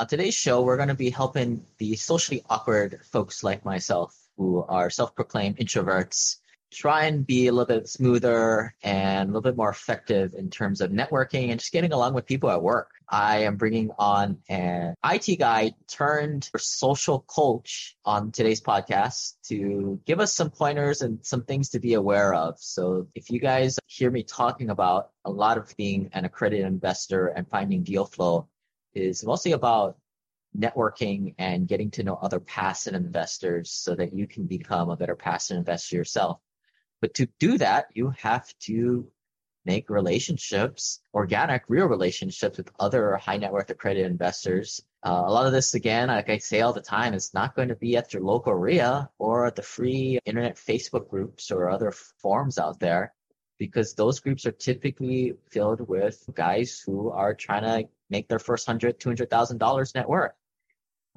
On 0.00 0.06
today's 0.06 0.34
show, 0.34 0.62
we're 0.62 0.78
going 0.78 0.88
to 0.88 0.94
be 0.94 1.10
helping 1.10 1.62
the 1.76 1.94
socially 1.94 2.42
awkward 2.48 3.00
folks 3.12 3.44
like 3.44 3.66
myself 3.66 4.16
who 4.38 4.64
are 4.66 4.88
self 4.88 5.14
proclaimed 5.14 5.58
introverts 5.58 6.38
try 6.72 7.04
and 7.04 7.26
be 7.26 7.48
a 7.48 7.52
little 7.52 7.66
bit 7.66 7.88
smoother 7.88 8.74
and 8.82 9.24
a 9.24 9.26
little 9.26 9.42
bit 9.42 9.56
more 9.56 9.70
effective 9.70 10.34
in 10.34 10.50
terms 10.50 10.80
of 10.80 10.90
networking 10.90 11.50
and 11.50 11.60
just 11.60 11.72
getting 11.72 11.92
along 11.92 12.14
with 12.14 12.26
people 12.26 12.50
at 12.50 12.62
work. 12.62 12.90
I 13.08 13.38
am 13.38 13.56
bringing 13.56 13.90
on 13.98 14.38
an 14.48 14.94
IT 15.04 15.38
guy 15.38 15.72
turned 15.88 16.48
social 16.56 17.20
coach 17.26 17.96
on 18.04 18.30
today's 18.30 18.60
podcast 18.60 19.34
to 19.48 20.00
give 20.06 20.20
us 20.20 20.32
some 20.32 20.50
pointers 20.50 21.02
and 21.02 21.18
some 21.26 21.42
things 21.42 21.70
to 21.70 21.80
be 21.80 21.94
aware 21.94 22.32
of. 22.32 22.54
So 22.60 23.08
if 23.16 23.30
you 23.30 23.40
guys 23.40 23.78
hear 23.86 24.12
me 24.12 24.22
talking 24.22 24.70
about 24.70 25.10
a 25.24 25.30
lot 25.30 25.58
of 25.58 25.74
being 25.76 26.10
an 26.12 26.24
accredited 26.24 26.66
investor 26.66 27.26
and 27.26 27.48
finding 27.48 27.82
deal 27.82 28.04
flow 28.04 28.48
is 28.94 29.24
mostly 29.24 29.52
about 29.52 29.96
networking 30.56 31.34
and 31.38 31.68
getting 31.68 31.90
to 31.92 32.02
know 32.02 32.16
other 32.16 32.40
passive 32.40 32.94
investors 32.94 33.70
so 33.70 33.94
that 33.94 34.12
you 34.12 34.26
can 34.26 34.46
become 34.46 34.90
a 34.90 34.96
better 34.96 35.14
passive 35.14 35.56
investor 35.56 35.96
yourself. 35.96 36.40
But 37.00 37.14
to 37.14 37.26
do 37.38 37.58
that, 37.58 37.86
you 37.94 38.12
have 38.18 38.52
to 38.60 39.10
make 39.64 39.90
relationships, 39.90 41.00
organic, 41.14 41.62
real 41.68 41.86
relationships 41.86 42.58
with 42.58 42.70
other 42.78 43.16
high 43.16 43.36
net 43.36 43.52
worth 43.52 43.70
accredited 43.70 44.10
investors. 44.10 44.82
Uh, 45.02 45.22
a 45.26 45.32
lot 45.32 45.46
of 45.46 45.52
this, 45.52 45.74
again, 45.74 46.08
like 46.08 46.28
I 46.28 46.38
say 46.38 46.60
all 46.60 46.72
the 46.72 46.80
time, 46.80 47.14
is 47.14 47.32
not 47.32 47.54
going 47.54 47.68
to 47.68 47.76
be 47.76 47.96
at 47.96 48.12
your 48.12 48.22
local 48.22 48.54
RIA 48.54 49.08
or 49.18 49.50
the 49.50 49.62
free 49.62 50.18
internet 50.24 50.56
Facebook 50.56 51.08
groups 51.08 51.50
or 51.50 51.70
other 51.70 51.92
forums 51.92 52.58
out 52.58 52.80
there, 52.80 53.12
because 53.58 53.94
those 53.94 54.20
groups 54.20 54.46
are 54.46 54.52
typically 54.52 55.34
filled 55.50 55.86
with 55.88 56.22
guys 56.34 56.82
who 56.84 57.10
are 57.10 57.34
trying 57.34 57.62
to 57.62 57.88
make 58.10 58.28
their 58.28 58.38
first 58.38 58.66
hundred, 58.66 59.00
two 59.00 59.08
hundred 59.08 59.30
thousand 59.30 59.58
dollars 59.58 59.94
net 59.94 60.08
worth. 60.08 60.32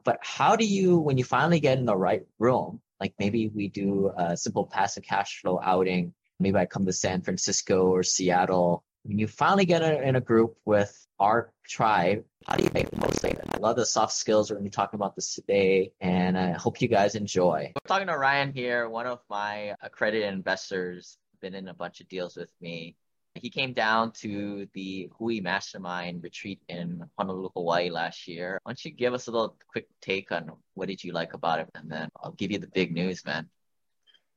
But 0.04 0.20
how 0.22 0.56
do 0.56 0.66
you, 0.66 1.00
when 1.00 1.18
you 1.18 1.24
finally 1.24 1.60
get 1.60 1.78
in 1.78 1.86
the 1.86 1.96
right 1.96 2.24
room, 2.40 2.82
like 3.00 3.14
maybe 3.20 3.50
we 3.50 3.70
do 3.70 4.12
a 4.18 4.38
simple 4.38 4.66
passive 4.66 5.04
cash 5.04 5.42
flow 5.42 5.60
outing 5.62 6.14
maybe 6.40 6.58
I 6.58 6.66
come 6.66 6.86
to 6.86 6.94
San 6.94 7.22
Francisco 7.22 7.88
or 7.88 8.04
Seattle. 8.04 8.84
When 9.04 9.18
you 9.18 9.28
finally 9.28 9.66
get 9.66 9.82
in 9.82 10.16
a 10.16 10.22
group 10.22 10.56
with 10.66 11.08
our 11.20 11.52
tribe, 11.68 12.24
how 12.46 12.56
do 12.56 12.64
you 12.64 12.70
make 12.74 12.90
the 12.90 12.98
most 12.98 13.24
of 13.24 13.32
it? 13.32 13.46
I 13.54 13.58
love 13.58 13.76
the 13.76 13.86
soft 13.86 14.14
skills. 14.14 14.50
We're 14.50 14.58
going 14.58 14.66
to 14.66 14.70
be 14.70 14.76
talking 14.76 14.98
about 14.98 15.16
this 15.16 15.36
today, 15.36 15.92
and 16.00 16.38
I 16.38 16.52
hope 16.52 16.82
you 16.82 16.88
guys 16.88 17.16
enjoy. 17.16 17.74
We're 17.76 17.88
talking 17.88 18.08
to 18.08 18.18
Ryan 18.18 18.54
here, 18.54 18.88
one 18.88 19.08
of 19.08 19.20
my 19.30 19.76
accredited 19.82 20.34
investors, 20.34 21.18
been 21.42 21.56
in 21.56 21.68
a 21.68 21.74
bunch 21.74 22.00
of 22.00 22.08
deals 22.08 22.38
with 22.38 22.50
me. 22.62 22.96
He 23.36 23.50
came 23.50 23.74
down 23.74 24.12
to 24.22 24.68
the 24.74 25.10
Hui 25.18 25.40
Mastermind 25.40 26.24
retreat 26.24 26.62
in 26.70 27.04
Honolulu, 27.18 27.50
Hawaii 27.56 27.90
last 27.90 28.28
year. 28.28 28.60
Why 28.64 28.72
don't 28.72 28.86
you 28.86 28.92
give 28.92 29.14
us 29.14 29.28
a 29.28 29.32
little 29.32 29.56
quick 29.68 29.88
take 30.02 30.32
on 30.32 30.52
what 30.76 30.88
did 30.88 31.04
you 31.04 31.14
like 31.14 31.34
about 31.34 31.60
it, 31.60 31.70
and 31.74 31.92
then 31.92 32.10
I'll 32.22 32.34
give 32.34 32.52
you 32.52 32.60
the 32.60 32.68
big 32.68 32.94
news, 32.94 33.26
man. 33.26 33.50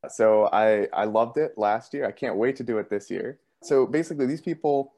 So 0.08 0.48
I 0.52 0.88
I 0.92 1.04
loved 1.04 1.36
it 1.36 1.58
last 1.58 1.92
year. 1.92 2.06
I 2.06 2.12
can't 2.12 2.36
wait 2.36 2.56
to 2.56 2.64
do 2.64 2.78
it 2.78 2.88
this 2.88 3.10
year. 3.10 3.38
So 3.62 3.86
basically, 3.86 4.26
these 4.26 4.40
people, 4.40 4.94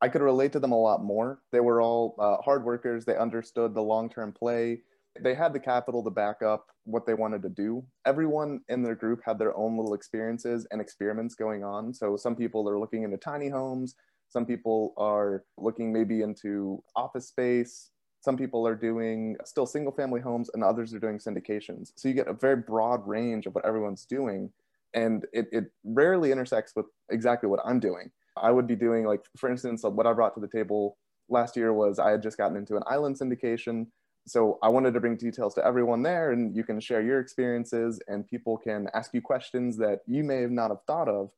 I 0.00 0.08
could 0.08 0.22
relate 0.22 0.52
to 0.52 0.60
them 0.60 0.72
a 0.72 0.80
lot 0.80 1.04
more. 1.04 1.40
They 1.52 1.60
were 1.60 1.80
all 1.80 2.16
uh, 2.18 2.42
hard 2.42 2.64
workers. 2.64 3.04
They 3.04 3.16
understood 3.16 3.74
the 3.74 3.82
long 3.82 4.08
term 4.08 4.32
play. 4.32 4.82
They 5.20 5.34
had 5.34 5.52
the 5.52 5.60
capital 5.60 6.02
to 6.02 6.10
back 6.10 6.42
up 6.42 6.66
what 6.84 7.06
they 7.06 7.14
wanted 7.14 7.42
to 7.42 7.48
do. 7.48 7.84
Everyone 8.04 8.60
in 8.68 8.82
their 8.82 8.96
group 8.96 9.20
had 9.24 9.38
their 9.38 9.56
own 9.56 9.76
little 9.76 9.94
experiences 9.94 10.66
and 10.70 10.80
experiments 10.80 11.34
going 11.34 11.62
on. 11.62 11.94
So 11.94 12.16
some 12.16 12.34
people 12.34 12.68
are 12.68 12.78
looking 12.78 13.04
into 13.04 13.16
tiny 13.16 13.48
homes. 13.48 13.94
Some 14.28 14.44
people 14.44 14.92
are 14.96 15.44
looking 15.56 15.92
maybe 15.92 16.22
into 16.22 16.82
office 16.96 17.28
space 17.28 17.90
some 18.24 18.38
people 18.38 18.66
are 18.66 18.74
doing 18.74 19.36
still 19.44 19.66
single 19.66 19.92
family 19.92 20.20
homes 20.20 20.48
and 20.54 20.64
others 20.64 20.94
are 20.94 20.98
doing 20.98 21.18
syndications 21.18 21.92
so 21.94 22.08
you 22.08 22.14
get 22.14 22.26
a 22.26 22.32
very 22.32 22.56
broad 22.56 23.06
range 23.06 23.44
of 23.44 23.54
what 23.54 23.66
everyone's 23.66 24.06
doing 24.06 24.50
and 24.94 25.26
it, 25.32 25.46
it 25.52 25.64
rarely 25.84 26.32
intersects 26.32 26.72
with 26.74 26.86
exactly 27.10 27.48
what 27.48 27.60
i'm 27.66 27.78
doing 27.78 28.10
i 28.38 28.50
would 28.50 28.66
be 28.66 28.74
doing 28.74 29.04
like 29.04 29.20
for 29.36 29.50
instance 29.50 29.82
what 29.84 30.06
i 30.06 30.12
brought 30.12 30.34
to 30.34 30.40
the 30.40 30.48
table 30.48 30.96
last 31.28 31.54
year 31.54 31.74
was 31.74 31.98
i 31.98 32.10
had 32.10 32.22
just 32.22 32.38
gotten 32.38 32.56
into 32.56 32.76
an 32.76 32.82
island 32.86 33.18
syndication 33.18 33.86
so 34.26 34.58
i 34.62 34.68
wanted 34.68 34.94
to 34.94 35.00
bring 35.00 35.16
details 35.16 35.54
to 35.54 35.64
everyone 35.64 36.02
there 36.02 36.32
and 36.32 36.56
you 36.56 36.64
can 36.64 36.80
share 36.80 37.02
your 37.02 37.20
experiences 37.20 38.00
and 38.08 38.26
people 38.26 38.56
can 38.56 38.88
ask 38.94 39.12
you 39.14 39.20
questions 39.20 39.76
that 39.76 40.00
you 40.06 40.24
may 40.24 40.40
have 40.40 40.50
not 40.50 40.70
have 40.70 40.82
thought 40.86 41.08
of 41.08 41.30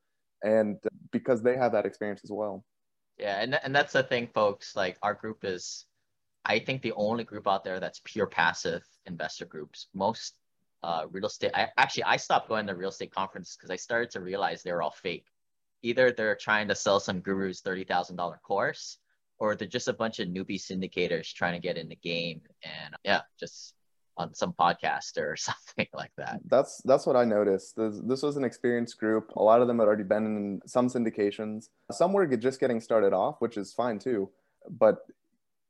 and 0.43 0.79
because 1.11 1.43
they 1.43 1.57
have 1.57 1.73
that 1.73 1.87
experience 1.87 2.21
as 2.25 2.31
well 2.31 2.65
yeah 3.19 3.41
and, 3.41 3.59
and 3.63 3.75
that's 3.75 3.93
the 3.93 4.03
thing 4.03 4.29
folks 4.33 4.77
like 4.77 4.97
our 5.03 5.15
group 5.15 5.45
is 5.45 5.87
I 6.47 6.61
think 6.61 6.81
the 6.81 6.93
only 6.93 7.25
group 7.25 7.49
out 7.49 7.65
there 7.65 7.81
that's 7.81 8.01
pure 8.05 8.29
passive 8.29 8.87
investor 9.05 9.45
groups. 9.45 9.89
Most 9.93 10.37
uh, 10.83 11.07
real 11.11 11.27
estate. 11.27 11.51
I 11.55 11.69
actually 11.77 12.05
I 12.05 12.17
stopped 12.17 12.49
going 12.49 12.69
to 12.69 12.75
real 12.77 12.91
estate 12.91 13.13
conferences 13.13 13.57
because 13.57 13.71
I 13.71 13.77
started 13.77 14.13
to 14.13 14.21
realize 14.21 14.63
they're 14.63 14.81
all 14.81 14.93
fake. 14.93 15.27
Either 15.83 16.13
they're 16.13 16.37
trying 16.37 16.69
to 16.69 16.77
sell 16.77 17.01
some 17.01 17.21
guru's 17.21 17.61
thirty 17.61 17.83
thousand 17.83 18.15
dollar 18.15 18.39
course, 18.45 18.99
or 19.39 19.55
they're 19.55 19.69
just 19.69 19.89
a 19.89 19.93
bunch 19.93 20.19
of 20.19 20.29
newbie 20.29 20.61
syndicators 20.61 21.33
trying 21.33 21.55
to 21.55 21.61
get 21.61 21.77
in 21.77 21.89
the 21.89 21.97
game. 21.97 22.41
And 22.63 22.95
yeah, 23.05 23.23
just 23.39 23.75
on 24.17 24.35
some 24.35 24.53
podcast 24.53 25.19
or 25.19 25.37
something 25.37 25.89
like 25.95 26.13
that. 26.17 26.41
That's 26.47 26.81
that's 26.85 27.07
what 27.07 27.17
I 27.17 27.25
noticed. 27.25 27.77
This, 27.77 28.01
this 28.05 28.23
was 28.23 28.37
an 28.37 28.45
experienced 28.45 28.99
group. 28.99 29.33
A 29.37 29.43
lot 29.43 29.61
of 29.61 29.69
them 29.69 29.79
had 29.79 29.87
already 29.87 30.05
been 30.05 30.27
in 30.27 30.61
some 30.67 30.89
syndications. 30.89 31.69
Some 31.91 32.13
were 32.13 32.27
just 32.37 32.61
getting 32.61 32.81
started 32.81 33.13
off, 33.13 33.37
which 33.41 33.57
is 33.57 33.73
fine 33.73 33.99
too. 33.99 34.31
But 34.69 34.99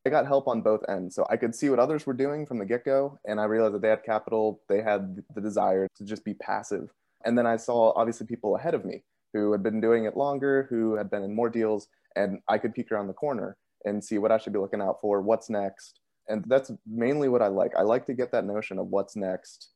I 0.07 0.11
got 0.11 0.27
help 0.27 0.47
on 0.47 0.63
both 0.63 0.83
ends. 0.89 1.17
So 1.17 1.27
I 1.29 1.37
could 1.37 1.55
see 1.55 1.69
what 1.69 1.81
others 1.81 2.07
were 2.07 2.15
doing 2.15 2.47
from 2.47 2.59
the 2.59 2.65
get 2.65 2.85
go. 2.85 3.19
And 3.25 3.41
I 3.41 3.45
realized 3.45 3.75
that 3.75 3.83
they 3.83 3.89
had 3.89 4.05
capital, 4.05 4.61
they 4.69 4.81
had 4.81 5.23
the 5.35 5.41
desire 5.41 5.89
to 5.97 6.05
just 6.05 6.25
be 6.25 6.35
passive. 6.35 6.91
And 7.25 7.37
then 7.37 7.47
I 7.47 7.57
saw 7.57 7.93
obviously 7.97 8.27
people 8.27 8.55
ahead 8.55 8.75
of 8.75 8.85
me 8.85 9.03
who 9.33 9.51
had 9.51 9.65
been 9.65 9.81
doing 9.81 10.05
it 10.05 10.17
longer, 10.17 10.69
who 10.71 10.95
had 10.95 11.11
been 11.11 11.25
in 11.25 11.35
more 11.35 11.51
deals. 11.51 11.89
And 12.17 12.41
I 12.49 12.59
could 12.59 12.75
peek 12.75 12.91
around 12.91 13.07
the 13.07 13.13
corner 13.13 13.57
and 13.85 14.03
see 14.03 14.19
what 14.19 14.33
I 14.33 14.39
should 14.39 14.53
be 14.53 14.59
looking 14.59 14.81
out 14.81 15.01
for, 15.01 15.21
what's 15.23 15.49
next. 15.49 16.01
And 16.29 16.45
that's 16.49 16.73
mainly 16.87 17.29
what 17.29 17.43
I 17.43 17.47
like. 17.47 17.77
I 17.77 17.83
like 17.83 18.07
to 18.07 18.15
get 18.15 18.33
that 18.33 18.45
notion 18.45 18.79
of 18.79 18.89
what's 18.89 19.15
next 19.15 19.69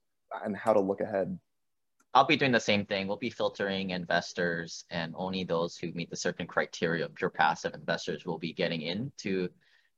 and 0.44 0.56
how 0.56 0.72
to 0.72 0.80
look 0.80 1.00
ahead. 1.00 1.38
I'll 2.12 2.26
be 2.26 2.36
doing 2.36 2.50
the 2.50 2.58
same 2.58 2.84
thing. 2.86 3.06
We'll 3.06 3.18
be 3.18 3.30
filtering 3.30 3.90
investors, 3.90 4.84
and 4.90 5.14
only 5.16 5.44
those 5.44 5.76
who 5.76 5.92
meet 5.92 6.10
the 6.10 6.16
certain 6.16 6.46
criteria 6.46 7.04
of 7.04 7.14
pure 7.14 7.30
passive 7.30 7.72
investors 7.72 8.26
will 8.26 8.38
be 8.38 8.52
getting 8.52 8.82
into 8.82 9.48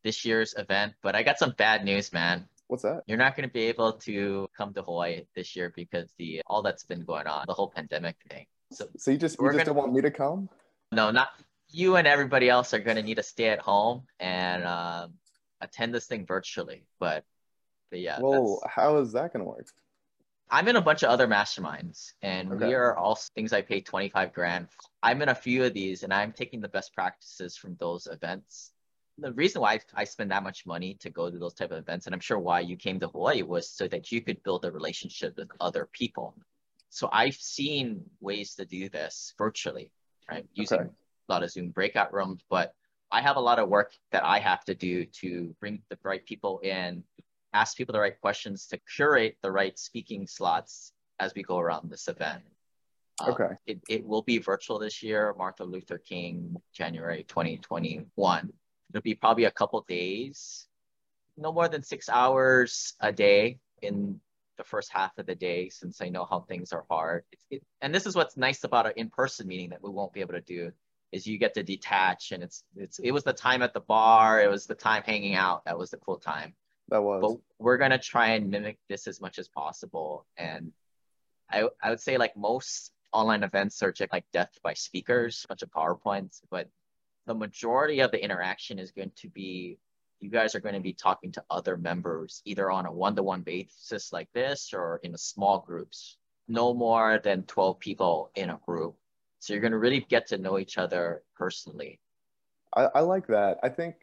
this 0.04 0.22
year's 0.22 0.54
event. 0.58 0.92
But 1.02 1.16
I 1.16 1.22
got 1.22 1.38
some 1.38 1.54
bad 1.56 1.86
news, 1.86 2.12
man. 2.12 2.46
What's 2.66 2.82
that? 2.82 3.02
You're 3.06 3.18
not 3.18 3.34
going 3.34 3.48
to 3.48 3.52
be 3.52 3.62
able 3.62 3.94
to 3.94 4.46
come 4.54 4.74
to 4.74 4.82
Hawaii 4.82 5.22
this 5.34 5.56
year 5.56 5.72
because 5.74 6.12
the 6.18 6.42
all 6.46 6.60
that's 6.60 6.84
been 6.84 7.00
going 7.00 7.26
on, 7.26 7.44
the 7.46 7.54
whole 7.54 7.70
pandemic 7.70 8.16
thing. 8.28 8.44
So, 8.72 8.88
so 8.98 9.10
you 9.10 9.16
just 9.16 9.38
you 9.40 9.46
just 9.46 9.52
gonna, 9.52 9.64
don't 9.64 9.76
want 9.76 9.92
me 9.94 10.02
to 10.02 10.10
come? 10.10 10.50
No, 10.90 11.10
not 11.10 11.28
you 11.72 11.96
and 11.96 12.06
everybody 12.06 12.48
else 12.48 12.74
are 12.74 12.78
going 12.78 12.96
to 12.96 13.02
need 13.02 13.16
to 13.16 13.22
stay 13.22 13.48
at 13.48 13.58
home 13.58 14.04
and 14.20 14.64
um, 14.64 15.14
attend 15.60 15.94
this 15.94 16.06
thing 16.06 16.26
virtually. 16.26 16.84
But, 16.98 17.24
but 17.90 18.00
yeah. 18.00 18.18
Well, 18.20 18.62
how 18.68 18.98
is 18.98 19.12
that 19.12 19.32
going 19.32 19.44
to 19.44 19.50
work? 19.50 19.66
I'm 20.50 20.68
in 20.68 20.76
a 20.76 20.82
bunch 20.82 21.02
of 21.02 21.08
other 21.08 21.26
masterminds, 21.26 22.12
and 22.20 22.52
okay. 22.52 22.66
we 22.66 22.74
are 22.74 22.94
all 22.94 23.18
things 23.34 23.54
I 23.54 23.62
pay 23.62 23.80
25 23.80 24.34
grand. 24.34 24.68
I'm 25.02 25.22
in 25.22 25.30
a 25.30 25.34
few 25.34 25.64
of 25.64 25.72
these, 25.72 26.02
and 26.02 26.12
I'm 26.12 26.32
taking 26.32 26.60
the 26.60 26.68
best 26.68 26.94
practices 26.94 27.56
from 27.56 27.74
those 27.80 28.06
events 28.06 28.72
the 29.18 29.32
reason 29.32 29.60
why 29.62 29.80
I 29.94 30.04
spend 30.04 30.30
that 30.30 30.42
much 30.42 30.66
money 30.66 30.94
to 31.00 31.10
go 31.10 31.30
to 31.30 31.38
those 31.38 31.54
type 31.54 31.70
of 31.70 31.78
events, 31.78 32.06
and 32.06 32.14
I'm 32.14 32.20
sure 32.20 32.38
why 32.38 32.60
you 32.60 32.76
came 32.76 32.98
to 33.00 33.08
Hawaii 33.08 33.42
was 33.42 33.68
so 33.68 33.86
that 33.88 34.10
you 34.10 34.20
could 34.20 34.42
build 34.42 34.64
a 34.64 34.72
relationship 34.72 35.36
with 35.36 35.50
other 35.60 35.88
people. 35.92 36.34
So 36.88 37.08
I've 37.12 37.34
seen 37.34 38.04
ways 38.20 38.54
to 38.56 38.64
do 38.64 38.88
this 38.88 39.34
virtually, 39.38 39.90
right? 40.30 40.46
Using 40.54 40.80
okay. 40.80 40.90
A 41.32 41.34
lot 41.34 41.42
of 41.42 41.50
Zoom 41.50 41.70
breakout 41.70 42.12
rooms, 42.12 42.42
but 42.50 42.74
I 43.10 43.20
have 43.20 43.36
a 43.36 43.40
lot 43.40 43.58
of 43.58 43.68
work 43.68 43.92
that 44.10 44.24
I 44.24 44.38
have 44.38 44.64
to 44.64 44.74
do 44.74 45.04
to 45.20 45.54
bring 45.60 45.82
the 45.88 45.98
right 46.02 46.24
people 46.24 46.60
in, 46.60 47.04
ask 47.52 47.76
people 47.76 47.92
the 47.92 48.00
right 48.00 48.18
questions, 48.20 48.66
to 48.68 48.80
curate 48.96 49.36
the 49.42 49.50
right 49.50 49.78
speaking 49.78 50.26
slots 50.26 50.92
as 51.20 51.34
we 51.34 51.42
go 51.42 51.58
around 51.58 51.90
this 51.90 52.08
event. 52.08 52.42
Um, 53.20 53.32
okay. 53.32 53.54
It, 53.66 53.80
it 53.88 54.06
will 54.06 54.22
be 54.22 54.38
virtual 54.38 54.78
this 54.78 55.02
year, 55.02 55.34
Martin 55.36 55.66
Luther 55.66 55.98
King, 55.98 56.56
January 56.72 57.24
2021 57.28 58.52
it'll 58.92 59.02
be 59.02 59.14
probably 59.14 59.44
a 59.44 59.50
couple 59.50 59.80
days, 59.88 60.66
no 61.36 61.52
more 61.52 61.68
than 61.68 61.82
six 61.82 62.08
hours 62.08 62.94
a 63.00 63.10
day 63.10 63.58
in 63.80 64.20
the 64.58 64.64
first 64.64 64.92
half 64.92 65.16
of 65.16 65.26
the 65.26 65.34
day, 65.34 65.70
since 65.70 66.02
I 66.02 66.10
know 66.10 66.26
how 66.28 66.40
things 66.40 66.72
are 66.72 66.84
hard. 66.90 67.24
It, 67.50 67.62
and 67.80 67.94
this 67.94 68.06
is 68.06 68.14
what's 68.14 68.36
nice 68.36 68.64
about 68.64 68.86
an 68.86 68.92
in-person 68.96 69.46
meeting 69.46 69.70
that 69.70 69.82
we 69.82 69.90
won't 69.90 70.12
be 70.12 70.20
able 70.20 70.34
to 70.34 70.42
do 70.42 70.72
is 71.12 71.26
you 71.26 71.38
get 71.38 71.54
to 71.54 71.62
detach 71.62 72.32
and 72.32 72.42
it's 72.42 72.64
it's 72.74 72.98
it 72.98 73.12
was 73.12 73.22
the 73.22 73.32
time 73.32 73.62
at 73.62 73.74
the 73.74 73.80
bar, 73.80 74.40
it 74.40 74.50
was 74.50 74.66
the 74.66 74.74
time 74.74 75.02
hanging 75.04 75.34
out. 75.34 75.64
That 75.66 75.78
was 75.78 75.90
the 75.90 75.98
cool 75.98 76.18
time. 76.18 76.54
That 76.88 77.02
was. 77.02 77.20
But 77.22 77.64
we're 77.64 77.78
gonna 77.78 77.98
try 77.98 78.30
and 78.30 78.50
mimic 78.50 78.78
this 78.88 79.06
as 79.06 79.20
much 79.20 79.38
as 79.38 79.48
possible. 79.48 80.26
And 80.36 80.72
I 81.50 81.68
I 81.82 81.90
would 81.90 82.00
say 82.00 82.16
like 82.16 82.36
most 82.36 82.92
online 83.12 83.42
events 83.42 83.82
are 83.82 83.92
just 83.92 84.12
like 84.12 84.24
death 84.32 84.58
by 84.62 84.74
speakers, 84.74 85.44
a 85.44 85.48
bunch 85.48 85.62
of 85.62 85.70
PowerPoints, 85.70 86.40
but 86.50 86.68
the 87.26 87.34
majority 87.34 88.00
of 88.00 88.10
the 88.10 88.22
interaction 88.22 88.78
is 88.78 88.90
going 88.90 89.12
to 89.16 89.28
be 89.28 89.78
you 90.20 90.30
guys 90.30 90.54
are 90.54 90.60
going 90.60 90.74
to 90.74 90.80
be 90.80 90.92
talking 90.92 91.32
to 91.32 91.44
other 91.50 91.76
members 91.76 92.42
either 92.44 92.70
on 92.70 92.86
a 92.86 92.92
one-to-one 92.92 93.42
basis 93.42 94.12
like 94.12 94.28
this 94.32 94.72
or 94.72 95.00
in 95.02 95.16
small 95.16 95.58
groups 95.58 96.16
no 96.48 96.74
more 96.74 97.20
than 97.22 97.42
12 97.44 97.78
people 97.78 98.30
in 98.34 98.50
a 98.50 98.58
group 98.66 98.96
so 99.42 99.52
you're 99.52 99.60
going 99.60 99.72
to 99.72 99.78
really 99.78 100.06
get 100.08 100.28
to 100.28 100.38
know 100.38 100.56
each 100.56 100.78
other 100.78 101.24
personally. 101.34 101.98
I, 102.76 102.88
I 102.94 103.00
like 103.00 103.26
that. 103.26 103.58
I 103.64 103.68
think 103.68 103.96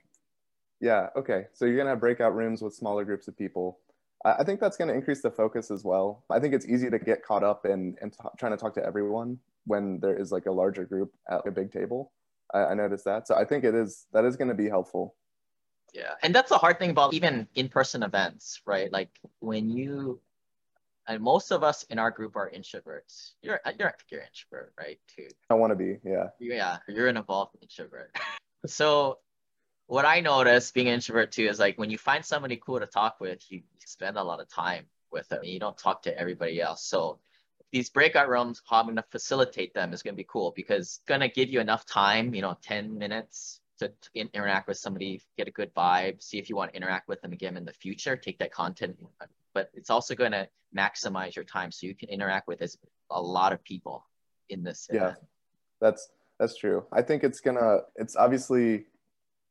yeah 0.81 1.07
okay. 1.15 1.45
So 1.53 1.63
you're 1.63 1.75
going 1.75 1.85
to 1.85 1.91
have 1.91 2.01
breakout 2.01 2.35
rooms 2.35 2.61
with 2.61 2.73
smaller 2.73 3.05
groups 3.05 3.29
of 3.29 3.37
people. 3.37 3.79
I, 4.25 4.33
I 4.39 4.43
think 4.43 4.59
that's 4.59 4.75
going 4.75 4.89
to 4.89 4.93
increase 4.93 5.21
the 5.21 5.31
focus 5.31 5.71
as 5.71 5.85
well. 5.85 6.25
I 6.29 6.41
think 6.41 6.53
it's 6.53 6.65
easy 6.67 6.89
to 6.89 6.99
get 6.99 7.23
caught 7.23 7.45
up 7.45 7.65
in, 7.65 7.95
in 8.01 8.09
t- 8.11 8.17
trying 8.37 8.51
to 8.51 8.57
talk 8.57 8.73
to 8.73 8.85
everyone 8.85 9.39
when 9.65 10.01
there 10.01 10.13
is 10.13 10.29
like 10.29 10.45
a 10.45 10.51
larger 10.51 10.83
group 10.83 11.13
at 11.31 11.47
a 11.47 11.51
big 11.51 11.71
table. 11.71 12.11
I, 12.53 12.59
I 12.59 12.73
noticed 12.73 13.05
that. 13.05 13.25
So 13.25 13.35
i 13.35 13.45
think 13.45 13.63
it 13.63 13.75
is 13.75 14.07
that 14.11 14.25
is 14.25 14.35
going 14.35 14.49
to 14.49 14.53
be 14.55 14.67
helpful. 14.67 15.15
Yeah, 15.93 16.15
and 16.21 16.35
that's 16.35 16.49
the 16.49 16.57
hard 16.57 16.79
thing 16.79 16.89
about 16.89 17.13
even 17.13 17.47
in-person 17.55 18.03
events, 18.03 18.61
right? 18.65 18.91
Like 18.91 19.09
when 19.39 19.69
you, 19.71 20.19
and 21.09 21.21
most 21.21 21.51
of 21.51 21.63
us 21.63 21.83
in 21.89 21.97
our 21.97 22.11
group 22.11 22.35
are 22.35 22.49
introverts. 22.49 23.31
You're 23.41 23.59
you're 23.77 23.93
you're 24.09 24.21
introvert, 24.21 24.73
right? 24.79 24.99
Too. 25.13 25.27
I 25.49 25.55
want 25.55 25.71
to 25.71 25.75
be, 25.75 25.97
yeah. 26.05 26.27
Yeah, 26.39 26.77
you're 26.87 27.07
an 27.07 27.17
evolved 27.17 27.57
introvert. 27.61 28.15
so, 28.67 29.17
what 29.87 30.05
I 30.05 30.19
notice 30.19 30.71
being 30.71 30.87
an 30.87 30.93
introvert 30.93 31.31
too 31.31 31.47
is 31.47 31.59
like 31.59 31.79
when 31.79 31.89
you 31.89 31.97
find 31.97 32.23
somebody 32.23 32.61
cool 32.63 32.79
to 32.79 32.85
talk 32.85 33.19
with, 33.19 33.43
you 33.51 33.63
spend 33.79 34.17
a 34.17 34.23
lot 34.23 34.39
of 34.39 34.47
time 34.47 34.85
with 35.11 35.27
them. 35.29 35.43
You 35.43 35.59
don't 35.59 35.77
talk 35.77 36.03
to 36.03 36.17
everybody 36.17 36.61
else. 36.61 36.85
So 36.85 37.17
these 37.71 37.89
breakout 37.89 38.29
rooms, 38.29 38.61
how 38.69 38.77
I'm 38.77 38.85
going 38.85 38.97
to 38.97 39.03
facilitate 39.09 39.73
them 39.73 39.93
is 39.93 40.03
going 40.03 40.13
to 40.13 40.17
be 40.17 40.27
cool 40.29 40.53
because 40.55 40.85
it's 40.85 41.01
going 41.07 41.21
to 41.21 41.27
give 41.27 41.49
you 41.49 41.59
enough 41.59 41.87
time, 41.87 42.35
you 42.35 42.43
know, 42.43 42.55
10 42.61 42.99
minutes, 42.99 43.61
to, 43.79 43.91
interact 44.13 44.67
with 44.67 44.77
somebody, 44.77 45.21
get 45.37 45.47
a 45.47 45.51
good 45.51 45.73
vibe, 45.73 46.21
see 46.21 46.37
if 46.37 46.49
you 46.49 46.55
want 46.55 46.71
to 46.71 46.77
interact 46.77 47.07
with 47.07 47.21
them 47.21 47.31
again 47.31 47.57
in 47.57 47.65
the 47.65 47.73
future, 47.73 48.15
take 48.15 48.37
that 48.39 48.51
content, 48.51 48.97
but 49.53 49.69
it's 49.73 49.89
also 49.89 50.15
going 50.15 50.31
to 50.31 50.47
maximize 50.75 51.35
your 51.35 51.45
time 51.45 51.71
so 51.71 51.87
you 51.87 51.95
can 51.95 52.09
interact 52.09 52.47
with 52.47 52.61
as 52.61 52.77
a 53.09 53.21
lot 53.21 53.53
of 53.53 53.63
people 53.63 54.05
in 54.49 54.63
this. 54.63 54.87
Yeah, 54.91 54.99
event. 54.99 55.17
that's 55.81 56.09
that's 56.39 56.57
true. 56.57 56.85
I 56.91 57.01
think 57.01 57.23
it's 57.23 57.39
gonna. 57.39 57.79
It's 57.95 58.15
obviously. 58.15 58.85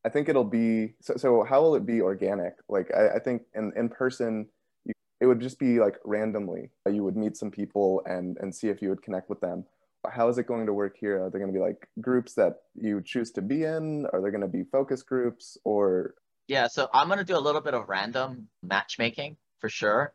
I 0.05 0.09
think 0.09 0.29
it'll 0.29 0.45
be 0.45 0.93
so. 1.01 1.15
So 1.17 1.43
how 1.43 1.61
will 1.61 1.75
it 1.75 1.85
be 1.85 2.01
organic? 2.01 2.53
Like 2.69 2.89
I, 2.95 3.15
I 3.15 3.19
think 3.19 3.43
in 3.53 3.73
in 3.75 3.89
person, 3.89 4.47
you, 4.85 4.93
it 5.19 5.25
would 5.25 5.41
just 5.41 5.59
be 5.59 5.79
like 5.79 5.97
randomly. 6.05 6.71
Uh, 6.87 6.91
you 6.91 7.03
would 7.03 7.17
meet 7.17 7.35
some 7.35 7.51
people 7.51 8.01
and 8.05 8.37
and 8.39 8.55
see 8.55 8.69
if 8.69 8.81
you 8.81 8.89
would 8.89 9.01
connect 9.01 9.29
with 9.29 9.41
them 9.41 9.65
how 10.07 10.29
is 10.29 10.37
it 10.37 10.47
going 10.47 10.65
to 10.65 10.73
work 10.73 10.95
here? 10.97 11.23
Are 11.23 11.29
there 11.29 11.39
going 11.39 11.51
to 11.51 11.57
be 11.57 11.63
like 11.63 11.87
groups 11.99 12.33
that 12.35 12.57
you 12.75 13.01
choose 13.01 13.31
to 13.31 13.41
be 13.41 13.63
in? 13.63 14.05
Are 14.13 14.21
there 14.21 14.31
going 14.31 14.41
to 14.41 14.47
be 14.47 14.63
focus 14.63 15.03
groups 15.03 15.57
or? 15.63 16.15
Yeah, 16.47 16.67
so 16.67 16.89
I'm 16.93 17.07
going 17.07 17.19
to 17.19 17.25
do 17.25 17.37
a 17.37 17.39
little 17.39 17.61
bit 17.61 17.73
of 17.73 17.89
random 17.89 18.47
matchmaking 18.63 19.37
for 19.59 19.69
sure. 19.69 20.13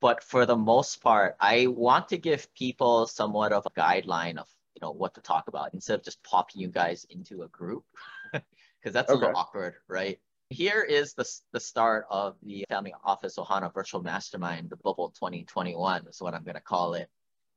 But 0.00 0.22
for 0.22 0.46
the 0.46 0.56
most 0.56 1.02
part, 1.02 1.36
I 1.40 1.68
want 1.68 2.10
to 2.10 2.18
give 2.18 2.52
people 2.54 3.06
somewhat 3.06 3.52
of 3.52 3.66
a 3.66 3.80
guideline 3.80 4.38
of 4.38 4.48
you 4.74 4.80
know 4.82 4.92
what 4.92 5.14
to 5.14 5.22
talk 5.22 5.48
about 5.48 5.72
instead 5.72 5.98
of 5.98 6.04
just 6.04 6.22
popping 6.22 6.60
you 6.60 6.68
guys 6.68 7.06
into 7.08 7.42
a 7.42 7.48
group 7.48 7.84
because 8.32 8.92
that's 8.92 9.10
okay. 9.10 9.16
a 9.16 9.20
little 9.20 9.36
awkward, 9.36 9.74
right? 9.88 10.20
Here 10.50 10.82
is 10.82 11.14
the, 11.14 11.28
the 11.52 11.58
start 11.58 12.06
of 12.08 12.36
the 12.42 12.64
Family 12.68 12.94
Office 13.02 13.36
Ohana 13.36 13.72
Virtual 13.72 14.00
Mastermind, 14.00 14.70
the 14.70 14.76
Bubble 14.76 15.10
2021 15.10 16.06
is 16.06 16.20
what 16.20 16.34
I'm 16.34 16.44
going 16.44 16.54
to 16.54 16.60
call 16.60 16.94
it. 16.94 17.08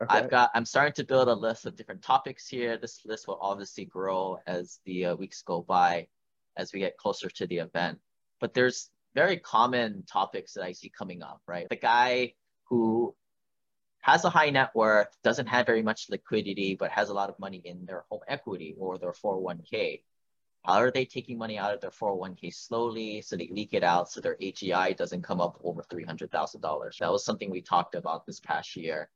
Okay. 0.01 0.17
I've 0.17 0.29
got, 0.31 0.49
I'm 0.55 0.65
starting 0.65 0.93
to 0.93 1.03
build 1.03 1.27
a 1.27 1.33
list 1.33 1.67
of 1.67 1.75
different 1.75 2.01
topics 2.01 2.47
here. 2.47 2.77
This 2.77 3.01
list 3.05 3.27
will 3.27 3.37
obviously 3.41 3.85
grow 3.85 4.39
as 4.47 4.79
the 4.85 5.07
uh, 5.07 5.15
weeks 5.15 5.43
go 5.43 5.61
by, 5.61 6.07
as 6.57 6.73
we 6.73 6.79
get 6.79 6.97
closer 6.97 7.29
to 7.29 7.45
the 7.45 7.57
event. 7.57 7.99
But 8.39 8.55
there's 8.55 8.89
very 9.15 9.37
common 9.37 10.03
topics 10.03 10.53
that 10.53 10.63
I 10.63 10.71
see 10.71 10.89
coming 10.89 11.23
up, 11.23 11.41
right? 11.47 11.67
The 11.69 11.75
guy 11.75 12.33
who 12.65 13.15
has 14.01 14.23
a 14.23 14.29
high 14.29 14.49
net 14.49 14.71
worth, 14.73 15.15
doesn't 15.23 15.47
have 15.47 15.65
very 15.65 15.83
much 15.83 16.09
liquidity, 16.09 16.75
but 16.75 16.91
has 16.91 17.09
a 17.09 17.13
lot 17.13 17.29
of 17.29 17.37
money 17.39 17.61
in 17.65 17.85
their 17.85 18.05
home 18.09 18.21
equity 18.27 18.75
or 18.77 18.97
their 18.97 19.11
401k. 19.11 20.03
How 20.65 20.79
are 20.79 20.91
they 20.91 21.05
taking 21.05 21.37
money 21.37 21.57
out 21.57 21.73
of 21.73 21.81
their 21.81 21.89
401k 21.89 22.53
slowly 22.53 23.21
so 23.21 23.35
they 23.35 23.49
leak 23.51 23.73
it 23.73 23.83
out 23.83 24.09
so 24.09 24.21
their 24.21 24.35
AGI 24.37 24.95
doesn't 24.95 25.23
come 25.23 25.41
up 25.41 25.59
over 25.63 25.83
$300,000? 25.83 26.97
That 26.97 27.11
was 27.11 27.25
something 27.25 27.49
we 27.49 27.61
talked 27.61 27.95
about 27.95 28.25
this 28.25 28.39
past 28.39 28.75
year 28.75 29.09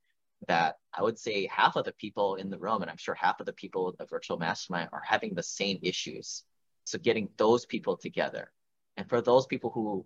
that 0.47 0.77
I 0.93 1.01
would 1.01 1.17
say 1.17 1.47
half 1.47 1.75
of 1.75 1.85
the 1.85 1.93
people 1.93 2.35
in 2.35 2.49
the 2.49 2.57
room, 2.57 2.81
and 2.81 2.91
I'm 2.91 2.97
sure 2.97 3.15
half 3.15 3.39
of 3.39 3.45
the 3.45 3.53
people 3.53 3.89
in 3.89 3.95
the 3.97 4.05
virtual 4.05 4.37
mastermind 4.37 4.89
are 4.91 5.03
having 5.05 5.33
the 5.33 5.43
same 5.43 5.79
issues. 5.81 6.43
So 6.85 6.97
getting 6.97 7.29
those 7.37 7.65
people 7.65 7.95
together. 7.95 8.51
And 8.97 9.07
for 9.09 9.21
those 9.21 9.45
people 9.45 9.69
who 9.69 10.05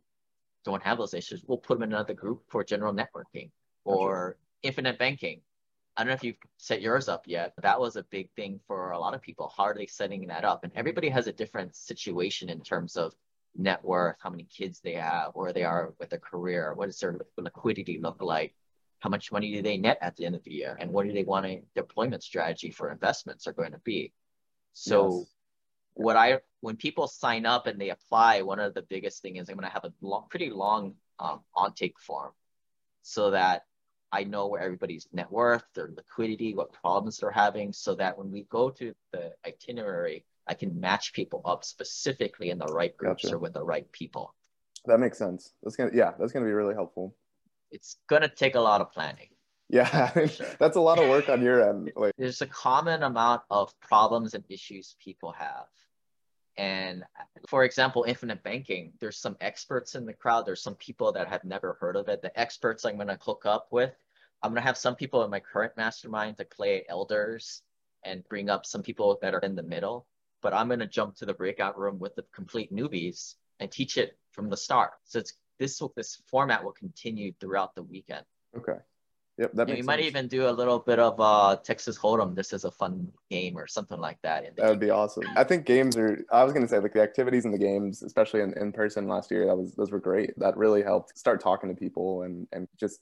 don't 0.64 0.84
have 0.84 0.98
those 0.98 1.14
issues, 1.14 1.44
we'll 1.46 1.58
put 1.58 1.80
them 1.80 1.84
in 1.84 1.94
another 1.94 2.14
group 2.14 2.44
for 2.48 2.64
general 2.64 2.94
networking 2.94 3.52
or 3.84 4.32
gotcha. 4.32 4.38
infinite 4.64 5.00
banking. 5.00 5.42
I 5.96 6.02
don't 6.02 6.10
know 6.10 6.14
if 6.14 6.24
you've 6.24 6.38
set 6.58 6.82
yours 6.82 7.10
up 7.10 7.24
yet, 7.26 7.54
but 7.56 7.64
that 7.64 7.80
was 7.80 7.96
a 7.96 8.04
big 8.04 8.30
thing 8.36 8.60
for 8.68 8.92
a 8.92 9.00
lot 9.00 9.16
of 9.16 9.22
people. 9.22 9.52
How 9.56 9.64
are 9.64 9.74
they 9.74 9.88
setting 9.88 10.28
that 10.28 10.46
up? 10.46 10.64
And 10.64 10.72
everybody 10.76 11.10
has 11.10 11.28
a 11.28 11.34
different 11.34 11.76
situation 11.76 12.50
in 12.50 12.62
terms 12.62 12.98
of 12.98 13.14
net 13.56 13.84
worth, 13.84 14.18
how 14.20 14.30
many 14.30 14.44
kids 14.44 14.80
they 14.80 14.94
have, 14.94 15.32
where 15.34 15.52
they 15.52 15.64
are 15.64 15.94
with 16.00 16.12
their 16.12 16.20
career, 16.20 16.74
what 16.76 16.86
does 16.86 17.00
their 17.00 17.20
liquidity 17.38 18.00
look 18.00 18.22
like, 18.22 18.54
how 19.00 19.10
much 19.10 19.32
money 19.32 19.52
do 19.54 19.62
they 19.62 19.78
net 19.78 19.98
at 20.02 20.16
the 20.16 20.26
end 20.26 20.36
of 20.36 20.44
the 20.44 20.52
year 20.52 20.78
and 20.80 20.92
what 20.92 21.06
do 21.06 21.14
they 21.14 21.24
want 21.24 21.46
a 21.46 21.64
deployment 21.76 22.24
strategy 22.24 22.72
for 22.72 22.92
investments 22.92 23.48
are 23.48 23.54
going 23.54 23.72
to 23.72 23.80
be 23.80 24.12
so 24.74 25.20
yes. 25.20 25.28
What 25.98 26.16
i 26.16 26.40
when 26.62 26.76
people 26.76 27.08
sign 27.08 27.46
up 27.46 27.68
and 27.68 27.80
they 27.80 27.90
apply 27.90 28.42
one 28.42 28.60
of 28.60 28.74
the 28.74 28.82
biggest 28.84 29.22
thing 29.22 29.36
is 29.36 29.50
i'm 29.50 29.56
going 29.56 29.68
to 29.68 29.74
have 29.74 29.86
a 29.86 29.94
long, 30.02 30.26
pretty 30.30 30.50
long 30.50 30.94
um, 31.20 31.42
on-take 31.56 32.00
form 32.00 32.32
so 33.02 33.32
that 33.32 33.64
i 34.12 34.24
know 34.24 34.48
where 34.48 34.62
everybody's 34.62 35.08
net 35.12 35.32
worth 35.32 35.64
their 35.74 35.90
liquidity 35.96 36.54
what 36.54 36.74
problems 36.74 37.18
they're 37.18 37.32
having 37.32 37.74
so 37.74 37.96
that 37.96 38.18
when 38.18 38.32
we 38.32 38.44
go 38.50 38.70
to 38.70 38.94
the 39.12 39.32
itinerary 39.46 40.26
i 40.48 40.54
can 40.54 40.80
match 40.80 41.14
people 41.14 41.42
up 41.46 41.64
specifically 41.64 42.50
in 42.50 42.58
the 42.58 42.66
right 42.66 42.96
groups 42.98 43.24
gotcha. 43.24 43.36
or 43.36 43.40
with 43.40 43.54
the 43.54 43.64
right 43.64 43.92
people 43.92 44.34
that 44.86 45.00
makes 45.00 45.18
sense 45.18 45.54
that's 45.64 45.76
gonna 45.76 45.92
yeah 45.94 46.12
that's 46.20 46.32
gonna 46.32 46.46
be 46.46 46.52
really 46.52 46.74
helpful 46.74 47.16
it's 47.72 47.98
gonna 48.08 48.30
take 48.30 48.56
a 48.56 48.60
lot 48.60 48.82
of 48.82 48.92
planning. 48.92 49.30
Yeah, 49.70 50.12
that's 50.60 50.78
a 50.78 50.82
lot 50.82 51.00
of 51.00 51.10
work 51.10 51.30
on 51.30 51.42
your 51.42 51.70
end. 51.70 51.92
Like 51.96 52.14
there's 52.18 52.42
a 52.42 52.48
common 52.48 53.04
amount 53.04 53.42
of 53.50 53.78
problems 53.80 54.34
and 54.34 54.44
issues 54.50 54.96
people 55.04 55.34
have. 55.34 55.66
And 56.58 57.04
for 57.48 57.64
example, 57.64 58.04
infinite 58.08 58.44
banking, 58.44 58.94
there's 59.00 59.18
some 59.18 59.38
experts 59.42 59.96
in 59.96 60.06
the 60.06 60.14
crowd. 60.14 60.46
There's 60.46 60.62
some 60.62 60.76
people 60.76 61.12
that 61.12 61.28
have 61.28 61.44
never 61.44 61.78
heard 61.80 61.96
of 61.96 62.08
it. 62.08 62.22
The 62.22 62.38
experts 62.40 62.84
I'm 62.84 62.96
going 62.96 63.08
to 63.08 63.20
hook 63.22 63.46
up 63.46 63.68
with, 63.72 63.94
I'm 64.42 64.52
going 64.52 64.62
to 64.62 64.68
have 64.68 64.78
some 64.78 64.96
people 64.96 65.24
in 65.24 65.30
my 65.30 65.40
current 65.40 65.74
mastermind 65.78 66.38
to 66.38 66.46
play 66.46 66.84
elders 66.90 67.62
and 68.04 68.28
bring 68.28 68.50
up 68.50 68.66
some 68.66 68.82
people 68.82 69.20
that 69.22 69.36
are 69.36 69.40
in 69.40 69.56
the 69.56 69.64
middle. 69.64 70.08
But 70.42 70.54
I'm 70.54 70.68
going 70.68 70.80
to 70.80 70.88
jump 70.88 71.16
to 71.18 71.26
the 71.26 71.34
breakout 71.34 71.78
room 71.78 72.00
with 72.00 72.16
the 72.16 72.24
complete 72.34 72.74
newbies 72.74 73.36
and 73.60 73.72
teach 73.72 73.98
it 73.98 74.18
from 74.32 74.50
the 74.50 74.58
start. 74.58 74.92
So 75.04 75.20
it's 75.20 75.34
this 75.60 75.82
this 75.96 76.22
format 76.28 76.64
will 76.64 76.72
continue 76.72 77.34
throughout 77.40 77.76
the 77.76 77.84
weekend. 77.84 78.26
Okay. 78.56 78.78
Yep, 79.38 79.52
that 79.54 79.70
you, 79.70 79.76
you 79.76 79.84
might 79.84 80.00
even 80.00 80.28
do 80.28 80.50
a 80.50 80.52
little 80.52 80.80
bit 80.80 80.98
of 80.98 81.20
uh, 81.20 81.56
Texas 81.58 81.96
Hold'em. 81.98 82.34
This 82.34 82.54
is 82.54 82.64
a 82.64 82.72
fun 82.72 83.12
game 83.30 83.56
or 83.56 83.68
something 83.68 84.00
like 84.00 84.20
that. 84.24 84.56
that 84.56 84.70
would 84.70 84.80
be 84.80 84.90
awesome. 84.90 85.26
I 85.36 85.44
think 85.44 85.66
games 85.66 85.96
are. 85.96 86.26
I 86.32 86.44
was 86.44 86.54
gonna 86.54 86.68
say 86.68 86.80
like 86.80 86.94
the 86.94 87.02
activities 87.02 87.46
in 87.46 87.52
the 87.52 87.58
games, 87.60 88.02
especially 88.02 88.42
in, 88.42 88.54
in 88.54 88.72
person 88.72 89.08
last 89.08 89.30
year. 89.30 89.46
That 89.46 89.56
was 89.56 89.76
those 89.76 89.92
were 89.92 90.00
great. 90.00 90.38
That 90.40 90.58
really 90.58 90.82
helped 90.82 91.18
start 91.18 91.40
talking 91.40 91.70
to 91.70 91.76
people 91.76 92.24
and 92.24 92.48
and 92.52 92.68
just 92.80 93.00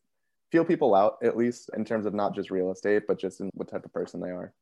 feel 0.52 0.66
people 0.66 0.94
out 0.94 1.18
at 1.24 1.38
least 1.38 1.70
in 1.76 1.86
terms 1.86 2.06
of 2.06 2.14
not 2.14 2.36
just 2.36 2.52
real 2.52 2.72
estate, 2.72 3.04
but 3.08 3.18
just 3.18 3.40
in 3.40 3.50
what 3.54 3.70
type 3.70 3.86
of 3.86 3.94
person 3.94 4.20
they 4.20 4.30
are. 4.30 4.54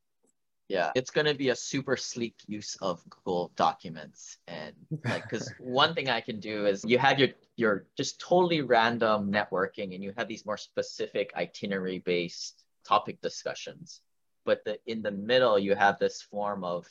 Yeah, 0.68 0.92
it's 0.94 1.10
going 1.10 1.26
to 1.26 1.34
be 1.34 1.50
a 1.50 1.56
super 1.56 1.96
sleek 1.96 2.36
use 2.46 2.76
of 2.80 3.02
Google 3.10 3.52
Documents. 3.54 4.38
And 4.48 4.74
like, 5.04 5.28
because 5.28 5.52
one 5.58 5.94
thing 5.94 6.08
I 6.08 6.20
can 6.20 6.40
do 6.40 6.66
is 6.66 6.84
you 6.86 6.98
have 6.98 7.18
your, 7.18 7.28
your 7.56 7.86
just 7.96 8.18
totally 8.18 8.62
random 8.62 9.30
networking 9.30 9.94
and 9.94 10.02
you 10.02 10.14
have 10.16 10.26
these 10.26 10.46
more 10.46 10.56
specific 10.56 11.32
itinerary 11.36 11.98
based 11.98 12.64
topic 12.86 13.20
discussions. 13.20 14.00
But 14.46 14.64
the, 14.64 14.78
in 14.86 15.02
the 15.02 15.10
middle, 15.10 15.58
you 15.58 15.74
have 15.74 15.98
this 15.98 16.22
form 16.22 16.64
of 16.64 16.86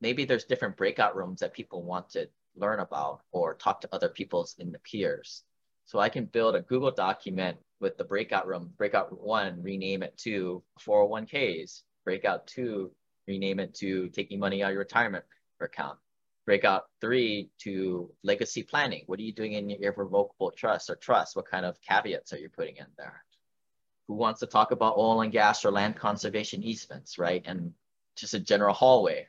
maybe 0.00 0.24
there's 0.24 0.44
different 0.44 0.76
breakout 0.76 1.16
rooms 1.16 1.40
that 1.40 1.52
people 1.52 1.82
want 1.82 2.10
to 2.10 2.28
learn 2.56 2.80
about 2.80 3.22
or 3.32 3.54
talk 3.54 3.80
to 3.80 3.88
other 3.92 4.08
people's 4.08 4.54
in 4.58 4.72
the 4.72 4.78
peers. 4.80 5.42
So 5.86 5.98
I 5.98 6.08
can 6.08 6.26
build 6.26 6.54
a 6.54 6.60
Google 6.60 6.90
document 6.90 7.56
with 7.80 7.96
the 7.96 8.04
breakout 8.04 8.46
room, 8.46 8.70
breakout 8.76 9.20
one, 9.22 9.62
rename 9.62 10.02
it 10.02 10.16
to 10.18 10.62
401ks, 10.84 11.82
breakout 12.04 12.46
two, 12.46 12.90
rename 13.28 13.60
it 13.60 13.74
to 13.74 14.08
taking 14.08 14.40
money 14.40 14.62
out 14.62 14.68
of 14.68 14.72
your 14.72 14.80
retirement 14.80 15.24
account. 15.60 15.98
Breakout 16.46 16.84
three 17.00 17.50
to 17.58 18.10
legacy 18.24 18.62
planning. 18.62 19.02
What 19.06 19.18
are 19.18 19.22
you 19.22 19.34
doing 19.34 19.52
in 19.52 19.68
your 19.68 19.92
irrevocable 19.92 20.50
trust 20.50 20.88
or 20.88 20.96
trust? 20.96 21.36
What 21.36 21.46
kind 21.46 21.66
of 21.66 21.80
caveats 21.82 22.32
are 22.32 22.38
you 22.38 22.48
putting 22.48 22.76
in 22.76 22.86
there? 22.96 23.22
Who 24.06 24.14
wants 24.14 24.40
to 24.40 24.46
talk 24.46 24.70
about 24.70 24.96
oil 24.96 25.20
and 25.20 25.30
gas 25.30 25.64
or 25.64 25.70
land 25.70 25.96
conservation 25.96 26.62
easements, 26.62 27.18
right? 27.18 27.42
And 27.44 27.74
just 28.16 28.32
a 28.32 28.40
general 28.40 28.72
hallway. 28.72 29.26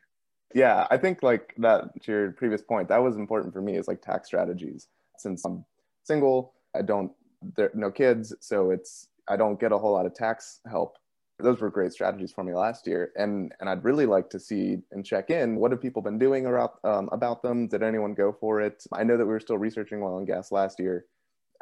Yeah, 0.55 0.87
I 0.89 0.97
think 0.97 1.21
like 1.21 1.53
that 1.57 2.01
to 2.03 2.11
your 2.11 2.31
previous 2.31 2.61
point, 2.61 2.87
that 2.87 3.03
was 3.03 3.17
important 3.17 3.53
for 3.53 3.61
me 3.61 3.75
is 3.75 3.87
like 3.87 4.01
tax 4.01 4.27
strategies. 4.27 4.87
Since 5.17 5.43
I'm 5.43 5.65
single, 6.03 6.53
I 6.73 6.81
don't 6.81 7.11
there 7.55 7.71
no 7.73 7.91
kids, 7.91 8.33
so 8.39 8.71
it's 8.71 9.09
I 9.27 9.35
don't 9.35 9.59
get 9.59 9.71
a 9.71 9.77
whole 9.77 9.91
lot 9.91 10.05
of 10.05 10.13
tax 10.13 10.61
help. 10.69 10.97
Those 11.39 11.61
were 11.61 11.69
great 11.69 11.93
strategies 11.93 12.31
for 12.31 12.43
me 12.43 12.53
last 12.53 12.85
year, 12.85 13.11
and 13.15 13.53
and 13.59 13.69
I'd 13.69 13.83
really 13.83 14.05
like 14.05 14.29
to 14.31 14.39
see 14.39 14.79
and 14.91 15.05
check 15.05 15.29
in. 15.29 15.55
What 15.55 15.71
have 15.71 15.81
people 15.81 16.01
been 16.01 16.19
doing 16.19 16.45
around 16.45 16.71
um, 16.83 17.09
about 17.11 17.41
them? 17.41 17.67
Did 17.67 17.81
anyone 17.83 18.13
go 18.13 18.35
for 18.39 18.59
it? 18.61 18.83
I 18.93 19.03
know 19.03 19.17
that 19.17 19.25
we 19.25 19.31
were 19.31 19.39
still 19.39 19.57
researching 19.57 20.01
oil 20.01 20.17
and 20.17 20.27
gas 20.27 20.51
last 20.51 20.79
year, 20.79 21.05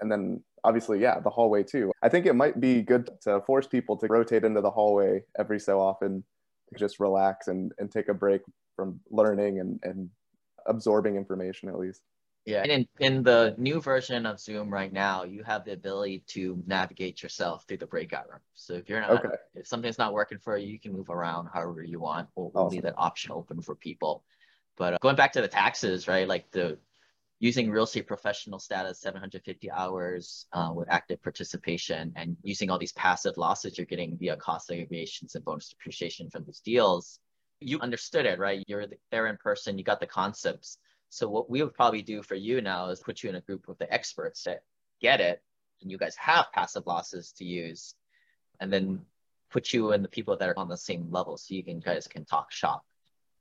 and 0.02 0.12
then 0.12 0.44
obviously, 0.64 1.00
yeah, 1.00 1.20
the 1.20 1.30
hallway 1.30 1.64
too. 1.64 1.92
I 2.02 2.10
think 2.10 2.26
it 2.26 2.36
might 2.36 2.60
be 2.60 2.82
good 2.82 3.10
to 3.22 3.42
force 3.42 3.68
people 3.68 3.98
to 3.98 4.08
rotate 4.08 4.44
into 4.44 4.62
the 4.62 4.72
hallway 4.72 5.24
every 5.38 5.60
so 5.60 5.80
often 5.80 6.24
to 6.70 6.80
just 6.80 7.00
relax 7.00 7.48
and, 7.48 7.72
and 7.78 7.92
take 7.92 8.10
a 8.10 8.14
break 8.14 8.42
from 8.76 9.00
learning 9.10 9.60
and, 9.60 9.80
and 9.84 10.10
absorbing 10.66 11.16
information 11.16 11.70
at 11.70 11.80
least. 11.80 12.02
Yeah, 12.48 12.62
and 12.64 12.72
in, 12.72 12.88
in 13.00 13.24
the 13.24 13.54
new 13.58 13.82
version 13.82 14.26
of 14.26 14.40
Zoom 14.40 14.70
right 14.70 14.94
now, 14.94 15.26
you 15.26 15.44
have 15.44 15.66
the 15.66 15.74
ability 15.74 16.24
to 16.28 16.64
navigate 16.66 17.22
yourself 17.22 17.66
through 17.68 17.80
the 17.80 17.88
breakout 17.88 18.30
room. 18.30 18.40
So 18.54 18.76
if 18.76 18.88
you're 18.88 19.02
not, 19.02 19.26
okay. 19.26 19.36
if 19.54 19.68
something's 19.68 19.98
not 19.98 20.14
working 20.14 20.38
for 20.38 20.56
you, 20.56 20.72
you 20.72 20.80
can 20.80 20.94
move 20.94 21.10
around 21.10 21.50
however 21.54 21.84
you 21.84 22.00
want. 22.00 22.30
We'll, 22.36 22.54
awesome. 22.56 22.74
leave 22.74 22.84
that 22.84 22.94
option 22.98 23.34
open 23.34 23.62
for 23.62 23.76
people. 23.76 24.24
But 24.78 24.94
uh, 24.94 24.98
going 25.02 25.18
back 25.18 25.34
to 25.34 25.42
the 25.42 25.50
taxes, 25.50 26.08
right? 26.08 26.26
Like 26.26 26.50
the 26.52 26.78
using 27.40 27.70
real 27.70 27.84
estate 27.84 28.08
professional 28.08 28.60
status, 28.60 29.02
750 29.02 29.70
hours 29.70 30.46
uh, 30.54 30.72
with 30.74 30.88
active 30.90 31.22
participation, 31.22 32.14
and 32.16 32.38
using 32.44 32.70
all 32.70 32.80
these 32.80 32.94
passive 32.94 33.38
losses 33.38 33.78
you're 33.78 33.86
getting 33.86 34.18
via 34.18 34.38
cost 34.38 34.70
segregations 34.70 35.36
and 35.36 35.44
bonus 35.44 35.68
depreciation 35.68 36.30
from 36.30 36.46
these 36.46 36.62
deals, 36.62 37.20
you 37.60 37.78
understood 37.82 38.26
it, 38.26 38.40
right? 38.40 38.64
You're 38.68 38.86
there 39.12 39.28
in 39.28 39.36
person, 39.36 39.78
you 39.78 39.84
got 39.84 40.00
the 40.00 40.08
concepts. 40.08 40.78
So 41.10 41.30
what 41.30 41.50
we 41.50 41.64
would 41.64 41.74
probably 41.74 42.02
do 42.02 42.22
for 42.22 42.36
you 42.36 42.62
now 42.62 42.90
is 42.90 43.00
put 43.00 43.24
you 43.24 43.30
in 43.30 43.36
a 43.36 43.42
group 43.42 43.68
with 43.68 43.78
the 43.78 43.92
experts 43.92 44.44
that 44.44 44.64
get 45.02 45.22
it, 45.22 45.42
and 45.82 45.92
you 45.92 45.98
guys 45.98 46.16
have 46.16 46.52
passive 46.54 46.86
losses 46.86 47.32
to 47.34 47.46
use, 47.46 47.96
and 48.60 48.72
then 48.72 49.02
put 49.50 49.74
you 49.74 49.94
in 49.94 50.02
the 50.02 50.10
people 50.10 50.36
that 50.38 50.50
are 50.50 50.60
on 50.60 50.68
the 50.68 50.78
same 50.78 51.08
level, 51.12 51.38
so 51.38 51.54
you 51.54 51.64
can 51.64 51.80
guys 51.80 52.08
can 52.08 52.26
talk 52.26 52.52
shop. 52.52 52.84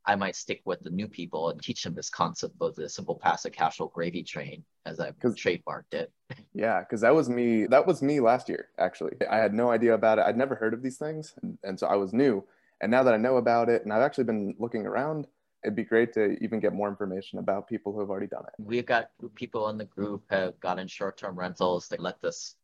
I 0.09 0.15
might 0.15 0.37
stick 0.37 0.63
with 0.65 0.81
the 0.81 0.91
new 0.91 1.09
people 1.09 1.51
and 1.51 1.61
teach 1.61 1.83
them 1.83 1.95
this 1.95 2.09
concept 2.09 2.55
of 2.61 2.77
the 2.77 2.89
simple 2.89 3.17
passive 3.17 3.53
cash 3.53 3.77
flow 3.77 3.91
gravy 3.93 4.23
train 4.23 4.65
as 4.85 5.01
I've 5.01 5.19
trademarked 5.19 5.93
it. 5.93 6.13
Yeah, 6.55 6.81
because 6.81 7.03
that 7.03 7.15
was 7.15 7.29
me. 7.29 7.67
That 7.67 7.87
was 7.87 8.03
me 8.03 8.19
last 8.19 8.49
year. 8.49 8.69
Actually, 8.79 9.13
I 9.31 9.37
had 9.37 9.53
no 9.53 9.71
idea 9.71 9.95
about 9.95 10.19
it. 10.19 10.25
I'd 10.27 10.39
never 10.39 10.55
heard 10.55 10.73
of 10.73 10.83
these 10.83 10.97
things, 10.97 11.35
and, 11.43 11.59
and 11.63 11.79
so 11.79 11.87
I 11.87 11.97
was 11.97 12.13
new. 12.15 12.45
And 12.81 12.91
now 12.91 13.03
that 13.03 13.13
I 13.13 13.19
know 13.19 13.37
about 13.37 13.69
it, 13.69 13.85
and 13.85 13.93
I've 13.93 14.03
actually 14.03 14.25
been 14.25 14.55
looking 14.59 14.87
around, 14.87 15.27
it'd 15.67 15.77
be 15.77 15.85
great 15.85 16.13
to 16.15 16.43
even 16.43 16.61
get 16.61 16.73
more 16.73 16.89
information 16.89 17.39
about 17.39 17.69
people 17.69 17.93
who 17.93 18.01
have 18.01 18.09
already 18.09 18.27
done 18.29 18.45
it. 18.47 18.55
We've 18.59 18.87
got 18.87 19.11
people 19.35 19.69
in 19.69 19.77
the 19.77 19.85
group 19.85 20.25
have 20.31 20.59
gotten 20.61 20.89
short-term 20.89 21.39
rentals. 21.39 21.89
They 21.89 21.99
let 21.99 22.23
this 22.23 22.57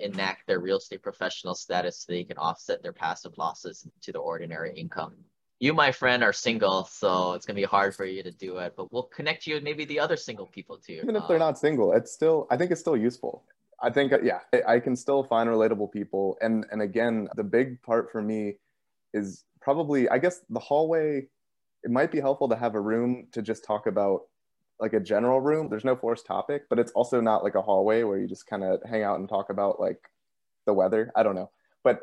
enact 0.00 0.46
their 0.46 0.58
real 0.58 0.78
estate 0.78 1.02
professional 1.02 1.54
status 1.54 1.98
so 1.98 2.12
they 2.12 2.24
can 2.24 2.36
offset 2.36 2.82
their 2.82 2.92
passive 2.92 3.38
losses 3.38 3.86
to 4.02 4.12
the 4.12 4.18
ordinary 4.18 4.74
income 4.74 5.14
you, 5.62 5.72
my 5.72 5.92
friend, 5.92 6.24
are 6.24 6.32
single, 6.32 6.86
so 6.86 7.34
it's 7.34 7.46
gonna 7.46 7.54
be 7.54 7.62
hard 7.62 7.94
for 7.94 8.04
you 8.04 8.20
to 8.24 8.32
do 8.32 8.58
it. 8.58 8.74
But 8.76 8.92
we'll 8.92 9.04
connect 9.04 9.46
you 9.46 9.54
with 9.54 9.62
maybe 9.62 9.84
the 9.84 10.00
other 10.00 10.16
single 10.16 10.46
people 10.46 10.76
too. 10.76 10.94
Even 10.94 11.14
if 11.14 11.28
they're 11.28 11.36
um, 11.36 11.40
not 11.40 11.56
single, 11.56 11.92
it's 11.92 12.10
still 12.10 12.48
I 12.50 12.56
think 12.56 12.72
it's 12.72 12.80
still 12.80 12.96
useful. 12.96 13.44
I 13.80 13.88
think 13.88 14.12
uh, 14.12 14.18
yeah, 14.24 14.40
I 14.66 14.80
can 14.80 14.96
still 14.96 15.22
find 15.22 15.48
relatable 15.48 15.92
people. 15.92 16.36
And 16.40 16.66
and 16.72 16.82
again, 16.82 17.28
the 17.36 17.44
big 17.44 17.80
part 17.80 18.10
for 18.10 18.20
me 18.20 18.56
is 19.14 19.44
probably 19.60 20.08
I 20.08 20.18
guess 20.18 20.40
the 20.50 20.58
hallway. 20.58 21.28
It 21.84 21.90
might 21.90 22.12
be 22.12 22.20
helpful 22.20 22.48
to 22.48 22.56
have 22.56 22.74
a 22.74 22.80
room 22.80 23.26
to 23.32 23.42
just 23.42 23.64
talk 23.64 23.86
about 23.86 24.22
like 24.80 24.92
a 24.92 25.00
general 25.00 25.40
room. 25.40 25.68
There's 25.68 25.84
no 25.84 25.96
forced 25.96 26.26
topic, 26.26 26.64
but 26.68 26.78
it's 26.78 26.92
also 26.92 27.20
not 27.20 27.44
like 27.44 27.54
a 27.54 27.62
hallway 27.62 28.02
where 28.02 28.18
you 28.18 28.26
just 28.26 28.46
kind 28.46 28.64
of 28.64 28.80
hang 28.88 29.02
out 29.02 29.18
and 29.18 29.28
talk 29.28 29.50
about 29.50 29.80
like 29.80 30.10
the 30.66 30.72
weather. 30.72 31.12
I 31.16 31.22
don't 31.22 31.34
know. 31.34 31.50
But 31.84 32.00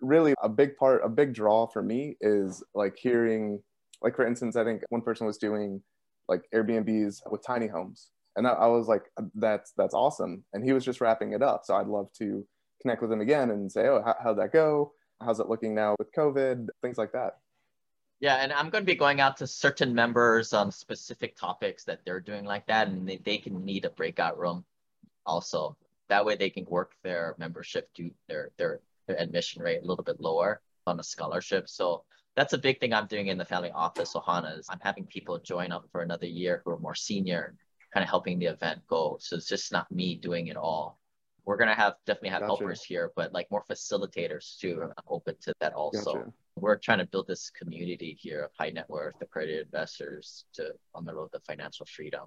really 0.00 0.34
a 0.42 0.48
big 0.48 0.76
part, 0.76 1.02
a 1.04 1.08
big 1.08 1.34
draw 1.34 1.66
for 1.66 1.82
me 1.82 2.16
is 2.20 2.62
like 2.74 2.96
hearing, 2.96 3.62
like 4.02 4.16
for 4.16 4.26
instance, 4.26 4.56
I 4.56 4.64
think 4.64 4.82
one 4.88 5.02
person 5.02 5.26
was 5.26 5.38
doing 5.38 5.82
like 6.28 6.42
Airbnbs 6.54 7.20
with 7.30 7.44
tiny 7.44 7.66
homes, 7.66 8.10
and 8.36 8.46
I 8.46 8.66
was 8.66 8.88
like, 8.88 9.02
uh, 9.18 9.24
that's 9.34 9.72
that's 9.76 9.94
awesome, 9.94 10.44
and 10.52 10.64
he 10.64 10.72
was 10.72 10.84
just 10.84 11.00
wrapping 11.00 11.32
it 11.32 11.42
up. 11.42 11.62
So 11.64 11.74
I'd 11.74 11.86
love 11.86 12.10
to 12.18 12.46
connect 12.80 13.02
with 13.02 13.12
him 13.12 13.20
again 13.20 13.50
and 13.50 13.70
say, 13.70 13.86
oh, 13.88 14.02
how, 14.04 14.14
how'd 14.22 14.38
that 14.38 14.52
go? 14.52 14.92
How's 15.22 15.40
it 15.40 15.48
looking 15.48 15.74
now 15.74 15.94
with 15.98 16.12
COVID? 16.12 16.68
Things 16.82 16.98
like 16.98 17.12
that. 17.12 17.38
Yeah, 18.20 18.36
and 18.36 18.52
I'm 18.52 18.70
going 18.70 18.82
to 18.82 18.90
be 18.90 18.94
going 18.94 19.20
out 19.20 19.36
to 19.38 19.46
certain 19.46 19.94
members 19.94 20.52
on 20.52 20.70
specific 20.70 21.36
topics 21.36 21.84
that 21.84 22.00
they're 22.04 22.20
doing 22.20 22.44
like 22.44 22.66
that, 22.66 22.88
and 22.88 23.08
they, 23.08 23.18
they 23.18 23.38
can 23.38 23.64
need 23.64 23.84
a 23.84 23.90
breakout 23.90 24.38
room 24.38 24.64
also. 25.26 25.76
That 26.08 26.24
way 26.24 26.36
they 26.36 26.50
can 26.50 26.64
work 26.66 26.92
their 27.02 27.34
membership 27.38 27.92
to 27.94 28.10
their 28.28 28.50
their 28.56 28.80
their 29.06 29.20
admission 29.20 29.62
rate 29.62 29.82
a 29.82 29.86
little 29.86 30.04
bit 30.04 30.20
lower 30.20 30.62
on 30.86 31.00
a 31.00 31.02
scholarship. 31.02 31.68
So 31.68 32.04
that's 32.36 32.52
a 32.52 32.58
big 32.58 32.80
thing 32.80 32.92
I'm 32.92 33.06
doing 33.06 33.28
in 33.28 33.38
the 33.38 33.44
family 33.44 33.70
office, 33.70 34.14
Ohana, 34.14 34.58
is 34.58 34.66
I'm 34.68 34.80
having 34.82 35.06
people 35.06 35.38
join 35.38 35.72
up 35.72 35.86
for 35.92 36.02
another 36.02 36.26
year 36.26 36.62
who 36.64 36.72
are 36.72 36.78
more 36.78 36.94
senior, 36.94 37.54
kind 37.92 38.02
of 38.02 38.10
helping 38.10 38.38
the 38.38 38.46
event 38.46 38.80
go. 38.86 39.16
So 39.20 39.36
it's 39.36 39.48
just 39.48 39.72
not 39.72 39.90
me 39.90 40.16
doing 40.16 40.48
it 40.48 40.56
all. 40.56 40.98
We're 41.44 41.56
gonna 41.56 41.74
have 41.74 41.94
definitely 42.06 42.30
have 42.30 42.40
gotcha. 42.40 42.56
helpers 42.56 42.82
here, 42.82 43.12
but 43.16 43.32
like 43.32 43.50
more 43.50 43.64
facilitators 43.70 44.58
too. 44.58 44.82
I'm 44.82 45.04
open 45.08 45.36
to 45.42 45.54
that 45.60 45.74
also. 45.74 46.14
Gotcha. 46.14 46.32
We're 46.56 46.76
trying 46.76 46.98
to 46.98 47.06
build 47.06 47.26
this 47.26 47.50
community 47.50 48.16
here 48.20 48.44
of 48.44 48.50
high 48.58 48.70
net 48.70 48.88
worth 48.88 49.14
accredited 49.20 49.66
investors 49.66 50.44
to 50.54 50.72
on 50.94 51.04
the 51.04 51.14
road 51.14 51.30
to 51.32 51.40
financial 51.40 51.86
freedom. 51.86 52.22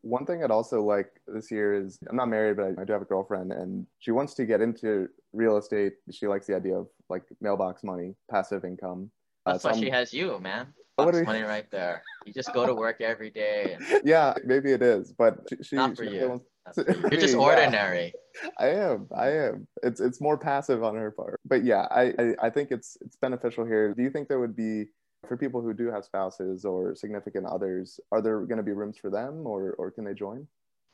One 0.00 0.24
thing 0.24 0.42
I'd 0.42 0.50
also 0.50 0.82
like 0.82 1.10
this 1.26 1.50
year 1.50 1.74
is 1.74 1.98
I'm 2.08 2.16
not 2.16 2.28
married, 2.28 2.56
but 2.56 2.78
I, 2.80 2.84
do 2.84 2.92
have 2.92 3.02
a 3.02 3.06
girlfriend, 3.06 3.52
and 3.52 3.86
she 3.98 4.10
wants 4.10 4.32
to 4.34 4.46
get 4.46 4.62
into 4.62 5.08
real 5.34 5.58
estate. 5.58 5.94
She 6.10 6.26
likes 6.26 6.46
the 6.46 6.56
idea 6.56 6.76
of 6.76 6.88
like 7.10 7.24
mailbox 7.42 7.84
money, 7.84 8.14
passive 8.30 8.64
income. 8.64 9.10
Uh, 9.44 9.52
That's 9.52 9.64
uh, 9.64 9.70
why 9.70 9.80
she 9.80 9.90
has 9.90 10.14
you, 10.14 10.38
man. 10.40 10.68
That's 10.96 11.18
we... 11.18 11.22
money 11.24 11.42
right 11.42 11.70
there. 11.70 12.02
You 12.24 12.32
just 12.32 12.52
go 12.54 12.66
to 12.66 12.74
work 12.74 13.00
every 13.00 13.30
day. 13.30 13.76
And... 13.78 14.02
Yeah, 14.04 14.34
maybe 14.44 14.72
it 14.72 14.82
is, 14.82 15.12
but 15.12 15.40
she, 15.50 15.62
she 15.62 15.76
not 15.76 15.96
for 15.96 16.04
she 16.04 16.14
you. 16.14 16.28
Wants... 16.28 16.46
You're 16.76 17.20
just 17.20 17.34
ordinary. 17.34 18.14
Yeah, 18.42 18.50
I 18.58 18.68
am. 18.68 19.08
I 19.14 19.28
am. 19.28 19.66
It's 19.82 20.00
it's 20.00 20.20
more 20.20 20.38
passive 20.38 20.82
on 20.82 20.94
her 20.94 21.10
part, 21.10 21.40
but 21.44 21.64
yeah, 21.64 21.86
I, 21.90 22.14
I 22.18 22.34
I 22.44 22.50
think 22.50 22.70
it's 22.70 22.96
it's 23.00 23.16
beneficial 23.16 23.64
here. 23.64 23.94
Do 23.94 24.02
you 24.02 24.10
think 24.10 24.28
there 24.28 24.40
would 24.40 24.56
be 24.56 24.86
for 25.28 25.36
people 25.36 25.60
who 25.60 25.72
do 25.72 25.90
have 25.90 26.04
spouses 26.04 26.64
or 26.64 26.94
significant 26.94 27.46
others, 27.46 28.00
are 28.10 28.20
there 28.20 28.40
going 28.40 28.56
to 28.56 28.62
be 28.62 28.72
rooms 28.72 28.98
for 28.98 29.10
them 29.10 29.46
or, 29.46 29.72
or 29.78 29.90
can 29.90 30.04
they 30.04 30.14
join? 30.14 30.46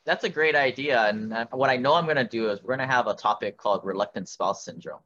That's 0.05 0.25
a 0.25 0.29
great 0.29 0.55
idea. 0.55 1.03
And 1.03 1.35
what 1.51 1.71
I 1.71 1.77
know 1.77 1.95
I'm 1.95 2.05
going 2.05 2.17
to 2.17 2.25
do 2.25 2.51
is 2.51 2.63
we're 2.63 2.77
going 2.77 2.87
to 2.89 2.95
have 2.95 3.07
a 3.07 3.15
topic 3.15 3.57
called 3.57 3.83
reluctant 3.85 4.29
spouse 4.29 4.65
syndrome, 4.65 5.01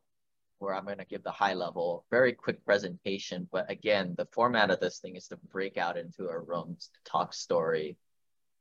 where 0.58 0.74
I'm 0.74 0.84
going 0.84 0.98
to 0.98 1.04
give 1.04 1.24
the 1.24 1.30
high 1.30 1.54
level, 1.54 2.04
very 2.10 2.32
quick 2.32 2.64
presentation. 2.64 3.48
But 3.50 3.70
again, 3.70 4.14
the 4.16 4.26
format 4.32 4.70
of 4.70 4.80
this 4.80 4.98
thing 4.98 5.16
is 5.16 5.28
to 5.28 5.36
break 5.50 5.76
out 5.76 5.96
into 5.96 6.28
our 6.28 6.40
rooms, 6.40 6.90
to 6.92 7.10
talk 7.10 7.34
story, 7.34 7.96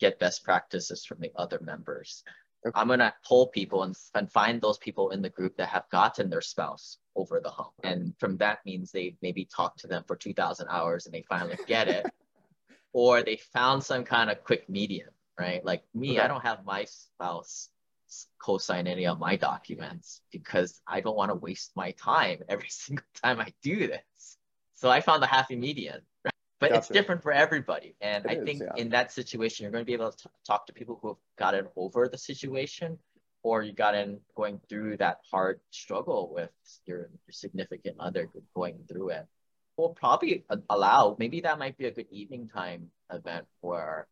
get 0.01 0.19
best 0.19 0.43
practices 0.43 1.05
from 1.05 1.19
the 1.21 1.31
other 1.37 1.59
members. 1.61 2.23
Okay. 2.65 2.79
I'm 2.79 2.89
gonna 2.89 3.13
pull 3.25 3.47
people 3.47 3.83
and, 3.83 3.95
and 4.13 4.29
find 4.29 4.59
those 4.59 4.77
people 4.79 5.11
in 5.11 5.21
the 5.21 5.29
group 5.29 5.55
that 5.57 5.69
have 5.69 5.89
gotten 5.89 6.29
their 6.29 6.41
spouse 6.41 6.97
over 7.15 7.39
the 7.39 7.49
hump. 7.49 7.71
And 7.83 8.13
from 8.19 8.37
that 8.37 8.59
means 8.65 8.91
they 8.91 9.15
maybe 9.21 9.45
talk 9.45 9.77
to 9.77 9.87
them 9.87 10.03
for 10.07 10.15
2,000 10.15 10.67
hours 10.69 11.05
and 11.05 11.15
they 11.15 11.23
finally 11.29 11.57
get 11.65 11.87
it. 11.87 12.05
or 12.93 13.23
they 13.23 13.37
found 13.37 13.83
some 13.83 14.03
kind 14.03 14.29
of 14.29 14.43
quick 14.43 14.69
medium, 14.69 15.09
right? 15.39 15.63
Like 15.63 15.83
me, 15.93 16.11
okay. 16.11 16.19
I 16.21 16.27
don't 16.27 16.41
have 16.41 16.65
my 16.65 16.85
spouse 16.85 17.69
co-sign 18.39 18.87
any 18.87 19.07
of 19.07 19.19
my 19.19 19.37
documents 19.37 20.21
because 20.31 20.81
I 20.85 20.99
don't 20.99 21.15
want 21.15 21.31
to 21.31 21.35
waste 21.35 21.71
my 21.75 21.91
time 21.91 22.39
every 22.49 22.67
single 22.69 23.05
time 23.23 23.39
I 23.39 23.53
do 23.63 23.87
this. 23.87 24.37
So 24.73 24.89
I 24.89 24.99
found 24.99 25.23
the 25.23 25.27
happy 25.27 25.55
median 25.55 26.01
but 26.61 26.69
gotcha. 26.69 26.79
it's 26.79 26.87
different 26.87 27.23
for 27.23 27.33
everybody. 27.33 27.95
And 27.99 28.23
it 28.23 28.31
I 28.31 28.33
is, 28.35 28.45
think 28.45 28.61
yeah. 28.61 28.81
in 28.81 28.89
that 28.89 29.11
situation, 29.11 29.63
you're 29.63 29.71
going 29.71 29.81
to 29.81 29.85
be 29.85 29.93
able 29.93 30.11
to 30.11 30.17
t- 30.17 30.29
talk 30.45 30.67
to 30.67 30.73
people 30.73 30.99
who 31.01 31.09
have 31.09 31.17
gotten 31.37 31.67
over 31.75 32.07
the 32.07 32.19
situation 32.19 32.99
or 33.43 33.63
you 33.63 33.73
got 33.73 33.95
in 33.95 34.19
going 34.37 34.61
through 34.69 34.97
that 34.97 35.17
hard 35.31 35.59
struggle 35.71 36.31
with 36.31 36.51
your, 36.85 36.99
your 36.99 37.31
significant 37.31 37.95
other 37.99 38.29
going 38.55 38.77
through 38.87 39.09
it. 39.09 39.25
We'll 39.75 39.89
probably 39.89 40.45
allow, 40.69 41.15
maybe 41.17 41.41
that 41.41 41.57
might 41.57 41.79
be 41.79 41.87
a 41.87 41.91
good 41.91 42.05
evening 42.11 42.47
time 42.53 42.91
event 43.11 43.47
where 43.61 44.07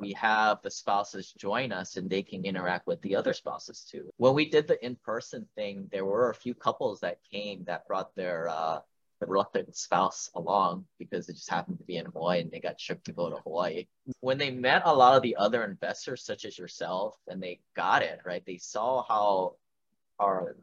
we 0.00 0.14
have 0.14 0.58
the 0.62 0.70
spouses 0.72 1.32
join 1.38 1.70
us 1.70 1.96
and 1.96 2.10
they 2.10 2.22
can 2.22 2.44
interact 2.44 2.88
with 2.88 3.00
the 3.02 3.14
other 3.14 3.34
spouses 3.34 3.86
too. 3.88 4.10
When 4.16 4.34
we 4.34 4.50
did 4.50 4.66
the 4.66 4.84
in-person 4.84 5.46
thing, 5.54 5.88
there 5.92 6.06
were 6.06 6.30
a 6.30 6.34
few 6.34 6.54
couples 6.54 7.00
that 7.00 7.18
came 7.30 7.64
that 7.64 7.86
brought 7.86 8.16
their 8.16 8.48
uh, 8.48 8.80
reluctant 9.26 9.74
spouse 9.76 10.30
along 10.34 10.84
because 10.98 11.28
it 11.28 11.34
just 11.34 11.50
happened 11.50 11.78
to 11.78 11.84
be 11.84 11.96
in 11.96 12.06
Hawaii 12.06 12.40
and 12.40 12.50
they 12.50 12.60
got 12.60 12.80
shipped 12.80 13.06
to 13.06 13.12
go 13.12 13.28
to 13.30 13.36
Hawaii. 13.36 13.86
When 14.20 14.38
they 14.38 14.50
met 14.50 14.82
a 14.84 14.94
lot 14.94 15.16
of 15.16 15.22
the 15.22 15.36
other 15.36 15.64
investors, 15.64 16.24
such 16.24 16.44
as 16.44 16.56
yourself, 16.56 17.16
and 17.26 17.42
they 17.42 17.60
got 17.74 18.02
it, 18.02 18.20
right? 18.24 18.44
They 18.46 18.58
saw 18.58 19.02
how 19.02 19.56
our 20.18 20.56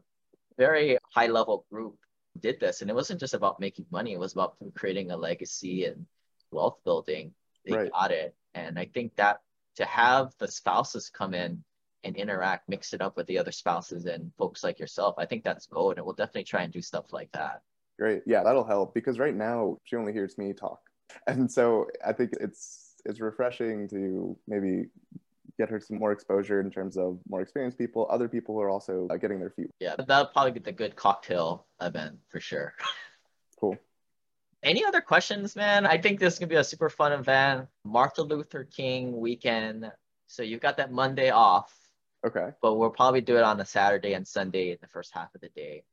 very 0.56 0.98
high 1.14 1.26
level 1.26 1.66
group 1.70 1.98
did 2.40 2.60
this. 2.60 2.80
And 2.80 2.90
it 2.90 2.94
wasn't 2.94 3.20
just 3.20 3.34
about 3.34 3.60
making 3.60 3.86
money, 3.90 4.12
it 4.12 4.20
was 4.20 4.32
about 4.32 4.56
creating 4.74 5.10
a 5.10 5.16
legacy 5.16 5.84
and 5.84 6.06
wealth 6.50 6.78
building, 6.84 7.34
they 7.64 7.74
Right. 7.74 7.92
got 7.92 8.10
it. 8.10 8.34
And 8.54 8.78
I 8.78 8.86
think 8.86 9.16
that 9.16 9.40
to 9.76 9.84
have 9.84 10.34
the 10.38 10.48
spouses 10.48 11.10
come 11.10 11.34
in 11.34 11.62
and 12.04 12.16
interact, 12.16 12.68
mix 12.68 12.94
it 12.94 13.00
up 13.02 13.16
with 13.16 13.26
the 13.26 13.38
other 13.38 13.52
spouses 13.52 14.06
and 14.06 14.32
folks 14.38 14.62
like 14.64 14.78
yourself, 14.78 15.16
I 15.18 15.26
think 15.26 15.44
that's 15.44 15.66
gold. 15.66 15.96
And 15.96 16.06
we'll 16.06 16.14
definitely 16.14 16.44
try 16.44 16.62
and 16.62 16.72
do 16.72 16.80
stuff 16.80 17.12
like 17.12 17.30
that. 17.32 17.62
Great. 17.98 18.22
Yeah, 18.26 18.42
that'll 18.42 18.64
help 18.64 18.94
because 18.94 19.18
right 19.18 19.34
now 19.34 19.78
she 19.84 19.96
only 19.96 20.12
hears 20.12 20.36
me 20.38 20.52
talk. 20.52 20.80
And 21.28 21.50
so 21.50 21.86
I 22.06 22.12
think 22.12 22.32
it's 22.40 22.94
it's 23.04 23.20
refreshing 23.20 23.88
to 23.88 24.36
maybe 24.48 24.86
get 25.56 25.70
her 25.70 25.80
some 25.80 25.98
more 25.98 26.12
exposure 26.12 26.60
in 26.60 26.70
terms 26.70 26.96
of 26.98 27.18
more 27.28 27.40
experienced 27.40 27.78
people, 27.78 28.06
other 28.10 28.28
people 28.28 28.54
who 28.54 28.60
are 28.60 28.68
also 28.68 29.06
uh, 29.08 29.16
getting 29.16 29.38
their 29.40 29.50
feet. 29.50 29.70
Yeah, 29.80 29.94
that'll 29.96 30.26
probably 30.26 30.50
be 30.52 30.60
the 30.60 30.72
good 30.72 30.94
cocktail 30.96 31.66
event 31.80 32.18
for 32.28 32.40
sure. 32.40 32.74
Cool. 33.58 33.78
Any 34.62 34.84
other 34.84 35.00
questions, 35.00 35.56
man? 35.56 35.86
I 35.86 35.96
think 35.96 36.20
this 36.20 36.34
is 36.34 36.38
gonna 36.38 36.50
be 36.50 36.56
a 36.56 36.64
super 36.64 36.90
fun 36.90 37.12
event. 37.12 37.68
Martin 37.84 38.24
Luther 38.26 38.64
King 38.64 39.16
weekend. 39.18 39.90
So 40.26 40.42
you've 40.42 40.60
got 40.60 40.76
that 40.76 40.92
Monday 40.92 41.30
off, 41.30 41.72
Okay. 42.26 42.50
but 42.60 42.74
we'll 42.74 42.90
probably 42.90 43.22
do 43.22 43.36
it 43.38 43.44
on 43.44 43.58
a 43.60 43.64
Saturday 43.64 44.12
and 44.12 44.26
Sunday 44.28 44.72
in 44.72 44.78
the 44.82 44.88
first 44.88 45.14
half 45.14 45.34
of 45.34 45.40
the 45.40 45.48
day. 45.50 45.84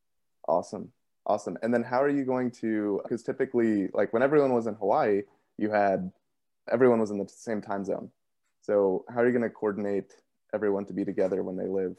Awesome. 0.47 0.91
Awesome. 1.25 1.57
And 1.61 1.73
then 1.73 1.83
how 1.83 2.01
are 2.01 2.09
you 2.09 2.25
going 2.25 2.51
to 2.51 3.01
because 3.03 3.23
typically 3.23 3.89
like 3.93 4.11
when 4.13 4.23
everyone 4.23 4.53
was 4.53 4.67
in 4.67 4.75
Hawaii, 4.75 5.21
you 5.57 5.71
had 5.71 6.11
everyone 6.71 6.99
was 6.99 7.11
in 7.11 7.17
the 7.17 7.27
same 7.27 7.61
time 7.61 7.85
zone. 7.85 8.09
So 8.61 9.05
how 9.09 9.21
are 9.21 9.25
you 9.25 9.31
going 9.31 9.43
to 9.43 9.49
coordinate 9.49 10.13
everyone 10.53 10.85
to 10.85 10.93
be 10.93 11.05
together 11.05 11.43
when 11.43 11.57
they 11.57 11.67
live 11.67 11.95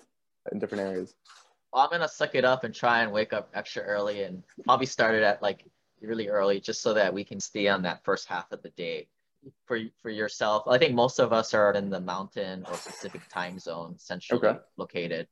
in 0.53 0.59
different 0.59 0.85
areas? 0.85 1.15
Well, 1.75 1.83
I'm 1.83 1.91
gonna 1.91 2.07
suck 2.07 2.37
it 2.37 2.45
up 2.45 2.63
and 2.63 2.73
try 2.73 3.03
and 3.03 3.11
wake 3.11 3.33
up 3.33 3.51
extra 3.53 3.83
early 3.83 4.23
and 4.23 4.45
probably 4.65 4.87
start 4.87 5.17
it 5.17 5.25
at 5.25 5.43
like 5.43 5.65
really 6.01 6.29
early 6.29 6.61
just 6.61 6.83
so 6.83 6.95
that 6.95 7.13
we 7.13 7.25
can 7.25 7.41
stay 7.41 7.67
on 7.67 7.83
that 7.83 8.05
first 8.05 8.29
half 8.29 8.53
of 8.53 8.63
the 8.63 8.71
day. 8.71 9.09
For 9.67 9.81
for 10.01 10.11
yourself, 10.11 10.69
I 10.69 10.79
think 10.79 10.95
most 10.95 11.19
of 11.19 11.33
us 11.33 11.53
are 11.53 11.73
in 11.73 11.91
the 11.91 12.01
mountain 12.01 12.65
or 12.67 12.77
Pacific 12.77 13.23
time 13.29 13.59
zone, 13.59 13.99
centrally 13.99 14.47
Okay. 14.47 14.59
located. 14.77 15.27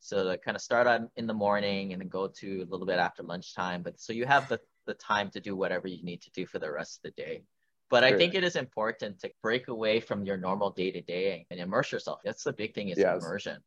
So 0.00 0.30
to 0.30 0.38
kind 0.38 0.56
of 0.56 0.62
start 0.62 0.86
on 0.86 1.10
in 1.16 1.26
the 1.26 1.34
morning 1.34 1.92
and 1.92 2.00
then 2.00 2.08
go 2.08 2.26
to 2.26 2.62
a 2.62 2.70
little 2.70 2.86
bit 2.86 2.98
after 2.98 3.22
lunchtime. 3.22 3.82
But 3.82 4.00
so 4.00 4.12
you 4.12 4.26
have 4.26 4.48
the, 4.48 4.58
the 4.86 4.94
time 4.94 5.30
to 5.30 5.40
do 5.40 5.54
whatever 5.54 5.88
you 5.88 6.02
need 6.02 6.22
to 6.22 6.30
do 6.30 6.46
for 6.46 6.58
the 6.58 6.70
rest 6.70 6.98
of 6.98 7.02
the 7.02 7.22
day. 7.22 7.42
But 7.90 8.04
I 8.04 8.16
think 8.16 8.34
it 8.34 8.44
is 8.44 8.54
important 8.54 9.18
to 9.20 9.30
break 9.42 9.66
away 9.66 9.98
from 9.98 10.24
your 10.24 10.36
normal 10.36 10.70
day 10.70 10.92
to 10.92 11.00
day 11.00 11.46
and 11.50 11.58
immerse 11.58 11.90
yourself. 11.90 12.20
That's 12.24 12.44
the 12.44 12.52
big 12.52 12.72
thing 12.72 12.90
is 12.90 12.98
Yes. 12.98 13.22
immersion. 13.22 13.60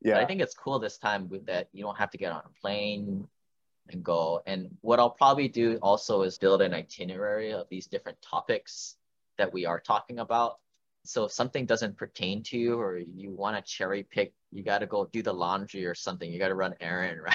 Yeah. 0.00 0.14
But 0.14 0.22
I 0.22 0.26
think 0.26 0.40
it's 0.40 0.54
cool 0.54 0.78
this 0.78 0.96
time 0.96 1.28
with 1.28 1.46
that 1.46 1.68
you 1.72 1.84
don't 1.84 1.98
have 1.98 2.10
to 2.10 2.18
get 2.18 2.32
on 2.32 2.42
a 2.46 2.60
plane 2.60 3.28
and 3.90 4.02
go. 4.02 4.40
And 4.46 4.76
what 4.80 4.98
I'll 4.98 5.10
probably 5.10 5.48
do 5.48 5.78
also 5.82 6.22
is 6.22 6.38
build 6.38 6.62
an 6.62 6.72
itinerary 6.72 7.52
of 7.52 7.68
these 7.68 7.86
different 7.86 8.20
topics 8.22 8.96
that 9.36 9.52
we 9.52 9.66
are 9.66 9.80
talking 9.80 10.18
about. 10.18 10.58
So 11.08 11.24
if 11.24 11.32
something 11.32 11.64
doesn't 11.64 11.96
pertain 11.96 12.42
to 12.44 12.58
you 12.58 12.78
or 12.78 12.98
you 12.98 13.30
want 13.30 13.56
to 13.56 13.62
cherry 13.62 14.02
pick, 14.02 14.34
you 14.52 14.62
got 14.62 14.80
to 14.80 14.86
go 14.86 15.06
do 15.06 15.22
the 15.22 15.32
laundry 15.32 15.86
or 15.86 15.94
something. 15.94 16.30
You 16.30 16.38
got 16.38 16.48
to 16.48 16.54
run 16.54 16.74
errand, 16.82 17.22
right? 17.24 17.34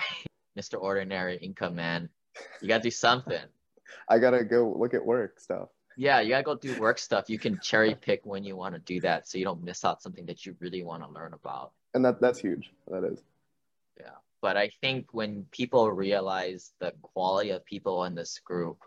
Mr. 0.56 0.80
Ordinary 0.80 1.38
Income 1.38 1.74
Man. 1.74 2.08
You 2.62 2.68
got 2.68 2.78
to 2.78 2.84
do 2.84 2.92
something. 2.92 3.42
I 4.08 4.20
got 4.20 4.32
to 4.32 4.44
go 4.44 4.76
look 4.78 4.94
at 4.94 5.04
work 5.04 5.40
stuff. 5.40 5.70
Yeah, 5.96 6.22
you 6.22 6.30
gotta 6.30 6.44
go 6.44 6.56
do 6.56 6.80
work 6.80 6.98
stuff. 6.98 7.30
You 7.30 7.38
can 7.38 7.60
cherry 7.62 7.94
pick 7.94 8.22
when 8.26 8.44
you 8.44 8.56
want 8.56 8.74
to 8.74 8.80
do 8.80 9.00
that 9.02 9.28
so 9.28 9.38
you 9.38 9.44
don't 9.44 9.64
miss 9.64 9.86
out 9.86 10.02
something 10.02 10.26
that 10.26 10.44
you 10.44 10.56
really 10.60 10.82
want 10.82 11.04
to 11.04 11.10
learn 11.10 11.34
about. 11.34 11.72
And 11.94 12.04
that 12.04 12.20
that's 12.20 12.40
huge. 12.40 12.72
That 12.88 13.04
is. 13.04 13.22
Yeah. 14.00 14.16
But 14.42 14.58
I 14.58 14.72
think 14.82 15.14
when 15.14 15.46
people 15.52 15.92
realize 15.92 16.72
the 16.80 16.94
quality 17.04 17.52
of 17.52 17.64
people 17.66 18.06
in 18.06 18.16
this 18.16 18.40
group, 18.40 18.80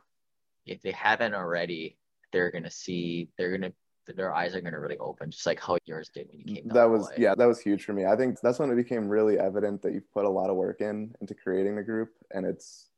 if 0.66 0.83
they 0.83 0.90
haven't 0.90 1.35
already, 1.35 1.97
they're 2.33 2.50
gonna 2.50 2.73
see, 2.73 3.28
they're 3.38 3.57
gonna, 3.57 3.73
their 4.14 4.34
eyes 4.34 4.54
are 4.54 4.60
gonna 4.60 4.80
really 4.80 4.98
open, 4.98 5.30
just 5.30 5.46
like 5.46 5.60
how 5.60 5.78
yours 5.84 6.08
did 6.08 6.28
when 6.28 6.40
you 6.40 6.56
came. 6.56 6.68
That 6.68 6.84
was 6.84 7.10
yeah, 7.16 7.34
that 7.34 7.46
was 7.46 7.60
huge 7.60 7.84
for 7.84 7.92
me. 7.92 8.06
I 8.06 8.16
think 8.16 8.40
that's 8.40 8.58
when 8.58 8.70
it 8.70 8.76
became 8.76 9.08
really 9.08 9.38
evident 9.38 9.82
that 9.82 9.92
you've 9.92 10.10
put 10.12 10.25
a 10.25 10.30
lot 10.30 10.50
of 10.50 10.56
work 10.56 10.80
in 10.80 11.14
into 11.20 11.34
creating 11.34 11.76
the 11.76 11.82
group 11.82 12.10
and 12.32 12.47
it's 12.47 12.88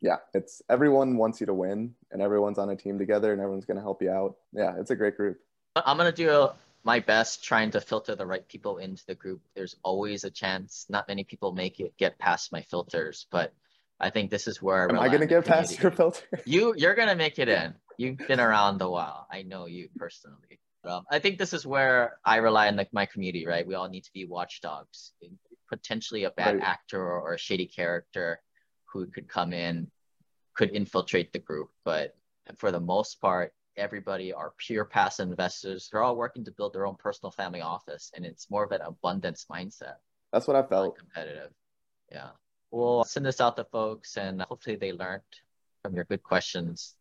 yeah, 0.00 0.16
it's 0.34 0.62
everyone 0.68 1.16
wants 1.16 1.40
you 1.40 1.46
to 1.46 1.54
win 1.54 1.94
and 2.10 2.20
everyone's 2.20 2.58
on 2.58 2.70
a 2.70 2.76
team 2.76 2.98
together 2.98 3.32
and 3.32 3.40
everyone's 3.40 3.64
going 3.64 3.78
to 3.78 3.82
help 3.82 4.02
you 4.02 4.10
out. 4.10 4.36
Yeah, 4.52 4.74
it's 4.78 4.90
a 4.90 4.96
great 4.96 5.16
group. 5.16 5.38
I'm 5.74 5.96
gonna 5.96 6.12
do 6.12 6.30
uh, 6.30 6.52
my 6.84 7.00
best 7.00 7.44
trying 7.44 7.70
to 7.72 7.80
filter 7.80 8.14
the 8.14 8.24
right 8.24 8.46
people 8.48 8.78
into 8.78 9.04
the 9.06 9.14
group. 9.14 9.42
There's 9.54 9.76
always 9.82 10.24
a 10.24 10.30
chance. 10.30 10.86
Not 10.88 11.08
many 11.08 11.24
people 11.24 11.52
make 11.52 11.80
it 11.80 11.96
get 11.98 12.18
past 12.18 12.52
my 12.52 12.62
filters, 12.62 13.26
but 13.30 13.52
I 13.98 14.10
think 14.10 14.30
this 14.30 14.46
is 14.46 14.60
where 14.60 14.88
Am 14.90 14.98
I 14.98 15.08
going 15.08 15.20
to 15.20 15.26
get 15.26 15.44
past 15.44 15.80
your 15.82 15.90
filter? 15.90 16.24
You 16.44 16.74
you're 16.76 16.94
gonna 16.94 17.16
make 17.16 17.38
it 17.38 17.48
in. 17.48 17.74
You've 17.98 18.18
been 18.28 18.40
around 18.40 18.82
a 18.82 18.90
while. 18.90 19.26
I 19.32 19.42
know 19.42 19.66
you 19.66 19.88
personally. 19.98 20.60
Um, 20.84 21.04
I 21.10 21.18
think 21.18 21.38
this 21.38 21.52
is 21.52 21.66
where 21.66 22.18
I 22.24 22.36
rely 22.36 22.68
on 22.68 22.76
like 22.76 22.92
my 22.92 23.06
community, 23.06 23.46
right? 23.46 23.66
We 23.66 23.74
all 23.74 23.88
need 23.88 24.04
to 24.04 24.12
be 24.12 24.24
watchdogs. 24.26 25.12
Potentially 25.68 26.24
a 26.24 26.30
bad 26.30 26.56
Right. 26.56 26.62
actor 26.64 27.00
or, 27.02 27.20
or 27.22 27.32
a 27.34 27.38
shady 27.38 27.66
character 27.66 28.40
who 28.92 29.06
could 29.06 29.28
come 29.28 29.52
in, 29.52 29.90
could 30.54 30.70
infiltrate 30.70 31.32
the 31.32 31.40
group. 31.40 31.70
But 31.84 32.16
for 32.58 32.70
the 32.70 32.78
most 32.80 33.20
part, 33.20 33.52
everybody 33.76 34.32
are 34.32 34.52
pure 34.58 34.84
passive 34.84 35.28
investors. 35.28 35.88
They're 35.90 36.02
all 36.04 36.16
working 36.16 36.44
to 36.44 36.52
build 36.52 36.72
their 36.74 36.86
own 36.86 36.96
personal 36.96 37.32
family 37.32 37.62
office, 37.62 38.12
and 38.14 38.24
it's 38.24 38.48
more 38.50 38.62
of 38.64 38.70
an 38.72 38.82
abundance 38.82 39.46
mindset 39.50 39.96
That's 40.32 40.46
what 40.46 40.54
I 40.56 40.62
felt. 40.62 40.96
competitive. 40.98 41.50
Yeah. 42.12 42.28
We'll 42.76 43.04
send 43.04 43.24
this 43.24 43.40
out 43.40 43.56
to 43.56 43.64
folks 43.64 44.18
and 44.18 44.42
hopefully 44.42 44.76
they 44.76 44.92
learned 44.92 45.22
from 45.82 45.94
your 45.94 46.04
good 46.04 46.22
questions. 46.22 46.94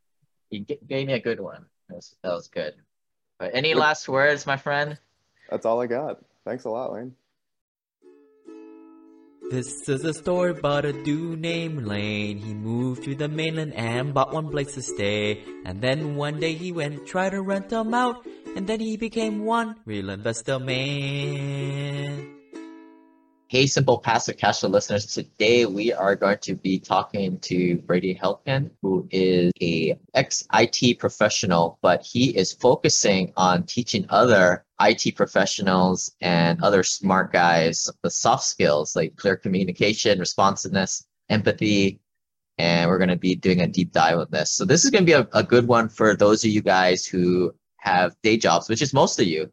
You 0.50 0.62
g- 0.62 0.80
gave 0.88 1.06
me 1.08 1.14
a 1.14 1.20
good 1.20 1.42
one. 1.42 1.66
That 1.90 1.96
was, 1.96 2.16
that 2.24 2.32
was 2.32 2.48
good. 2.48 2.76
But 3.38 3.52
any 3.54 3.74
Look- 3.74 3.82
last 3.84 4.08
words, 4.08 4.48
my 4.48 4.56
friend? 4.56 4.98
That's 5.52 5.66
all 5.66 5.82
I 5.82 5.88
got. 5.88 6.24
Thanks 6.46 6.64
a 6.64 6.70
lot, 6.70 6.94
Lane. 6.94 7.14
This 9.52 9.68
is 9.90 10.06
a 10.06 10.14
story 10.14 10.52
about 10.52 10.86
a 10.86 10.94
dude 10.94 11.42
named 11.42 11.86
Lane. 11.86 12.38
He 12.38 12.54
moved 12.54 13.04
to 13.04 13.14
the 13.14 13.28
mainland 13.28 13.74
and 13.74 14.14
bought 14.14 14.32
one 14.32 14.50
place 14.50 14.74
to 14.76 14.82
stay. 14.82 15.44
And 15.66 15.82
then 15.82 16.16
one 16.16 16.40
day 16.40 16.54
he 16.54 16.72
went 16.72 17.06
try 17.06 17.30
to 17.30 17.42
rent 17.42 17.68
them 17.68 17.94
out. 17.94 18.26
And 18.56 18.66
then 18.66 18.80
he 18.80 18.96
became 18.96 19.44
one 19.44 19.76
real 19.86 20.10
investor 20.10 20.58
man. 20.58 22.35
Hey, 23.47 23.67
simple 23.67 23.99
passive 23.99 24.38
cash 24.38 24.63
listeners. 24.63 25.05
Today 25.05 25.67
we 25.67 25.93
are 25.93 26.15
going 26.15 26.39
to 26.39 26.55
be 26.55 26.79
talking 26.79 27.38
to 27.41 27.77
Brady 27.77 28.15
Helpin, 28.15 28.71
who 28.81 29.08
is 29.12 29.51
a 29.62 29.99
ex-IT 30.15 30.97
professional, 30.97 31.77
but 31.84 32.01
he 32.01 32.36
is 32.36 32.53
focusing 32.53 33.31
on 33.38 33.62
teaching 33.67 34.08
other 34.10 34.65
IT 34.81 35.15
professionals 35.15 36.12
and 36.21 36.63
other 36.63 36.81
smart 36.81 37.31
guys 37.31 37.88
the 38.01 38.10
soft 38.10 38.45
skills 38.45 38.95
like 38.95 39.15
clear 39.15 39.36
communication, 39.36 40.17
responsiveness, 40.17 41.05
empathy, 41.29 41.99
and 42.58 42.89
we're 42.89 42.97
going 42.97 43.10
to 43.10 43.15
be 43.15 43.36
doing 43.36 43.62
a 43.62 43.67
deep 43.67 43.91
dive 43.91 44.17
on 44.17 44.27
this. 44.31 44.53
So 44.53 44.65
this 44.65 44.86
is 44.86 44.89
going 44.89 45.05
to 45.05 45.05
be 45.05 45.13
a, 45.13 45.27
a 45.34 45.43
good 45.43 45.67
one 45.67 45.88
for 45.88 46.15
those 46.15 46.43
of 46.43 46.49
you 46.49 46.63
guys 46.63 47.05
who 47.05 47.53
have 47.77 48.15
day 48.23 48.38
jobs, 48.38 48.69
which 48.69 48.81
is 48.81 48.91
most 48.91 49.19
of 49.19 49.27
you. 49.27 49.51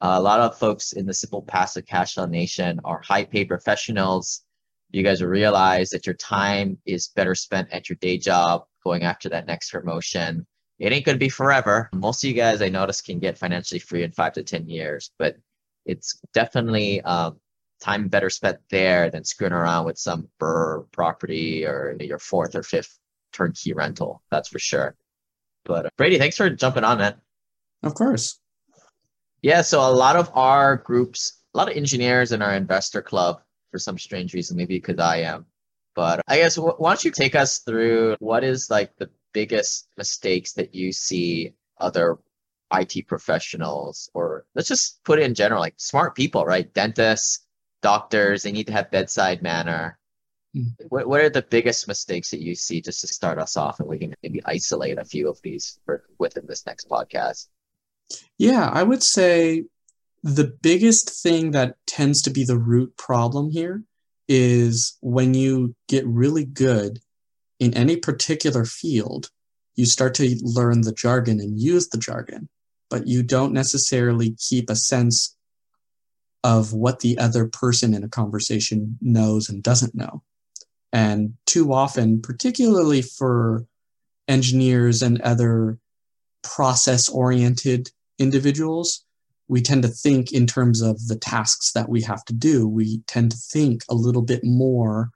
Uh, 0.00 0.14
a 0.16 0.20
lot 0.20 0.40
of 0.40 0.58
folks 0.58 0.92
in 0.92 1.06
the 1.06 1.12
simple 1.12 1.42
passive 1.42 1.84
cash 1.86 2.14
flow 2.14 2.26
nation 2.26 2.80
are 2.84 3.02
high 3.02 3.24
paid 3.24 3.48
professionals. 3.48 4.42
You 4.90 5.02
guys 5.02 5.20
will 5.20 5.28
realize 5.28 5.90
that 5.90 6.06
your 6.06 6.14
time 6.14 6.78
is 6.86 7.08
better 7.08 7.34
spent 7.34 7.70
at 7.70 7.88
your 7.88 7.96
day 7.96 8.16
job, 8.16 8.64
going 8.82 9.02
after 9.02 9.28
that 9.28 9.46
next 9.46 9.70
promotion. 9.70 10.46
It 10.78 10.92
ain't 10.92 11.04
going 11.04 11.16
to 11.16 11.24
be 11.24 11.28
forever. 11.28 11.90
Most 11.92 12.24
of 12.24 12.28
you 12.28 12.34
guys 12.34 12.62
I 12.62 12.70
notice 12.70 13.02
can 13.02 13.18
get 13.18 13.36
financially 13.36 13.78
free 13.78 14.02
in 14.02 14.12
five 14.12 14.32
to 14.32 14.42
10 14.42 14.68
years, 14.68 15.10
but 15.18 15.36
it's 15.84 16.18
definitely 16.32 17.02
um, 17.02 17.38
time 17.80 18.08
better 18.08 18.30
spent 18.30 18.58
there 18.70 19.10
than 19.10 19.24
screwing 19.24 19.52
around 19.52 19.84
with 19.84 19.98
some 19.98 20.28
BRRRR 20.40 20.90
property 20.92 21.66
or 21.66 21.94
your 22.00 22.18
fourth 22.18 22.54
or 22.54 22.62
fifth 22.62 22.98
turnkey 23.32 23.74
rental. 23.74 24.22
That's 24.30 24.48
for 24.48 24.58
sure. 24.58 24.96
But 25.64 25.86
uh, 25.86 25.90
Brady, 25.98 26.18
thanks 26.18 26.38
for 26.38 26.48
jumping 26.48 26.84
on, 26.84 26.98
man. 26.98 27.14
Of 27.82 27.94
course. 27.94 28.39
Yeah, 29.42 29.62
so 29.62 29.80
a 29.80 29.90
lot 29.90 30.16
of 30.16 30.30
our 30.34 30.76
groups, 30.76 31.42
a 31.54 31.58
lot 31.58 31.70
of 31.70 31.76
engineers 31.76 32.32
in 32.32 32.42
our 32.42 32.54
investor 32.54 33.02
club, 33.02 33.42
for 33.70 33.78
some 33.78 33.98
strange 33.98 34.34
reason, 34.34 34.56
maybe 34.56 34.76
because 34.76 34.98
I 34.98 35.18
am. 35.18 35.46
But 35.94 36.20
I 36.28 36.36
guess 36.38 36.56
wh- 36.56 36.78
why 36.78 36.90
don't 36.90 37.04
you 37.04 37.10
take 37.10 37.34
us 37.34 37.58
through 37.58 38.16
what 38.20 38.44
is 38.44 38.70
like 38.70 38.96
the 38.96 39.10
biggest 39.32 39.88
mistakes 39.96 40.52
that 40.54 40.74
you 40.74 40.92
see 40.92 41.54
other 41.78 42.18
IT 42.72 43.06
professionals, 43.06 44.10
or 44.14 44.44
let's 44.54 44.68
just 44.68 45.02
put 45.04 45.18
it 45.18 45.24
in 45.24 45.34
general, 45.34 45.60
like 45.60 45.74
smart 45.76 46.14
people, 46.14 46.44
right? 46.44 46.72
Dentists, 46.74 47.46
doctors, 47.82 48.42
they 48.42 48.52
need 48.52 48.66
to 48.66 48.72
have 48.72 48.90
bedside 48.90 49.42
manner. 49.42 49.98
Mm. 50.56 50.74
What, 50.88 51.08
what 51.08 51.20
are 51.20 51.30
the 51.30 51.42
biggest 51.42 51.88
mistakes 51.88 52.30
that 52.30 52.40
you 52.40 52.54
see 52.54 52.80
just 52.80 53.00
to 53.00 53.06
start 53.08 53.38
us 53.38 53.56
off, 53.56 53.80
and 53.80 53.88
we 53.88 53.98
can 53.98 54.14
maybe 54.22 54.40
isolate 54.44 54.98
a 54.98 55.04
few 55.04 55.28
of 55.28 55.40
these 55.42 55.78
for, 55.84 56.04
within 56.18 56.46
this 56.46 56.66
next 56.66 56.88
podcast? 56.88 57.48
Yeah, 58.38 58.70
I 58.72 58.82
would 58.82 59.02
say 59.02 59.64
the 60.22 60.52
biggest 60.62 61.10
thing 61.22 61.52
that 61.52 61.76
tends 61.86 62.22
to 62.22 62.30
be 62.30 62.44
the 62.44 62.58
root 62.58 62.96
problem 62.96 63.50
here 63.50 63.82
is 64.28 64.96
when 65.00 65.34
you 65.34 65.74
get 65.88 66.06
really 66.06 66.44
good 66.44 67.00
in 67.58 67.74
any 67.74 67.96
particular 67.96 68.64
field, 68.64 69.30
you 69.74 69.86
start 69.86 70.14
to 70.14 70.38
learn 70.42 70.82
the 70.82 70.92
jargon 70.92 71.40
and 71.40 71.60
use 71.60 71.88
the 71.88 71.98
jargon, 71.98 72.48
but 72.88 73.06
you 73.06 73.22
don't 73.22 73.52
necessarily 73.52 74.36
keep 74.38 74.70
a 74.70 74.76
sense 74.76 75.36
of 76.42 76.72
what 76.72 77.00
the 77.00 77.18
other 77.18 77.46
person 77.46 77.92
in 77.92 78.02
a 78.02 78.08
conversation 78.08 78.98
knows 79.00 79.48
and 79.48 79.62
doesn't 79.62 79.94
know. 79.94 80.22
And 80.92 81.34
too 81.46 81.72
often, 81.72 82.20
particularly 82.20 83.02
for 83.02 83.66
engineers 84.26 85.02
and 85.02 85.20
other 85.20 85.78
process 86.42 87.08
oriented 87.08 87.90
individuals, 88.20 89.04
we 89.48 89.60
tend 89.60 89.82
to 89.82 89.88
think 89.88 90.32
in 90.32 90.46
terms 90.46 90.80
of 90.80 91.08
the 91.08 91.16
tasks 91.16 91.72
that 91.72 91.88
we 91.88 92.02
have 92.02 92.24
to 92.26 92.32
do. 92.32 92.68
We 92.68 93.00
tend 93.08 93.32
to 93.32 93.36
think 93.36 93.82
a 93.88 93.94
little 93.94 94.22
bit 94.22 94.44
more 94.44 95.10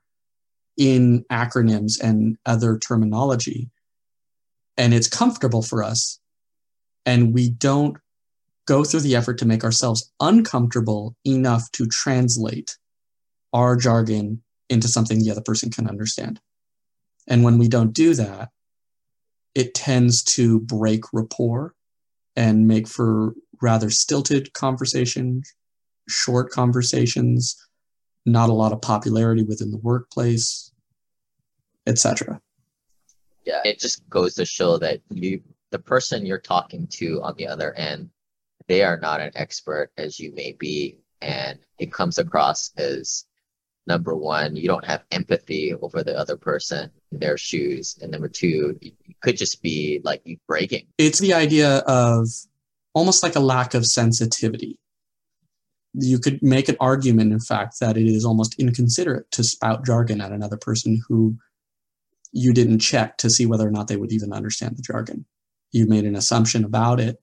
in 0.75 1.23
acronyms 1.31 2.01
and 2.01 2.37
other 2.45 2.77
terminology. 2.77 3.69
And 4.75 4.93
it's 4.93 5.07
comfortable 5.07 5.61
for 5.61 5.83
us. 5.83 6.19
And 7.05 7.33
we 7.33 7.49
don't 7.49 7.97
go 8.65 8.83
through 8.83 9.01
the 9.01 9.15
effort 9.15 9.37
to 9.37 9.45
make 9.45 9.63
ourselves 9.63 10.11
uncomfortable 10.19 11.15
enough 11.23 11.71
to 11.73 11.85
translate 11.85 12.77
our 13.53 13.75
jargon 13.75 14.41
into 14.69 14.87
something 14.87 15.19
the 15.19 15.31
other 15.31 15.41
person 15.41 15.69
can 15.69 15.87
understand. 15.87 16.41
And 17.27 17.43
when 17.43 17.57
we 17.57 17.67
don't 17.67 17.93
do 17.93 18.15
that, 18.15 18.49
it 19.53 19.73
tends 19.73 20.23
to 20.23 20.59
break 20.59 21.03
rapport 21.13 21.74
and 22.35 22.67
make 22.67 22.87
for 22.87 23.33
rather 23.61 23.89
stilted 23.89 24.53
conversations, 24.53 25.53
short 26.07 26.51
conversations, 26.51 27.55
not 28.25 28.49
a 28.49 28.53
lot 28.53 28.73
of 28.73 28.81
popularity 28.81 29.43
within 29.43 29.71
the 29.71 29.77
workplace, 29.77 30.71
etc. 31.87 32.41
Yeah, 33.45 33.61
it 33.63 33.79
just 33.79 34.07
goes 34.09 34.35
to 34.35 34.45
show 34.45 34.77
that 34.79 35.01
you 35.09 35.41
the 35.71 35.79
person 35.79 36.25
you're 36.25 36.39
talking 36.39 36.87
to 36.87 37.21
on 37.21 37.35
the 37.37 37.47
other 37.47 37.73
end 37.73 38.09
they 38.67 38.83
are 38.83 38.97
not 38.97 39.21
an 39.21 39.31
expert 39.35 39.91
as 39.97 40.19
you 40.19 40.33
may 40.33 40.53
be. 40.53 40.99
And 41.21 41.59
it 41.79 41.91
comes 41.91 42.17
across 42.17 42.71
as 42.77 43.25
number 43.87 44.15
one, 44.15 44.55
you 44.55 44.67
don't 44.67 44.85
have 44.85 45.03
empathy 45.11 45.73
over 45.73 46.03
the 46.03 46.17
other 46.17 46.37
person 46.37 46.91
in 47.11 47.19
their 47.19 47.37
shoes. 47.37 47.97
And 48.01 48.11
number 48.11 48.27
two, 48.27 48.77
you 48.81 48.91
could 49.21 49.37
just 49.37 49.61
be 49.61 50.01
like 50.03 50.21
you 50.25 50.37
breaking. 50.47 50.87
It's 50.97 51.19
the 51.19 51.33
idea 51.33 51.79
of 51.79 52.27
almost 52.93 53.23
like 53.23 53.35
a 53.35 53.39
lack 53.39 53.73
of 53.73 53.85
sensitivity. 53.85 54.79
You 55.93 56.19
could 56.19 56.41
make 56.41 56.67
an 56.67 56.77
argument, 56.79 57.31
in 57.31 57.39
fact, 57.39 57.79
that 57.79 57.97
it 57.97 58.07
is 58.07 58.25
almost 58.25 58.59
inconsiderate 58.59 59.31
to 59.31 59.43
spout 59.43 59.85
jargon 59.85 60.19
at 60.19 60.31
another 60.31 60.57
person 60.57 61.01
who 61.07 61.37
you 62.31 62.53
didn't 62.53 62.79
check 62.79 63.17
to 63.19 63.29
see 63.29 63.45
whether 63.45 63.65
or 63.65 63.71
not 63.71 63.87
they 63.87 63.95
would 63.95 64.11
even 64.11 64.33
understand 64.33 64.75
the 64.75 64.81
jargon. 64.81 65.25
You 65.71 65.87
made 65.87 66.03
an 66.05 66.15
assumption 66.15 66.65
about 66.65 66.99
it 66.99 67.21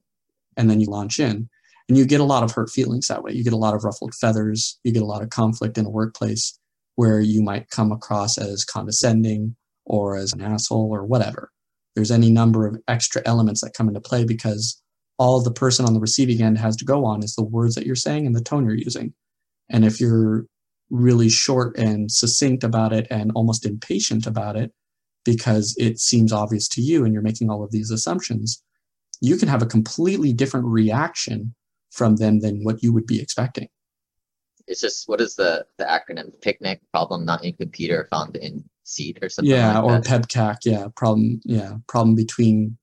and 0.57 0.69
then 0.69 0.79
you 0.79 0.87
launch 0.87 1.19
in 1.19 1.49
and 1.89 1.97
you 1.97 2.05
get 2.05 2.21
a 2.21 2.25
lot 2.25 2.43
of 2.43 2.51
hurt 2.51 2.69
feelings 2.69 3.07
that 3.07 3.23
way. 3.23 3.33
You 3.33 3.43
get 3.43 3.53
a 3.53 3.57
lot 3.57 3.75
of 3.75 3.83
ruffled 3.83 4.13
feathers. 4.15 4.79
You 4.83 4.93
get 4.93 5.01
a 5.01 5.07
lot 5.07 5.21
of 5.21 5.29
conflict 5.29 5.77
in 5.77 5.85
a 5.85 5.89
workplace 5.89 6.57
where 6.95 7.19
you 7.19 7.41
might 7.41 7.69
come 7.69 7.91
across 7.91 8.37
as 8.37 8.63
condescending 8.63 9.55
or 9.85 10.15
as 10.15 10.31
an 10.33 10.41
asshole 10.41 10.89
or 10.91 11.03
whatever. 11.03 11.51
There's 11.95 12.11
any 12.11 12.31
number 12.31 12.65
of 12.65 12.77
extra 12.87 13.21
elements 13.25 13.61
that 13.61 13.73
come 13.73 13.87
into 13.87 13.99
play 13.99 14.23
because 14.23 14.81
all 15.17 15.41
the 15.41 15.51
person 15.51 15.85
on 15.85 15.93
the 15.93 15.99
receiving 15.99 16.41
end 16.41 16.57
has 16.57 16.75
to 16.77 16.85
go 16.85 17.05
on 17.05 17.23
is 17.23 17.35
the 17.35 17.43
words 17.43 17.75
that 17.75 17.85
you're 17.85 17.95
saying 17.95 18.25
and 18.25 18.35
the 18.35 18.41
tone 18.41 18.65
you're 18.65 18.75
using. 18.75 19.13
And 19.69 19.85
if 19.85 19.99
you're 19.99 20.45
really 20.89 21.29
short 21.29 21.77
and 21.77 22.11
succinct 22.11 22.63
about 22.63 22.93
it 22.93 23.07
and 23.09 23.31
almost 23.35 23.65
impatient 23.65 24.25
about 24.25 24.55
it 24.55 24.71
because 25.25 25.75
it 25.77 25.99
seems 25.99 26.31
obvious 26.31 26.67
to 26.67 26.81
you 26.81 27.03
and 27.03 27.13
you're 27.13 27.23
making 27.23 27.49
all 27.49 27.63
of 27.63 27.71
these 27.71 27.91
assumptions 27.91 28.63
you 29.23 29.37
can 29.37 29.47
have 29.47 29.61
a 29.61 29.65
completely 29.65 30.33
different 30.33 30.65
reaction 30.65 31.55
from 31.93 32.17
them 32.17 32.39
than 32.39 32.63
what 32.63 32.83
you 32.83 32.91
would 32.91 33.07
be 33.07 33.21
expecting. 33.21 33.69
It's 34.67 34.81
just 34.81 35.07
what 35.07 35.21
is 35.21 35.35
the 35.35 35.65
the 35.77 35.85
acronym? 35.85 36.39
Picnic 36.41 36.81
problem 36.91 37.25
not 37.25 37.43
in 37.43 37.53
computer 37.53 38.07
found 38.09 38.35
in 38.35 38.63
seat 38.83 39.19
or 39.21 39.29
something. 39.29 39.51
Yeah, 39.51 39.79
like 39.79 39.83
or 39.83 40.01
that. 40.01 40.27
PEBKAC. 40.27 40.57
Yeah, 40.65 40.87
problem. 40.95 41.41
Yeah, 41.43 41.77
problem 41.87 42.15
between 42.15 42.77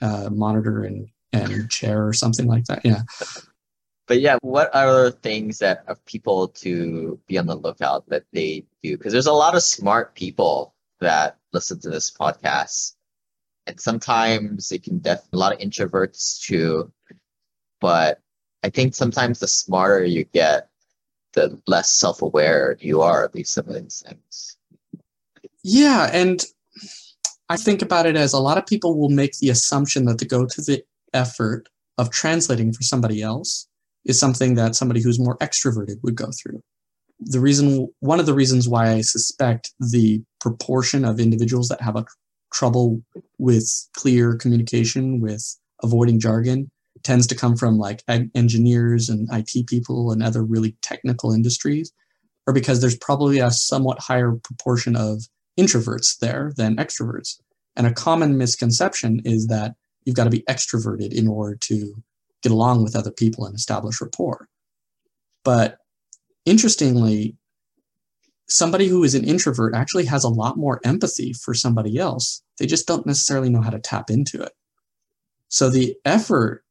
uh, 0.00 0.30
monitor 0.30 0.84
and 0.84 1.08
and 1.32 1.70
chair 1.76 2.06
or 2.06 2.12
something 2.12 2.46
like 2.46 2.64
that. 2.66 2.82
Yeah. 2.84 3.02
But 4.06 4.20
yeah, 4.20 4.36
what 4.42 4.74
are 4.74 5.10
things 5.10 5.58
that 5.58 5.84
are 5.88 5.96
people 6.04 6.48
to 6.48 7.18
be 7.26 7.38
on 7.38 7.46
the 7.46 7.56
lookout 7.56 8.06
that 8.10 8.24
they 8.34 8.66
do? 8.82 8.98
Because 8.98 9.14
there's 9.14 9.26
a 9.26 9.32
lot 9.32 9.54
of 9.54 9.62
smart 9.62 10.14
people 10.14 10.74
that 11.00 11.38
listen 11.54 11.80
to 11.80 11.90
this 11.90 12.10
podcast 12.10 12.92
and 13.66 13.80
sometimes 13.80 14.70
it 14.72 14.82
can 14.82 14.98
def 14.98 15.20
a 15.32 15.36
lot 15.36 15.52
of 15.52 15.58
introverts 15.58 16.40
too 16.40 16.90
but 17.80 18.20
i 18.64 18.68
think 18.68 18.94
sometimes 18.94 19.38
the 19.38 19.48
smarter 19.48 20.04
you 20.04 20.24
get 20.32 20.68
the 21.34 21.60
less 21.66 21.90
self-aware 21.90 22.76
you 22.80 23.02
are 23.02 23.24
of 23.24 23.32
these 23.32 23.56
of 23.56 23.66
things 23.66 24.56
Yeah, 25.64 26.10
and 26.12 26.44
I 27.48 27.56
think 27.56 27.82
about 27.82 28.06
it 28.06 28.16
as 28.16 28.32
a 28.32 28.38
lot 28.38 28.58
of 28.58 28.66
people 28.66 28.98
will 28.98 29.08
make 29.08 29.38
the 29.38 29.48
assumption 29.48 30.04
that 30.04 30.18
to 30.18 30.26
go 30.26 30.46
to 30.46 30.60
the 30.60 30.84
effort 31.12 31.68
of 31.96 32.10
translating 32.10 32.72
for 32.72 32.82
somebody 32.82 33.22
else 33.22 33.66
is 34.04 34.20
something 34.20 34.54
that 34.54 34.76
somebody 34.76 35.02
who's 35.02 35.18
more 35.18 35.38
extroverted 35.38 36.02
would 36.02 36.14
go 36.14 36.30
through. 36.42 36.62
The 37.20 37.40
reason, 37.40 37.88
one 38.00 38.20
of 38.20 38.26
the 38.26 38.34
reasons 38.34 38.68
why 38.68 38.90
I 38.90 39.00
suspect 39.00 39.72
the 39.78 40.22
proportion 40.40 41.04
of 41.04 41.18
individuals 41.18 41.68
that 41.68 41.80
have 41.80 41.96
a 41.96 42.04
trouble 42.52 43.02
with 43.38 43.88
clear 43.94 44.36
communication, 44.36 45.20
with 45.20 45.58
avoiding 45.82 46.20
jargon, 46.20 46.70
tends 47.04 47.26
to 47.28 47.34
come 47.34 47.56
from 47.56 47.78
like 47.78 48.02
engineers 48.34 49.08
and 49.08 49.28
IT 49.32 49.66
people 49.66 50.10
and 50.10 50.22
other 50.22 50.42
really 50.42 50.76
technical 50.82 51.32
industries, 51.32 51.92
or 52.46 52.52
because 52.52 52.80
there's 52.80 52.96
probably 52.96 53.38
a 53.38 53.50
somewhat 53.50 54.00
higher 54.00 54.32
proportion 54.32 54.96
of 54.96 55.22
introverts 55.58 56.18
there 56.18 56.52
than 56.56 56.76
extroverts. 56.76 57.38
And 57.76 57.86
a 57.86 57.92
common 57.92 58.36
misconception 58.38 59.20
is 59.24 59.46
that 59.48 59.74
you've 60.04 60.16
got 60.16 60.24
to 60.24 60.30
be 60.30 60.44
extroverted 60.48 61.12
in 61.12 61.28
order 61.28 61.56
to 61.62 61.94
get 62.42 62.52
along 62.52 62.82
with 62.82 62.96
other 62.96 63.10
people 63.10 63.46
and 63.46 63.54
establish 63.54 64.00
rapport. 64.00 64.48
But 65.44 65.78
interestingly, 66.44 67.36
somebody 68.48 68.88
who 68.88 69.02
is 69.04 69.14
an 69.14 69.24
introvert 69.24 69.74
actually 69.74 70.04
has 70.06 70.24
a 70.24 70.28
lot 70.28 70.56
more 70.56 70.80
empathy 70.84 71.32
for 71.32 71.54
somebody 71.54 71.98
else. 71.98 72.42
They 72.58 72.66
just 72.66 72.86
don't 72.86 73.06
necessarily 73.06 73.48
know 73.48 73.62
how 73.62 73.70
to 73.70 73.78
tap 73.78 74.10
into 74.10 74.42
it. 74.42 74.52
So 75.48 75.70
the 75.70 75.96
effort 76.04 76.64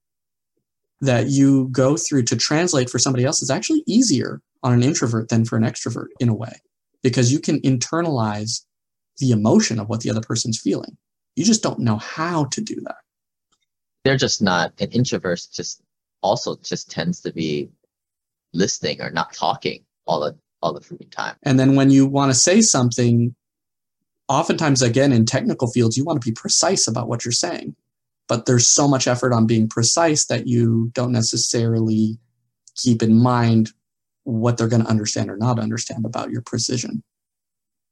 that 1.04 1.28
you 1.28 1.68
go 1.72 1.98
through 1.98 2.24
to 2.24 2.36
translate 2.36 2.90
for 2.90 3.00
somebody 3.00 3.26
else 3.26 3.42
is 3.42 3.50
actually 3.50 3.84
easier 3.86 4.42
on 4.64 4.74
an 4.74 4.84
introvert 4.84 5.30
than 5.30 5.46
for 5.46 5.58
an 5.58 5.64
extrovert 5.64 6.08
in 6.20 6.30
a 6.30 6.34
way, 6.34 6.62
because 7.02 7.32
you 7.32 7.40
can 7.40 7.60
internalize 7.62 8.62
the 9.18 9.32
emotion 9.32 9.80
of 9.80 9.90
what 9.90 10.02
the 10.02 10.10
other 10.10 10.22
person's 10.22 10.60
feeling. 10.60 10.98
You 11.36 11.46
just 11.46 11.64
don't 11.64 11.80
know 11.80 11.98
how 11.98 12.46
to 12.46 12.62
do 12.62 12.76
that. 12.86 12.98
they're 14.04 14.18
just 14.18 14.42
not 14.42 14.74
an 14.80 14.90
introvert 14.92 15.42
just 15.52 15.82
also 16.22 16.56
just 16.64 16.90
tends 16.92 17.22
to 17.22 17.32
be 17.32 17.70
listening 18.54 19.02
or 19.02 19.10
not 19.10 19.34
talking 19.34 19.84
all 20.06 20.20
the 20.22 20.36
all 20.62 20.74
the 20.74 20.80
freaking 20.80 21.12
time 21.12 21.36
And 21.44 21.60
then 21.60 21.76
when 21.76 21.92
you 21.92 22.06
want 22.06 22.32
to 22.32 22.38
say 22.38 22.62
something, 22.62 23.36
oftentimes, 24.30 24.82
again, 24.82 25.12
in 25.12 25.26
technical 25.26 25.68
fields, 25.70 25.98
you 25.98 26.06
want 26.06 26.22
to 26.22 26.26
be 26.30 26.34
precise 26.34 26.88
about 26.88 27.10
what 27.10 27.26
you're 27.26 27.34
saying. 27.34 27.76
But 28.28 28.46
there's 28.46 28.68
so 28.68 28.88
much 28.88 29.08
effort 29.08 29.34
on 29.34 29.48
being 29.48 29.68
precise 29.68 30.26
that 30.28 30.48
you 30.48 30.92
don't 30.94 31.12
necessarily 31.12 32.18
keep 32.76 33.04
in 33.04 33.22
mind 33.22 33.72
what 34.24 34.58
they're 34.58 34.68
going 34.68 34.84
to 34.84 34.90
understand 34.90 35.30
or 35.30 35.38
not 35.38 35.60
understand 35.60 36.06
about 36.06 36.32
your 36.32 36.42
precision. 36.42 37.04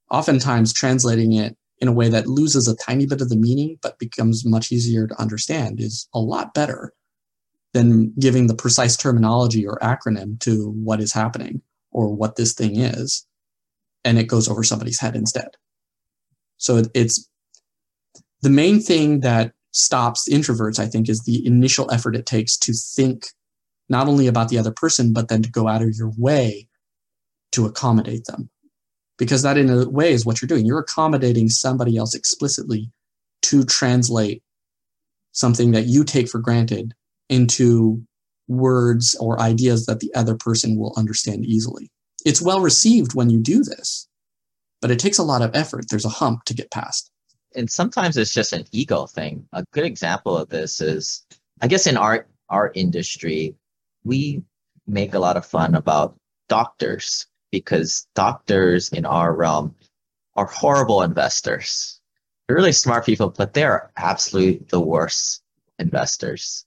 Oftentimes, 0.10 0.74
translating 0.74 1.34
it 1.34 1.58
in 1.80 1.88
a 1.88 1.94
way 1.94 2.10
that 2.10 2.28
loses 2.28 2.67
a 2.67 2.76
tiny 2.76 3.06
bit 3.06 3.22
of 3.22 3.30
the 3.30 3.36
meaning 3.36 3.78
but 3.82 4.00
becomes 4.00 4.46
much 4.46 4.72
easier 4.72 5.08
to 5.08 5.20
understand 5.20 5.80
is 5.80 6.08
a 6.13 6.20
lot 6.20 6.54
better 6.54 6.94
than 7.74 8.13
giving 8.20 8.48
the 8.48 8.56
precise 8.56 8.98
terminology 8.98 9.65
or 9.65 9.80
acronym 9.80 10.39
to 10.41 10.70
what 10.72 11.00
is 11.00 11.13
happening 11.13 11.62
or 11.91 12.13
what 12.13 12.36
this 12.36 12.54
thing 12.54 12.80
is, 12.80 13.26
and 14.04 14.17
it 14.17 14.28
goes 14.28 14.48
over 14.48 14.63
somebody's 14.63 15.00
head 15.00 15.15
instead. 15.15 15.50
So 16.58 16.84
it's 16.94 17.28
the 18.41 18.50
main 18.50 18.80
thing 18.80 19.22
that 19.22 19.54
stops 19.71 20.27
introverts, 20.29 20.79
I 20.79 20.88
think, 20.88 21.10
is 21.10 21.23
the 21.23 21.45
initial 21.45 21.91
effort 21.91 22.15
it 22.15 22.25
takes 22.25 22.57
to 22.60 22.73
think 22.73 23.27
not 23.89 24.07
only 24.07 24.27
about 24.27 24.49
the 24.49 24.57
other 24.57 24.71
person, 24.71 25.13
but 25.13 25.27
then 25.27 25.41
to 25.43 25.51
go 25.51 25.67
out 25.67 25.81
of 25.81 25.95
your 25.95 26.12
way 26.17 26.67
to 27.51 27.65
accommodate 27.65 28.25
them. 28.25 28.49
Because 29.17 29.41
that, 29.43 29.57
in 29.57 29.69
a 29.69 29.88
way, 29.89 30.13
is 30.13 30.25
what 30.25 30.41
you're 30.41 30.47
doing. 30.47 30.65
You're 30.65 30.79
accommodating 30.79 31.49
somebody 31.49 31.97
else 31.97 32.15
explicitly 32.15 32.91
to 33.43 33.63
translate 33.65 34.41
something 35.34 35.71
that 35.71 35.86
you 35.86 36.03
take 36.03 36.29
for 36.29 36.39
granted 36.39 36.93
into 37.29 38.01
words 38.47 39.15
or 39.19 39.39
ideas 39.39 39.86
that 39.86 39.99
the 39.99 40.13
other 40.15 40.36
person 40.36 40.77
will 40.77 40.93
understand 40.97 41.45
easily. 41.45 41.91
It's 42.25 42.41
well 42.41 42.62
received 42.62 43.13
when 43.13 43.29
you 43.29 43.39
do 43.39 43.63
this, 43.63 44.07
but 44.81 44.91
it 44.91 44.99
takes 44.99 45.17
a 45.17 45.23
lot 45.23 45.41
of 45.41 45.51
effort. 45.53 45.86
There's 45.89 46.05
a 46.05 46.10
hump 46.10 46.45
to 46.45 46.53
get 46.53 46.71
past. 46.71 47.11
And 47.55 47.69
sometimes 47.69 48.17
it's 48.17 48.33
just 48.33 48.53
an 48.53 48.65
ego 48.71 49.05
thing. 49.05 49.47
A 49.53 49.63
good 49.71 49.85
example 49.85 50.37
of 50.37 50.49
this 50.49 50.81
is, 50.81 51.25
I 51.61 51.67
guess, 51.67 51.87
in 51.87 51.97
our 51.97 52.27
our 52.49 52.71
industry, 52.75 53.55
we 54.03 54.43
make 54.87 55.13
a 55.13 55.19
lot 55.19 55.37
of 55.37 55.45
fun 55.45 55.75
about 55.75 56.15
doctors 56.49 57.27
because 57.51 58.07
doctors 58.15 58.89
in 58.89 59.05
our 59.05 59.33
realm 59.33 59.75
are 60.35 60.45
horrible 60.45 61.01
investors. 61.01 61.99
They're 62.47 62.55
really 62.55 62.71
smart 62.71 63.05
people, 63.05 63.29
but 63.29 63.53
they're 63.53 63.91
absolutely 63.97 64.65
the 64.69 64.81
worst 64.81 65.43
investors. 65.79 66.65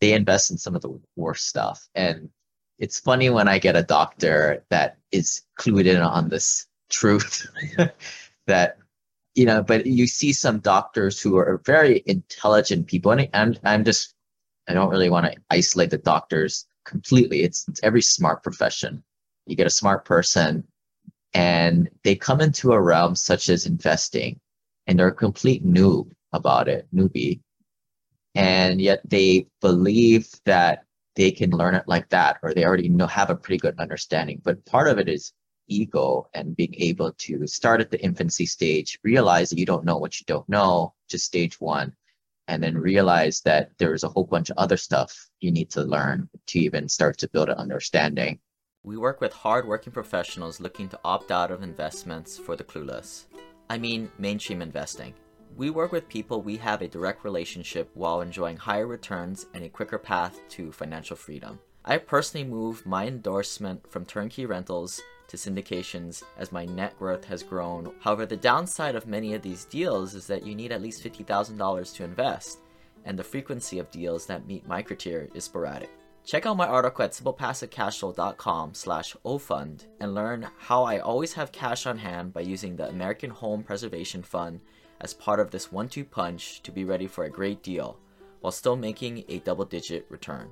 They 0.00 0.12
invest 0.12 0.50
in 0.50 0.58
some 0.58 0.74
of 0.74 0.82
the 0.82 1.00
worst 1.16 1.48
stuff. 1.48 1.88
And 1.94 2.28
it's 2.78 3.00
funny 3.00 3.30
when 3.30 3.48
I 3.48 3.58
get 3.58 3.76
a 3.76 3.82
doctor 3.82 4.64
that 4.70 4.98
is 5.12 5.42
clued 5.58 5.86
in 5.86 6.00
on 6.00 6.28
this 6.28 6.66
truth 6.90 7.46
that 8.46 8.78
you 9.34 9.44
know 9.44 9.62
but 9.62 9.86
you 9.86 10.06
see 10.06 10.32
some 10.32 10.60
doctors 10.60 11.20
who 11.20 11.36
are 11.36 11.60
very 11.64 12.02
intelligent 12.06 12.86
people 12.86 13.12
and 13.12 13.28
I'm, 13.34 13.56
I'm 13.64 13.84
just 13.84 14.14
i 14.68 14.74
don't 14.74 14.90
really 14.90 15.10
want 15.10 15.26
to 15.26 15.36
isolate 15.50 15.90
the 15.90 15.98
doctors 15.98 16.66
completely. 16.84 17.42
It's, 17.42 17.66
it's 17.68 17.80
every 17.82 18.02
smart 18.02 18.42
profession. 18.42 19.02
You 19.46 19.56
get 19.56 19.66
a 19.66 19.70
smart 19.70 20.04
person 20.04 20.64
and 21.32 21.88
they 22.04 22.14
come 22.14 22.40
into 22.40 22.72
a 22.72 22.80
realm 22.80 23.16
such 23.16 23.48
as 23.48 23.66
investing 23.66 24.38
and 24.86 24.98
they're 24.98 25.08
a 25.08 25.14
complete 25.14 25.64
noob 25.64 26.10
about 26.32 26.68
it 26.68 26.86
newbie. 26.94 27.40
And 28.34 28.80
yet 28.80 29.00
they 29.04 29.46
believe 29.60 30.28
that 30.44 30.84
they 31.16 31.30
can 31.30 31.50
learn 31.50 31.74
it 31.74 31.84
like 31.86 32.08
that 32.10 32.38
or 32.42 32.52
they 32.52 32.64
already 32.64 32.88
know 32.88 33.06
have 33.06 33.30
a 33.30 33.36
pretty 33.36 33.58
good 33.58 33.78
understanding. 33.78 34.40
But 34.44 34.64
part 34.66 34.88
of 34.88 34.98
it 34.98 35.08
is 35.08 35.32
ego 35.68 36.28
and 36.34 36.56
being 36.56 36.74
able 36.76 37.12
to 37.12 37.46
start 37.46 37.80
at 37.80 37.90
the 37.90 38.02
infancy 38.02 38.46
stage, 38.46 38.98
realize 39.02 39.50
that 39.50 39.58
you 39.58 39.66
don't 39.66 39.84
know 39.84 39.98
what 39.98 40.20
you 40.20 40.24
don't 40.26 40.48
know, 40.48 40.94
just 41.08 41.24
stage 41.24 41.60
one, 41.60 41.94
and 42.48 42.62
then 42.62 42.76
realize 42.76 43.40
that 43.42 43.70
there's 43.78 44.04
a 44.04 44.08
whole 44.08 44.24
bunch 44.24 44.50
of 44.50 44.58
other 44.58 44.76
stuff 44.76 45.28
you 45.40 45.50
need 45.50 45.70
to 45.70 45.82
learn 45.82 46.28
to 46.46 46.58
even 46.58 46.88
start 46.88 47.18
to 47.18 47.28
build 47.28 47.48
an 47.48 47.58
understanding. 47.58 48.38
We 48.82 48.98
work 48.98 49.20
with 49.20 49.32
hard-working 49.32 49.92
professionals 49.92 50.60
looking 50.60 50.88
to 50.90 51.00
opt 51.04 51.30
out 51.30 51.50
of 51.50 51.62
investments 51.62 52.36
for 52.36 52.54
the 52.54 52.64
clueless. 52.64 53.24
I 53.70 53.78
mean, 53.78 54.10
mainstream 54.18 54.60
investing. 54.60 55.14
We 55.56 55.70
work 55.70 55.92
with 55.92 56.08
people 56.08 56.42
we 56.42 56.56
have 56.58 56.82
a 56.82 56.88
direct 56.88 57.24
relationship 57.24 57.88
while 57.94 58.20
enjoying 58.20 58.58
higher 58.58 58.86
returns 58.86 59.46
and 59.54 59.64
a 59.64 59.68
quicker 59.68 59.98
path 59.98 60.38
to 60.50 60.72
financial 60.72 61.16
freedom. 61.16 61.60
I 61.86 61.98
personally 61.98 62.46
moved 62.46 62.86
my 62.86 63.06
endorsement 63.06 63.90
from 63.90 64.06
turnkey 64.06 64.46
rentals 64.46 65.02
to 65.28 65.36
syndications 65.36 66.22
as 66.38 66.50
my 66.50 66.64
net 66.64 66.94
worth 66.98 67.26
has 67.26 67.42
grown. 67.42 67.92
However, 68.00 68.24
the 68.24 68.38
downside 68.38 68.94
of 68.94 69.06
many 69.06 69.34
of 69.34 69.42
these 69.42 69.66
deals 69.66 70.14
is 70.14 70.26
that 70.28 70.46
you 70.46 70.54
need 70.54 70.72
at 70.72 70.80
least 70.80 71.04
$50,000 71.04 71.94
to 71.96 72.04
invest, 72.04 72.60
and 73.04 73.18
the 73.18 73.22
frequency 73.24 73.78
of 73.78 73.90
deals 73.90 74.24
that 74.26 74.46
meet 74.46 74.66
my 74.66 74.80
criteria 74.80 75.28
is 75.34 75.44
sporadic. 75.44 75.90
Check 76.24 76.46
out 76.46 76.56
my 76.56 76.66
article 76.66 77.04
at 77.04 77.12
simplepassivecashflow.com 77.12 78.72
slash 78.72 79.14
ofund 79.26 79.84
and 80.00 80.14
learn 80.14 80.48
how 80.56 80.84
I 80.84 81.00
always 81.00 81.34
have 81.34 81.52
cash 81.52 81.84
on 81.84 81.98
hand 81.98 82.32
by 82.32 82.40
using 82.40 82.76
the 82.76 82.88
American 82.88 83.28
Home 83.28 83.62
Preservation 83.62 84.22
Fund 84.22 84.62
as 85.02 85.12
part 85.12 85.38
of 85.38 85.50
this 85.50 85.70
one-two 85.70 86.06
punch 86.06 86.62
to 86.62 86.72
be 86.72 86.86
ready 86.86 87.06
for 87.06 87.24
a 87.24 87.30
great 87.30 87.62
deal 87.62 87.98
while 88.40 88.52
still 88.52 88.76
making 88.76 89.24
a 89.28 89.40
double-digit 89.40 90.06
return. 90.08 90.48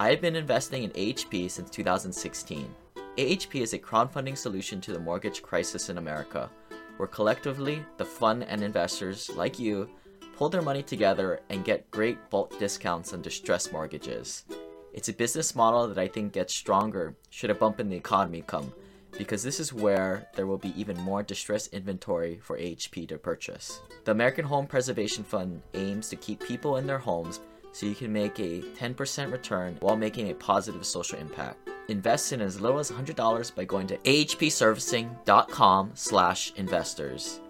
I 0.00 0.08
have 0.08 0.22
been 0.22 0.34
investing 0.34 0.84
in 0.84 0.90
AHP 0.92 1.50
since 1.50 1.68
2016 1.68 2.74
AHP 3.18 3.60
is 3.60 3.74
a 3.74 3.78
crowdfunding 3.78 4.34
solution 4.34 4.80
to 4.80 4.94
the 4.94 4.98
mortgage 4.98 5.42
crisis 5.42 5.90
in 5.90 5.98
America, 5.98 6.48
where 6.96 7.06
collectively 7.06 7.84
the 7.98 8.04
fund 8.06 8.44
and 8.44 8.62
investors, 8.62 9.28
like 9.36 9.58
you, 9.58 9.90
pull 10.38 10.48
their 10.48 10.62
money 10.62 10.82
together 10.82 11.40
and 11.50 11.66
get 11.66 11.90
great 11.90 12.16
bulk 12.30 12.58
discounts 12.58 13.12
on 13.12 13.20
distressed 13.20 13.74
mortgages. 13.74 14.46
It's 14.94 15.10
a 15.10 15.12
business 15.12 15.54
model 15.54 15.86
that 15.88 15.98
I 15.98 16.08
think 16.08 16.32
gets 16.32 16.54
stronger 16.54 17.14
should 17.28 17.50
a 17.50 17.54
bump 17.54 17.78
in 17.78 17.90
the 17.90 17.96
economy 17.96 18.42
come, 18.46 18.72
because 19.18 19.42
this 19.42 19.60
is 19.60 19.70
where 19.70 20.26
there 20.34 20.46
will 20.46 20.56
be 20.56 20.72
even 20.80 20.98
more 21.00 21.22
distressed 21.22 21.74
inventory 21.74 22.38
for 22.42 22.56
AHP 22.56 23.06
to 23.08 23.18
purchase. 23.18 23.82
The 24.04 24.12
American 24.12 24.46
Home 24.46 24.66
Preservation 24.66 25.24
Fund 25.24 25.60
aims 25.74 26.08
to 26.08 26.16
keep 26.16 26.40
people 26.40 26.78
in 26.78 26.86
their 26.86 26.98
homes 26.98 27.40
so 27.72 27.86
you 27.86 27.94
can 27.94 28.12
make 28.12 28.38
a 28.38 28.60
10% 28.60 29.32
return 29.32 29.76
while 29.80 29.96
making 29.96 30.30
a 30.30 30.34
positive 30.34 30.84
social 30.84 31.18
impact. 31.18 31.68
Invest 31.88 32.32
in 32.32 32.40
as 32.40 32.60
little 32.60 32.78
as 32.78 32.90
$100 32.90 33.54
by 33.54 33.64
going 33.64 33.86
to 33.88 33.96
ahpservicing.com 33.98 35.90
slash 35.94 36.52
investors. 36.56 37.40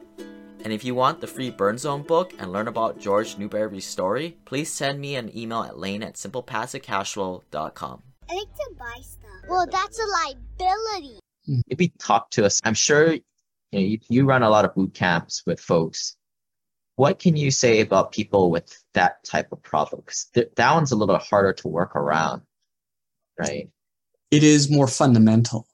And 0.62 0.72
if 0.72 0.85
you 0.85 0.94
want 0.94 1.20
the 1.20 1.26
free 1.26 1.50
Burn 1.50 1.78
Zone 1.78 2.02
book 2.02 2.35
and 2.38 2.52
learn 2.52 2.68
about 2.68 2.98
George 2.98 3.38
Newberry's 3.38 3.87
story, 3.87 4.37
please 4.44 4.70
send 4.70 5.00
me 5.00 5.16
an 5.16 5.37
email 5.37 5.62
at 5.62 5.78
lane 5.78 6.02
at 6.02 6.14
simplepassivecashflow.com. 6.14 8.02
I 8.28 8.35
like 8.35 8.54
to 8.54 8.74
buy 8.78 9.00
stuff. 9.00 9.30
Well, 9.48 9.66
that's 9.70 9.98
a 9.98 10.06
liability. 10.06 11.20
Maybe 11.68 11.92
talk 11.98 12.30
to 12.30 12.44
us. 12.44 12.61
I'm 12.64 12.74
sure 12.74 13.14
you, 13.14 13.20
know, 13.72 13.78
you, 13.80 13.98
you 14.09 14.26
run 14.26 14.42
a 14.42 14.50
lot 14.50 14.64
of 14.64 14.74
boot 14.74 14.94
camps 14.94 15.42
with 15.46 15.61
folks 15.61 16.16
what 17.00 17.18
can 17.18 17.34
you 17.34 17.50
say 17.50 17.80
about 17.80 18.12
people 18.12 18.50
with 18.50 18.78
that 18.92 19.24
type 19.24 19.50
of 19.52 19.62
problem? 19.62 20.02
Because 20.04 20.26
th- 20.34 20.50
that 20.56 20.74
one's 20.74 20.92
a 20.92 20.96
little 20.96 21.14
bit 21.14 21.26
harder 21.26 21.54
to 21.54 21.66
work 21.66 21.96
around, 21.96 22.42
right? 23.38 23.70
It 24.30 24.42
is 24.42 24.70
more 24.70 24.86
fundamental. 24.86 25.66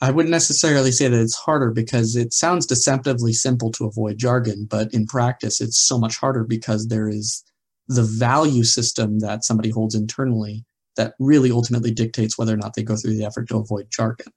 I 0.00 0.12
wouldn't 0.12 0.30
necessarily 0.30 0.92
say 0.92 1.08
that 1.08 1.20
it's 1.20 1.34
harder 1.34 1.72
because 1.72 2.14
it 2.14 2.32
sounds 2.32 2.64
deceptively 2.64 3.32
simple 3.32 3.72
to 3.72 3.86
avoid 3.86 4.18
jargon, 4.18 4.68
but 4.70 4.94
in 4.94 5.04
practice, 5.04 5.60
it's 5.60 5.80
so 5.80 5.98
much 5.98 6.16
harder 6.16 6.44
because 6.44 6.86
there 6.86 7.08
is 7.08 7.42
the 7.88 8.04
value 8.04 8.62
system 8.62 9.18
that 9.18 9.44
somebody 9.44 9.70
holds 9.70 9.96
internally 9.96 10.64
that 10.96 11.14
really 11.18 11.50
ultimately 11.50 11.90
dictates 11.90 12.38
whether 12.38 12.54
or 12.54 12.58
not 12.58 12.74
they 12.74 12.84
go 12.84 12.94
through 12.94 13.16
the 13.16 13.24
effort 13.24 13.48
to 13.48 13.56
avoid 13.56 13.90
jargon. 13.90 14.32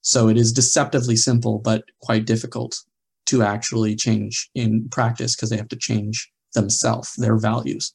So 0.00 0.26
it 0.26 0.36
is 0.36 0.52
deceptively 0.52 1.14
simple, 1.14 1.60
but 1.60 1.84
quite 2.00 2.24
difficult 2.24 2.82
to 3.28 3.42
actually 3.42 3.94
change 3.94 4.50
in 4.54 4.88
practice 4.90 5.36
because 5.36 5.50
they 5.50 5.56
have 5.56 5.68
to 5.68 5.76
change 5.76 6.30
themselves, 6.54 7.14
their 7.16 7.36
values. 7.36 7.92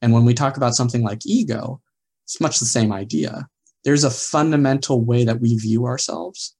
And 0.00 0.12
when 0.12 0.24
we 0.24 0.34
talk 0.34 0.56
about 0.56 0.74
something 0.74 1.02
like 1.02 1.26
ego, 1.26 1.80
it's 2.24 2.40
much 2.40 2.58
the 2.58 2.66
same 2.66 2.92
idea. 2.92 3.48
There's 3.84 4.04
a 4.04 4.10
fundamental 4.10 5.04
way 5.04 5.24
that 5.24 5.40
we 5.40 5.56
view 5.56 5.86
ourselves 5.86 6.54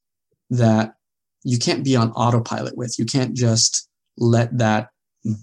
that 0.49 0.95
you 1.43 1.57
can't 1.57 1.83
be 1.83 1.95
on 1.95 2.11
autopilot 2.11 2.75
with. 2.75 2.99
You 2.99 3.05
can't 3.05 3.35
just 3.35 3.87
let 4.17 4.57
that 4.57 4.89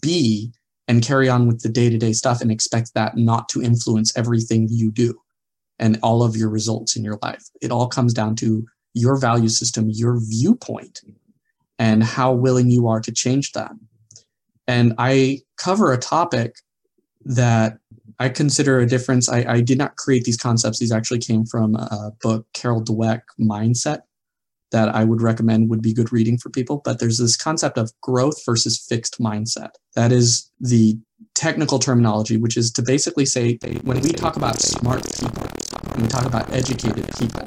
be 0.02 0.52
and 0.86 1.02
carry 1.02 1.28
on 1.28 1.46
with 1.46 1.62
the 1.62 1.68
day 1.68 1.88
to 1.88 1.98
day 1.98 2.12
stuff 2.12 2.40
and 2.40 2.50
expect 2.50 2.92
that 2.94 3.16
not 3.16 3.48
to 3.50 3.62
influence 3.62 4.16
everything 4.16 4.68
you 4.70 4.90
do 4.90 5.18
and 5.78 5.98
all 6.02 6.22
of 6.22 6.36
your 6.36 6.50
results 6.50 6.96
in 6.96 7.04
your 7.04 7.18
life. 7.22 7.44
It 7.62 7.70
all 7.70 7.88
comes 7.88 8.12
down 8.12 8.36
to 8.36 8.66
your 8.94 9.18
value 9.18 9.48
system, 9.48 9.88
your 9.88 10.18
viewpoint 10.20 11.00
and 11.78 12.02
how 12.02 12.32
willing 12.32 12.70
you 12.70 12.88
are 12.88 13.00
to 13.00 13.12
change 13.12 13.52
that. 13.52 13.72
And 14.66 14.94
I 14.98 15.40
cover 15.56 15.92
a 15.92 15.98
topic 15.98 16.56
that 17.24 17.78
I 18.18 18.28
consider 18.28 18.80
a 18.80 18.86
difference. 18.86 19.28
I, 19.28 19.44
I 19.48 19.60
did 19.60 19.78
not 19.78 19.96
create 19.96 20.24
these 20.24 20.36
concepts. 20.36 20.78
These 20.78 20.92
actually 20.92 21.20
came 21.20 21.46
from 21.46 21.76
a 21.76 22.12
book, 22.20 22.46
Carol 22.52 22.82
Dweck, 22.82 23.22
Mindset, 23.40 24.00
that 24.72 24.88
I 24.94 25.04
would 25.04 25.22
recommend 25.22 25.70
would 25.70 25.82
be 25.82 25.94
good 25.94 26.12
reading 26.12 26.36
for 26.36 26.50
people. 26.50 26.82
But 26.84 26.98
there's 26.98 27.18
this 27.18 27.36
concept 27.36 27.78
of 27.78 27.92
growth 28.00 28.44
versus 28.44 28.78
fixed 28.78 29.20
mindset. 29.20 29.70
That 29.94 30.12
is 30.12 30.50
the 30.60 30.98
technical 31.34 31.78
terminology, 31.78 32.36
which 32.36 32.56
is 32.56 32.72
to 32.72 32.82
basically 32.82 33.24
say 33.24 33.58
when 33.82 34.00
we 34.00 34.10
talk 34.10 34.36
about 34.36 34.60
smart 34.60 35.02
people, 35.18 35.46
when 35.92 36.02
we 36.02 36.08
talk 36.08 36.26
about 36.26 36.52
educated 36.52 37.08
people, 37.18 37.42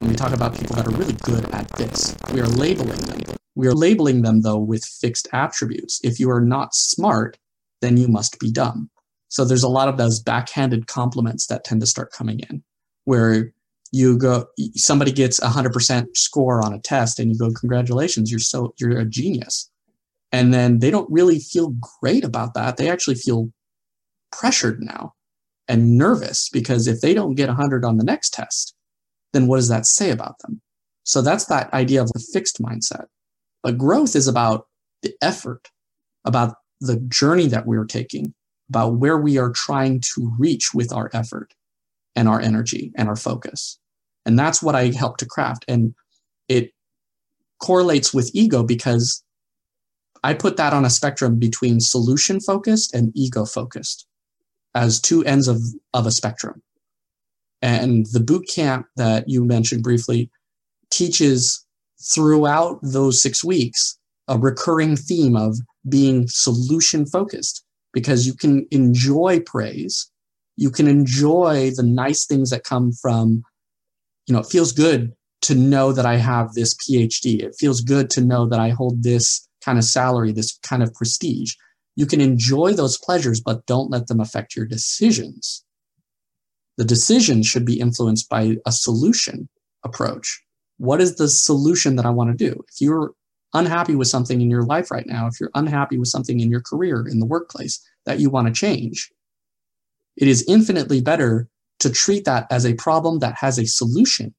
when 0.00 0.10
we 0.10 0.16
talk 0.16 0.32
about 0.32 0.58
people 0.58 0.76
that 0.76 0.86
are 0.86 0.96
really 0.96 1.16
good 1.22 1.44
at 1.54 1.68
this, 1.72 2.16
we 2.32 2.40
are 2.40 2.46
labeling 2.46 3.00
them. 3.00 3.20
We 3.54 3.66
are 3.68 3.74
labeling 3.74 4.22
them, 4.22 4.42
though, 4.42 4.58
with 4.58 4.84
fixed 4.84 5.28
attributes. 5.32 6.00
If 6.02 6.18
you 6.18 6.30
are 6.30 6.40
not 6.40 6.74
smart, 6.74 7.38
then 7.80 7.96
you 7.96 8.08
must 8.08 8.38
be 8.38 8.50
dumb. 8.50 8.90
So 9.28 9.44
there's 9.44 9.62
a 9.62 9.68
lot 9.68 9.88
of 9.88 9.96
those 9.96 10.20
backhanded 10.20 10.86
compliments 10.86 11.46
that 11.46 11.64
tend 11.64 11.80
to 11.80 11.86
start 11.86 12.12
coming 12.12 12.40
in, 12.40 12.62
where 13.04 13.52
you 13.92 14.18
go, 14.18 14.46
somebody 14.74 15.12
gets 15.12 15.40
a 15.40 15.48
hundred 15.48 15.72
percent 15.72 16.16
score 16.16 16.64
on 16.64 16.72
a 16.72 16.80
test, 16.80 17.20
and 17.20 17.30
you 17.30 17.38
go, 17.38 17.50
"Congratulations, 17.52 18.30
you're 18.30 18.40
so 18.40 18.74
you're 18.78 18.98
a 18.98 19.04
genius," 19.04 19.70
and 20.32 20.52
then 20.52 20.80
they 20.80 20.90
don't 20.90 21.10
really 21.10 21.38
feel 21.38 21.74
great 22.00 22.24
about 22.24 22.54
that. 22.54 22.76
They 22.76 22.88
actually 22.88 23.14
feel 23.14 23.52
pressured 24.32 24.82
now 24.82 25.14
and 25.68 25.96
nervous 25.96 26.48
because 26.50 26.86
if 26.86 27.00
they 27.00 27.14
don't 27.14 27.34
get 27.34 27.48
a 27.48 27.54
hundred 27.54 27.84
on 27.84 27.96
the 27.96 28.04
next 28.04 28.30
test, 28.34 28.74
then 29.32 29.46
what 29.46 29.56
does 29.56 29.68
that 29.68 29.86
say 29.86 30.10
about 30.10 30.38
them? 30.40 30.60
So 31.04 31.22
that's 31.22 31.46
that 31.46 31.72
idea 31.72 32.02
of 32.02 32.10
a 32.14 32.18
fixed 32.32 32.60
mindset. 32.60 33.06
But 33.62 33.78
growth 33.78 34.14
is 34.16 34.28
about 34.28 34.66
the 35.02 35.14
effort, 35.22 35.70
about 36.24 36.56
the 36.80 36.96
journey 37.08 37.46
that 37.48 37.66
we're 37.66 37.84
taking, 37.84 38.34
about 38.68 38.96
where 38.96 39.18
we 39.18 39.38
are 39.38 39.50
trying 39.50 40.00
to 40.00 40.34
reach 40.38 40.72
with 40.74 40.92
our 40.92 41.10
effort 41.12 41.52
and 42.16 42.28
our 42.28 42.40
energy 42.40 42.92
and 42.96 43.08
our 43.08 43.16
focus. 43.16 43.78
And 44.26 44.38
that's 44.38 44.62
what 44.62 44.74
I 44.74 44.86
help 44.86 45.18
to 45.18 45.26
craft. 45.26 45.64
And 45.68 45.94
it 46.48 46.72
correlates 47.62 48.14
with 48.14 48.30
ego 48.34 48.62
because 48.62 49.22
I 50.22 50.32
put 50.32 50.56
that 50.56 50.72
on 50.72 50.84
a 50.84 50.90
spectrum 50.90 51.38
between 51.38 51.80
solution 51.80 52.40
focused 52.40 52.94
and 52.94 53.12
ego 53.14 53.44
focused 53.44 54.06
as 54.74 55.00
two 55.00 55.24
ends 55.24 55.48
of, 55.48 55.60
of 55.92 56.06
a 56.06 56.10
spectrum. 56.10 56.62
And 57.62 58.06
the 58.12 58.20
boot 58.20 58.46
camp 58.48 58.86
that 58.96 59.28
you 59.28 59.44
mentioned 59.44 59.82
briefly 59.82 60.30
teaches 60.90 61.64
throughout 62.12 62.78
those 62.82 63.22
six 63.22 63.42
weeks 63.42 63.98
a 64.28 64.38
recurring 64.38 64.96
theme 64.96 65.36
of 65.36 65.58
being 65.88 66.26
solution 66.28 67.06
focused 67.06 67.64
because 67.92 68.26
you 68.26 68.34
can 68.34 68.66
enjoy 68.70 69.40
praise. 69.40 70.10
You 70.56 70.70
can 70.70 70.88
enjoy 70.88 71.70
the 71.74 71.82
nice 71.82 72.26
things 72.26 72.50
that 72.50 72.64
come 72.64 72.92
from, 72.92 73.42
you 74.26 74.34
know, 74.34 74.40
it 74.40 74.46
feels 74.46 74.72
good 74.72 75.12
to 75.42 75.54
know 75.54 75.92
that 75.92 76.06
I 76.06 76.16
have 76.16 76.52
this 76.52 76.74
PhD. 76.74 77.42
It 77.42 77.54
feels 77.58 77.80
good 77.80 78.10
to 78.10 78.20
know 78.20 78.46
that 78.48 78.60
I 78.60 78.70
hold 78.70 79.02
this 79.02 79.46
kind 79.64 79.78
of 79.78 79.84
salary, 79.84 80.32
this 80.32 80.58
kind 80.62 80.82
of 80.82 80.92
prestige. 80.94 81.54
You 81.96 82.06
can 82.06 82.20
enjoy 82.20 82.72
those 82.72 82.98
pleasures, 82.98 83.40
but 83.40 83.66
don't 83.66 83.90
let 83.90 84.08
them 84.08 84.20
affect 84.20 84.56
your 84.56 84.66
decisions. 84.66 85.64
The 86.76 86.84
decision 86.84 87.42
should 87.42 87.64
be 87.64 87.78
influenced 87.78 88.28
by 88.28 88.56
a 88.66 88.72
solution 88.72 89.48
approach. 89.84 90.42
What 90.78 91.00
is 91.00 91.16
the 91.16 91.28
solution 91.28 91.96
that 91.96 92.06
I 92.06 92.10
want 92.10 92.36
to 92.36 92.50
do? 92.50 92.60
If 92.68 92.80
you're 92.80 93.12
unhappy 93.52 93.94
with 93.94 94.08
something 94.08 94.40
in 94.40 94.50
your 94.50 94.64
life 94.64 94.90
right 94.90 95.06
now, 95.06 95.28
if 95.28 95.38
you're 95.38 95.52
unhappy 95.54 95.98
with 95.98 96.08
something 96.08 96.40
in 96.40 96.50
your 96.50 96.62
career, 96.62 97.06
in 97.06 97.20
the 97.20 97.26
workplace 97.26 97.80
that 98.06 98.18
you 98.18 98.28
want 98.28 98.48
to 98.48 98.52
change, 98.52 99.12
it 100.16 100.26
is 100.26 100.44
infinitely 100.48 101.00
better 101.00 101.48
to 101.80 101.90
treat 101.90 102.24
that 102.24 102.46
as 102.50 102.64
a 102.64 102.74
problem 102.74 103.18
that 103.18 103.36
has 103.36 103.58
a 103.58 103.66
solution 103.66 104.34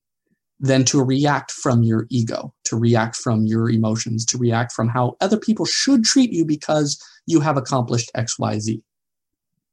than 0.59 0.83
to 0.85 1.03
react 1.03 1.51
from 1.51 1.83
your 1.83 2.07
ego, 2.09 2.53
to 2.65 2.77
react 2.77 3.15
from 3.15 3.45
your 3.45 3.69
emotions, 3.69 4.25
to 4.25 4.37
react 4.37 4.71
from 4.71 4.87
how 4.87 5.15
other 5.21 5.37
people 5.37 5.65
should 5.65 6.03
treat 6.03 6.31
you 6.31 6.45
because 6.45 7.01
you 7.25 7.39
have 7.39 7.57
accomplished 7.57 8.11
XYZ. 8.15 8.81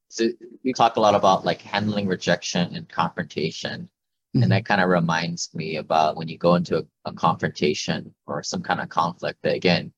So 0.08 0.28
we 0.64 0.72
talk 0.72 0.96
a 0.96 1.00
lot 1.00 1.14
about 1.14 1.44
like 1.44 1.62
handling 1.62 2.06
rejection 2.06 2.74
and 2.74 2.88
confrontation. 2.88 3.88
Mm-hmm. 4.34 4.42
And 4.42 4.52
that 4.52 4.64
kind 4.64 4.80
of 4.80 4.88
reminds 4.88 5.50
me 5.54 5.76
about 5.76 6.16
when 6.16 6.28
you 6.28 6.38
go 6.38 6.54
into 6.54 6.78
a, 6.78 6.82
a, 7.04 7.12
confrontation 7.12 8.14
or 8.26 8.42
some 8.42 8.62
kind 8.62 8.80
of 8.80 8.88
conflict 8.88 9.38
that 9.42 9.54
again, 9.54 9.92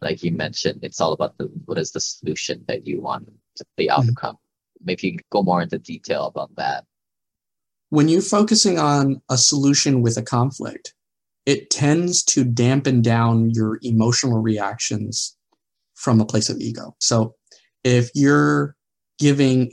like 0.00 0.22
you 0.22 0.32
mentioned, 0.32 0.80
it's 0.82 1.00
all 1.00 1.12
about 1.12 1.36
the 1.38 1.44
what 1.64 1.78
is 1.78 1.92
the 1.92 2.00
solution 2.00 2.64
that 2.68 2.86
you 2.86 3.00
want 3.00 3.26
to 3.56 3.64
the 3.76 3.88
mm-hmm. 3.88 4.08
outcome. 4.08 4.34
Mm-hmm. 4.34 4.84
Maybe 4.84 5.06
you 5.06 5.12
can 5.12 5.24
go 5.30 5.42
more 5.42 5.62
into 5.62 5.78
detail 5.78 6.26
about 6.26 6.54
that 6.56 6.84
when 7.92 8.08
you're 8.08 8.22
focusing 8.22 8.78
on 8.78 9.20
a 9.28 9.36
solution 9.36 10.00
with 10.00 10.16
a 10.16 10.22
conflict, 10.22 10.94
it 11.46 11.70
tends 11.70 12.22
to 12.24 12.44
dampen 12.44 13.02
down 13.02 13.50
your 13.50 13.78
emotional 13.82 14.40
reactions 14.40 15.36
from 15.94 16.20
a 16.20 16.26
place 16.26 16.48
of 16.48 16.58
ego. 16.58 16.94
So 17.00 17.34
if 17.84 18.10
you're 18.14 18.76
giving, 19.18 19.72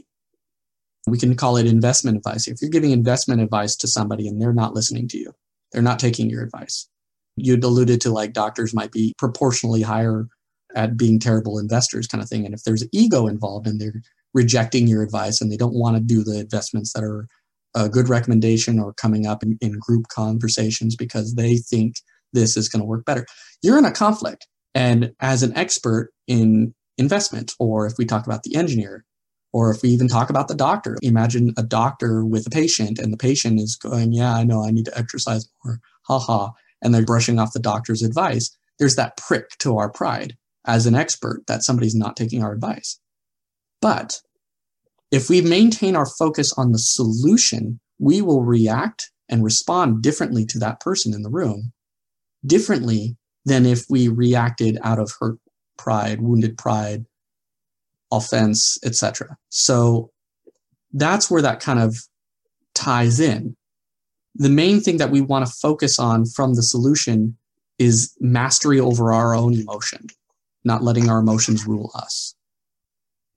we 1.08 1.18
can 1.18 1.36
call 1.36 1.58
it 1.58 1.68
investment 1.68 2.18
advice. 2.18 2.48
If 2.48 2.62
you're 2.62 2.72
giving 2.72 2.92
investment 2.92 3.42
advice 3.42 3.76
to 3.78 3.88
somebody 3.88 4.28
and 4.28 4.42
they're 4.42 4.54
not 4.54 4.74
listening 4.74 5.08
to 5.10 5.18
you, 5.18 5.34
they're 5.72 5.82
not 5.82 6.00
taking 6.00 6.30
your 6.30 6.44
advice. 6.44 6.88
You'd 7.36 7.64
alluded 7.64 8.02
to 8.02 8.12
like 8.12 8.34
doctors 8.34 8.74
might 8.74 8.92
be 8.92 9.14
proportionally 9.18 9.82
higher 9.82 10.28
at 10.76 10.98
being 10.98 11.20
terrible 11.20 11.58
investors 11.58 12.08
kind 12.08 12.22
of 12.22 12.30
thing. 12.30 12.46
And 12.46 12.54
if 12.54 12.64
there's 12.64 12.86
ego 12.92 13.28
involved 13.28 13.68
and 13.68 13.80
they're 13.80 14.02
rejecting 14.34 14.88
your 14.88 15.02
advice 15.02 15.42
and 15.42 15.52
they 15.52 15.58
don't 15.58 15.74
want 15.74 15.98
to 15.98 16.04
do 16.04 16.24
the 16.24 16.40
investments 16.40 16.94
that 16.94 17.04
are 17.04 17.28
a 17.80 17.90
good 17.90 18.10
recommendation 18.10 18.80
or 18.80 18.94
coming 18.94 19.26
up 19.26 19.44
in, 19.44 19.58
in 19.62 19.80
group 19.80 20.08
conversations 20.08 20.96
because 20.96 21.36
they 21.36 21.58
think 21.58 21.96
this 22.34 22.58
is 22.58 22.70
going 22.70 22.82
to 22.82 22.86
work 22.86 23.06
better. 23.06 23.26
You're 23.62 23.78
in 23.78 23.86
a 23.86 23.92
conflict. 23.92 24.48
And 24.76 25.14
as 25.20 25.42
an 25.44 25.56
expert 25.58 26.12
in 26.28 26.74
investment, 26.98 27.54
or 27.60 27.86
if 27.86 27.94
we 27.98 28.06
talk 28.06 28.26
about 28.26 28.44
the 28.44 28.56
engineer, 28.56 29.04
or 29.52 29.72
if 29.72 29.82
we 29.82 29.90
even 29.90 30.08
talk 30.08 30.30
about 30.30 30.48
the 30.48 30.56
doctor, 30.56 30.98
imagine 31.02 31.54
a 31.58 31.64
doctor 31.64 32.24
with 32.24 32.46
a 32.46 32.52
patient 32.52 33.00
and 33.00 33.12
the 33.12 33.18
patient 33.18 33.60
is 33.60 33.76
going, 33.76 34.14
Yeah, 34.14 34.34
I 34.34 34.44
know 34.44 34.64
I 34.64 34.70
need 34.70 34.86
to 34.86 34.98
exercise 34.98 35.50
more, 35.64 35.80
haha. 36.04 36.52
And 36.82 36.94
they're 36.94 37.04
brushing 37.04 37.40
off 37.40 37.54
the 37.54 37.60
doctor's 37.60 38.04
advice. 38.04 38.56
There's 38.78 38.96
that 38.96 39.18
prick 39.18 39.50
to 39.60 39.78
our 39.78 39.90
pride 39.90 40.38
as 40.66 40.86
an 40.86 40.96
expert 40.96 41.42
that 41.48 41.64
somebody's 41.64 41.96
not 41.96 42.16
taking 42.16 42.44
our 42.44 42.54
advice. 42.54 43.00
But 43.82 44.22
if 45.12 45.30
we 45.30 45.42
maintain 45.42 45.96
our 45.96 46.06
focus 46.06 46.54
on 46.58 46.72
the 46.72 46.80
solution, 46.80 47.80
we 48.00 48.22
will 48.22 48.44
react 48.44 49.12
and 49.28 49.44
respond 49.44 50.02
differently 50.02 50.46
to 50.46 50.60
that 50.60 50.80
person 50.80 51.14
in 51.14 51.24
the 51.24 51.30
room, 51.30 51.72
differently 52.46 53.18
than 53.46 53.66
if 53.66 53.86
we 53.90 54.08
reacted 54.08 54.78
out 54.84 55.00
of 55.00 55.12
hurt 55.20 55.38
pride, 55.78 56.22
wounded 56.22 56.58
pride, 56.58 57.06
offense, 58.12 58.78
etc. 58.84 59.38
So 59.50 60.12
that's 60.94 61.30
where 61.30 61.42
that 61.42 61.60
kind 61.60 61.80
of 61.80 61.98
ties 62.74 63.20
in. 63.20 63.56
The 64.36 64.50
main 64.50 64.82
thing 64.82 64.98
that 64.98 65.12
we 65.12 65.22
want 65.22 65.46
to 65.46 65.52
focus 65.52 66.00
on 66.00 66.26
from 66.26 66.56
the 66.56 66.64
solution 66.64 67.38
is 67.78 68.16
mastery 68.20 68.80
over 68.80 69.14
our 69.14 69.34
own 69.34 69.54
emotion, 69.54 70.08
not 70.64 70.84
letting 70.84 71.10
our 71.10 71.20
emotions 71.20 71.66
rule 71.66 71.92
us. 71.96 72.36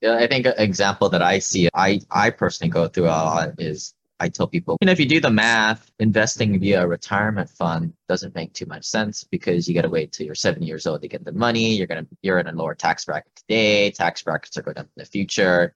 I 0.04 0.26
think 0.26 0.46
an 0.46 0.54
example 0.58 1.08
that 1.10 1.22
I 1.22 1.38
see, 1.38 1.68
I, 1.74 2.00
I 2.10 2.30
personally 2.30 2.70
go 2.70 2.88
through 2.88 3.04
a 3.04 3.06
lot 3.06 3.54
is 3.58 3.94
I 4.18 4.28
tell 4.28 4.46
people, 4.46 4.76
you 4.80 4.86
know, 4.86 4.92
if 4.92 5.00
you 5.00 5.06
do 5.06 5.20
the 5.20 5.30
math, 5.30 5.90
investing 5.98 6.58
via 6.60 6.84
a 6.84 6.86
retirement 6.86 7.50
fund 7.50 7.92
doesn't 8.08 8.34
make 8.34 8.52
too 8.52 8.66
much 8.66 8.84
sense 8.84 9.24
because 9.24 9.68
you 9.68 9.74
got 9.74 9.82
to 9.82 9.88
wait 9.88 10.12
till 10.12 10.26
you're 10.26 10.34
70 10.34 10.64
years 10.64 10.86
old 10.86 11.02
to 11.02 11.08
get 11.08 11.24
the 11.24 11.32
money. 11.32 11.74
You're 11.74 11.86
gonna 11.86 12.06
you're 12.22 12.38
in 12.38 12.46
a 12.46 12.52
lower 12.52 12.74
tax 12.74 13.04
bracket 13.04 13.34
today. 13.34 13.90
Tax 13.90 14.22
brackets 14.22 14.56
are 14.56 14.62
going 14.62 14.78
up 14.78 14.86
in 14.86 14.92
the 14.96 15.04
future. 15.04 15.74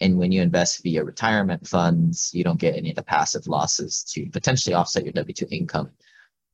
And 0.00 0.18
when 0.18 0.32
you 0.32 0.40
invest 0.40 0.82
via 0.82 1.04
retirement 1.04 1.66
funds, 1.66 2.30
you 2.32 2.44
don't 2.44 2.60
get 2.60 2.76
any 2.76 2.90
of 2.90 2.96
the 2.96 3.02
passive 3.02 3.46
losses 3.46 4.04
to 4.14 4.26
potentially 4.30 4.74
offset 4.74 5.04
your 5.04 5.12
W 5.12 5.34
two 5.34 5.48
income. 5.50 5.90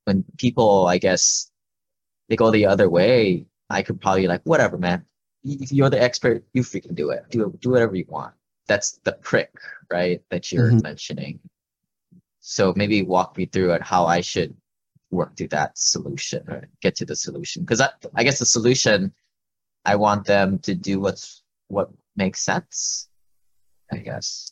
When 0.04 0.24
people, 0.38 0.86
I 0.86 0.98
guess, 0.98 1.50
they 2.28 2.36
go 2.36 2.50
the 2.50 2.66
other 2.66 2.88
way, 2.88 3.46
I 3.68 3.82
could 3.82 4.00
probably 4.00 4.26
like, 4.26 4.42
whatever, 4.44 4.78
man 4.78 5.04
you're 5.46 5.90
the 5.90 6.02
expert. 6.02 6.44
You 6.52 6.62
freaking 6.62 6.94
do 6.94 7.10
it. 7.10 7.24
Do 7.30 7.56
do 7.60 7.70
whatever 7.70 7.94
you 7.94 8.06
want. 8.08 8.34
That's 8.66 8.98
the 9.04 9.12
prick, 9.12 9.52
right? 9.90 10.20
That 10.30 10.50
you're 10.50 10.70
mm-hmm. 10.70 10.82
mentioning. 10.82 11.38
So 12.40 12.72
maybe 12.76 13.02
walk 13.02 13.36
me 13.36 13.46
through 13.46 13.72
it 13.72 13.82
how 13.82 14.06
I 14.06 14.20
should 14.20 14.54
work 15.10 15.36
through 15.36 15.48
that 15.48 15.78
solution 15.78 16.44
or 16.48 16.68
get 16.82 16.96
to 16.96 17.04
the 17.04 17.16
solution. 17.16 17.62
Because 17.62 17.80
I, 17.80 17.90
I 18.14 18.24
guess 18.24 18.38
the 18.38 18.46
solution, 18.46 19.12
I 19.84 19.96
want 19.96 20.26
them 20.26 20.58
to 20.60 20.74
do 20.74 20.98
what's 21.00 21.42
what 21.68 21.90
makes 22.16 22.44
sense. 22.44 23.08
I 23.92 23.98
guess. 23.98 24.50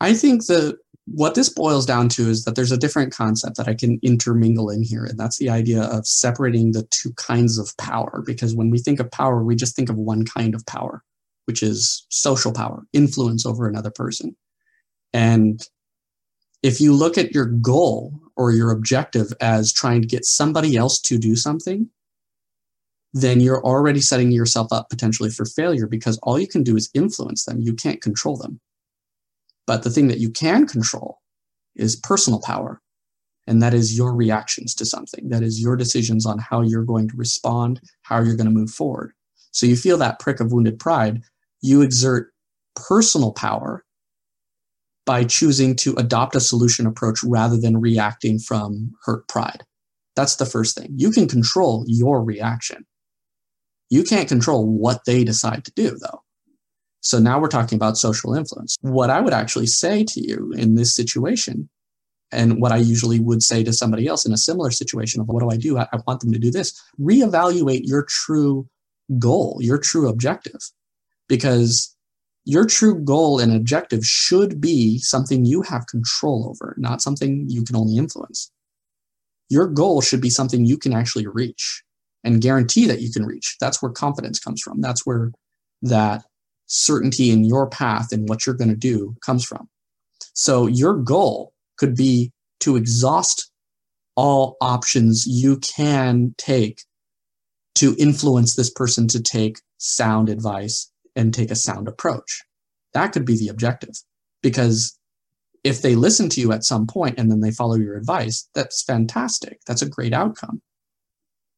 I 0.00 0.14
think 0.14 0.46
the 0.46 0.78
what 1.12 1.34
this 1.34 1.48
boils 1.48 1.86
down 1.86 2.08
to 2.10 2.28
is 2.28 2.44
that 2.44 2.54
there's 2.54 2.72
a 2.72 2.78
different 2.78 3.12
concept 3.12 3.56
that 3.56 3.68
I 3.68 3.74
can 3.74 3.98
intermingle 4.02 4.70
in 4.70 4.82
here, 4.82 5.04
and 5.04 5.18
that's 5.18 5.38
the 5.38 5.50
idea 5.50 5.82
of 5.82 6.06
separating 6.06 6.72
the 6.72 6.86
two 6.90 7.12
kinds 7.14 7.58
of 7.58 7.76
power. 7.76 8.22
Because 8.26 8.54
when 8.54 8.70
we 8.70 8.78
think 8.78 9.00
of 9.00 9.10
power, 9.10 9.42
we 9.42 9.56
just 9.56 9.76
think 9.76 9.90
of 9.90 9.96
one 9.96 10.24
kind 10.24 10.54
of 10.54 10.64
power, 10.66 11.02
which 11.46 11.62
is 11.62 12.06
social 12.10 12.52
power, 12.52 12.84
influence 12.92 13.46
over 13.46 13.68
another 13.68 13.90
person. 13.90 14.36
And 15.12 15.60
if 16.62 16.80
you 16.80 16.92
look 16.92 17.16
at 17.16 17.32
your 17.32 17.46
goal 17.46 18.12
or 18.36 18.50
your 18.50 18.70
objective 18.70 19.32
as 19.40 19.72
trying 19.72 20.02
to 20.02 20.08
get 20.08 20.24
somebody 20.24 20.76
else 20.76 21.00
to 21.02 21.18
do 21.18 21.36
something, 21.36 21.88
then 23.14 23.40
you're 23.40 23.64
already 23.64 24.00
setting 24.00 24.30
yourself 24.30 24.72
up 24.72 24.90
potentially 24.90 25.30
for 25.30 25.44
failure 25.44 25.86
because 25.86 26.18
all 26.22 26.38
you 26.38 26.48
can 26.48 26.62
do 26.62 26.76
is 26.76 26.90
influence 26.94 27.44
them. 27.44 27.60
You 27.60 27.74
can't 27.74 28.02
control 28.02 28.36
them. 28.36 28.60
But 29.68 29.82
the 29.82 29.90
thing 29.90 30.08
that 30.08 30.18
you 30.18 30.30
can 30.30 30.66
control 30.66 31.18
is 31.76 31.94
personal 31.94 32.40
power. 32.40 32.80
And 33.46 33.62
that 33.62 33.74
is 33.74 33.96
your 33.96 34.14
reactions 34.14 34.74
to 34.76 34.86
something. 34.86 35.28
That 35.28 35.42
is 35.42 35.60
your 35.60 35.76
decisions 35.76 36.24
on 36.24 36.38
how 36.38 36.62
you're 36.62 36.84
going 36.84 37.06
to 37.10 37.16
respond, 37.16 37.82
how 38.00 38.22
you're 38.22 38.34
going 38.34 38.48
to 38.48 38.52
move 38.52 38.70
forward. 38.70 39.12
So 39.50 39.66
you 39.66 39.76
feel 39.76 39.98
that 39.98 40.20
prick 40.20 40.40
of 40.40 40.52
wounded 40.52 40.78
pride. 40.78 41.20
You 41.60 41.82
exert 41.82 42.32
personal 42.76 43.30
power 43.30 43.84
by 45.04 45.24
choosing 45.24 45.76
to 45.76 45.94
adopt 45.96 46.34
a 46.34 46.40
solution 46.40 46.86
approach 46.86 47.22
rather 47.22 47.58
than 47.58 47.78
reacting 47.78 48.38
from 48.38 48.94
hurt 49.04 49.28
pride. 49.28 49.64
That's 50.16 50.36
the 50.36 50.46
first 50.46 50.78
thing. 50.78 50.94
You 50.96 51.10
can 51.10 51.28
control 51.28 51.84
your 51.86 52.24
reaction. 52.24 52.86
You 53.90 54.02
can't 54.02 54.28
control 54.28 54.66
what 54.66 55.04
they 55.04 55.24
decide 55.24 55.66
to 55.66 55.72
do, 55.72 55.98
though. 56.00 56.22
So 57.00 57.18
now 57.18 57.38
we're 57.40 57.48
talking 57.48 57.76
about 57.76 57.96
social 57.96 58.34
influence. 58.34 58.76
What 58.80 59.10
I 59.10 59.20
would 59.20 59.32
actually 59.32 59.66
say 59.66 60.04
to 60.04 60.20
you 60.20 60.52
in 60.56 60.74
this 60.74 60.94
situation, 60.94 61.68
and 62.30 62.60
what 62.60 62.72
I 62.72 62.76
usually 62.76 63.20
would 63.20 63.42
say 63.42 63.64
to 63.64 63.72
somebody 63.72 64.06
else 64.06 64.26
in 64.26 64.32
a 64.32 64.36
similar 64.36 64.70
situation 64.70 65.20
of 65.20 65.28
what 65.28 65.40
do 65.40 65.50
I 65.50 65.56
do? 65.56 65.78
I, 65.78 65.86
I 65.92 65.98
want 66.06 66.20
them 66.20 66.32
to 66.32 66.38
do 66.38 66.50
this. 66.50 66.78
Reevaluate 67.00 67.82
your 67.84 68.04
true 68.08 68.68
goal, 69.18 69.58
your 69.60 69.78
true 69.78 70.08
objective, 70.08 70.60
because 71.28 71.94
your 72.44 72.66
true 72.66 72.98
goal 73.02 73.38
and 73.38 73.54
objective 73.54 74.04
should 74.04 74.60
be 74.60 74.98
something 74.98 75.44
you 75.44 75.62
have 75.62 75.86
control 75.86 76.48
over, 76.50 76.74
not 76.78 77.00
something 77.00 77.46
you 77.48 77.62
can 77.64 77.76
only 77.76 77.96
influence. 77.96 78.50
Your 79.50 79.66
goal 79.66 80.00
should 80.02 80.20
be 80.20 80.30
something 80.30 80.66
you 80.66 80.76
can 80.76 80.92
actually 80.92 81.26
reach. 81.26 81.82
and 82.24 82.40
guarantee 82.40 82.86
that 82.86 83.00
you 83.00 83.10
can 83.10 83.24
reach. 83.24 83.56
That's 83.60 83.80
where 83.80 83.92
confidence 83.92 84.38
comes 84.38 84.60
from. 84.60 84.80
That's 84.80 85.06
where 85.06 85.32
that 85.82 86.24
certainty 86.68 87.30
in 87.30 87.44
your 87.44 87.68
path 87.68 88.12
and 88.12 88.28
what 88.28 88.46
you're 88.46 88.54
going 88.54 88.70
to 88.70 88.76
do 88.76 89.16
comes 89.24 89.44
from. 89.44 89.68
So 90.34 90.66
your 90.66 90.94
goal 90.94 91.52
could 91.76 91.96
be 91.96 92.32
to 92.60 92.76
exhaust 92.76 93.50
all 94.14 94.56
options 94.60 95.26
you 95.26 95.58
can 95.58 96.34
take 96.38 96.82
to 97.76 97.96
influence 97.98 98.54
this 98.54 98.70
person 98.70 99.08
to 99.08 99.22
take 99.22 99.60
sound 99.78 100.28
advice 100.28 100.90
and 101.14 101.32
take 101.32 101.50
a 101.50 101.56
sound 101.56 101.88
approach. 101.88 102.42
That 102.92 103.12
could 103.12 103.24
be 103.24 103.36
the 103.36 103.48
objective 103.48 103.94
because 104.42 104.98
if 105.64 105.82
they 105.82 105.94
listen 105.94 106.28
to 106.30 106.40
you 106.40 106.52
at 106.52 106.64
some 106.64 106.86
point 106.86 107.18
and 107.18 107.30
then 107.30 107.40
they 107.40 107.50
follow 107.50 107.76
your 107.76 107.96
advice, 107.96 108.48
that's 108.54 108.82
fantastic. 108.82 109.60
That's 109.66 109.82
a 109.82 109.88
great 109.88 110.12
outcome. 110.12 110.62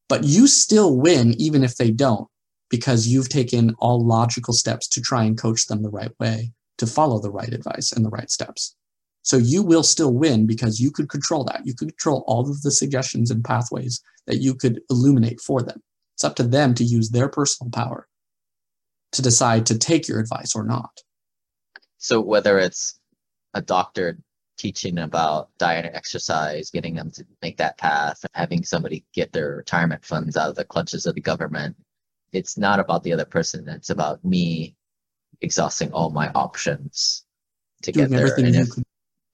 But 0.08 0.24
you 0.24 0.46
still 0.46 0.96
win 0.96 1.34
even 1.38 1.62
if 1.62 1.76
they 1.76 1.90
don't 1.90 2.28
because 2.70 3.06
you've 3.06 3.28
taken 3.28 3.74
all 3.78 4.04
logical 4.04 4.54
steps 4.54 4.88
to 4.88 5.00
try 5.00 5.24
and 5.24 5.36
coach 5.36 5.66
them 5.66 5.82
the 5.82 5.90
right 5.90 6.12
way 6.18 6.52
to 6.78 6.86
follow 6.86 7.20
the 7.20 7.30
right 7.30 7.52
advice 7.52 7.92
and 7.92 8.04
the 8.04 8.10
right 8.10 8.30
steps. 8.30 8.74
So 9.22 9.36
you 9.36 9.62
will 9.62 9.82
still 9.82 10.14
win 10.14 10.46
because 10.46 10.80
you 10.80 10.90
could 10.90 11.10
control 11.10 11.44
that. 11.44 11.66
You 11.66 11.74
could 11.74 11.88
control 11.90 12.24
all 12.26 12.48
of 12.48 12.62
the 12.62 12.70
suggestions 12.70 13.30
and 13.30 13.44
pathways 13.44 14.00
that 14.26 14.38
you 14.38 14.54
could 14.54 14.80
illuminate 14.88 15.40
for 15.40 15.60
them. 15.60 15.82
It's 16.14 16.24
up 16.24 16.36
to 16.36 16.42
them 16.42 16.74
to 16.74 16.84
use 16.84 17.10
their 17.10 17.28
personal 17.28 17.70
power 17.70 18.06
to 19.12 19.22
decide 19.22 19.66
to 19.66 19.78
take 19.78 20.08
your 20.08 20.20
advice 20.20 20.54
or 20.54 20.64
not. 20.64 21.02
So 21.98 22.20
whether 22.20 22.58
it's 22.58 22.98
a 23.52 23.60
doctor 23.60 24.18
teaching 24.56 24.98
about 24.98 25.48
diet 25.58 25.86
and 25.86 25.96
exercise, 25.96 26.70
getting 26.70 26.94
them 26.94 27.10
to 27.10 27.24
make 27.42 27.56
that 27.56 27.78
path, 27.78 28.24
having 28.34 28.62
somebody 28.62 29.04
get 29.12 29.32
their 29.32 29.56
retirement 29.56 30.04
funds 30.04 30.36
out 30.36 30.50
of 30.50 30.56
the 30.56 30.64
clutches 30.64 31.06
of 31.06 31.14
the 31.14 31.20
government, 31.20 31.76
it's 32.32 32.56
not 32.56 32.80
about 32.80 33.02
the 33.02 33.12
other 33.12 33.24
person. 33.24 33.68
It's 33.68 33.90
about 33.90 34.24
me 34.24 34.76
exhausting 35.40 35.92
all 35.92 36.10
my 36.10 36.30
options 36.34 37.24
to 37.82 37.92
Doing 37.92 38.08
get 38.08 38.16
there. 38.16 38.34
And 38.36 38.56
if, 38.56 38.68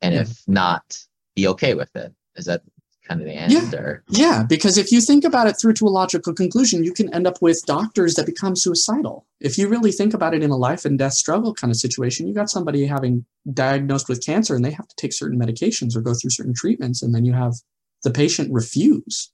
and 0.03 0.15
yeah. 0.15 0.21
if 0.21 0.43
not, 0.47 0.99
be 1.35 1.49
okay 1.49 1.75
with 1.75 1.95
it. 1.97 2.15
Is 2.37 2.47
that 2.47 2.63
kind 3.07 3.21
of 3.21 3.27
the 3.27 3.35
answer? 3.35 4.05
Yeah. 4.09 4.19
Yeah, 4.19 4.43
because 4.43 4.79
if 4.79 4.91
you 4.91 5.01
think 5.01 5.25
about 5.25 5.47
it 5.47 5.55
through 5.61 5.75
to 5.75 5.87
a 5.87 5.91
logical 5.91 6.35
conclusion, 6.35 6.85
you 6.85 6.93
can 6.93 7.13
end 7.15 7.27
up 7.27 7.41
with 7.41 7.63
doctors 7.67 8.15
that 8.15 8.27
become 8.27 8.57
suicidal. 8.57 9.27
If 9.41 9.59
you 9.59 9.69
really 9.69 9.93
think 9.93 10.13
about 10.13 10.35
it 10.35 10.43
in 10.43 10.51
a 10.51 10.57
life 10.57 10.85
and 10.85 10.99
death 10.99 11.15
struggle 11.15 11.55
kind 11.55 11.71
of 11.71 11.77
situation, 11.77 12.27
you 12.27 12.35
got 12.35 12.51
somebody 12.51 12.87
having 12.87 13.25
diagnosed 13.53 14.09
with 14.09 14.25
cancer 14.25 14.57
and 14.57 14.65
they 14.65 14.73
have 14.73 14.89
to 14.89 14.97
take 14.97 15.13
certain 15.13 15.39
medications 15.39 15.95
or 15.95 16.01
go 16.01 16.15
through 16.15 16.31
certain 16.31 16.55
treatments, 16.55 17.03
and 17.03 17.15
then 17.15 17.25
you 17.25 17.33
have 17.33 17.55
the 18.03 18.11
patient 18.11 18.53
refuse 18.53 19.31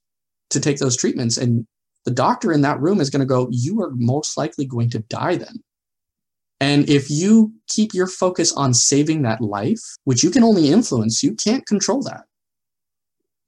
to 0.50 0.60
take 0.60 0.78
those 0.78 0.96
treatments. 0.96 1.36
And 1.36 1.66
the 2.05 2.11
doctor 2.11 2.53
in 2.53 2.62
that 2.62 2.80
room 2.80 3.00
is 3.00 3.11
going 3.11 3.20
to 3.20 3.26
go, 3.26 3.48
You 3.50 3.80
are 3.82 3.90
most 3.94 4.36
likely 4.36 4.66
going 4.66 4.90
to 4.90 5.00
die 5.00 5.36
then. 5.36 5.62
And 6.61 6.88
if 6.88 7.11
you 7.11 7.53
keep 7.68 7.92
your 7.92 8.07
focus 8.07 8.53
on 8.53 8.74
saving 8.74 9.22
that 9.22 9.40
life, 9.40 9.80
which 10.05 10.22
you 10.22 10.30
can 10.30 10.44
only 10.44 10.70
influence, 10.70 11.22
you 11.22 11.34
can't 11.34 11.66
control 11.66 12.03
that 12.05 12.24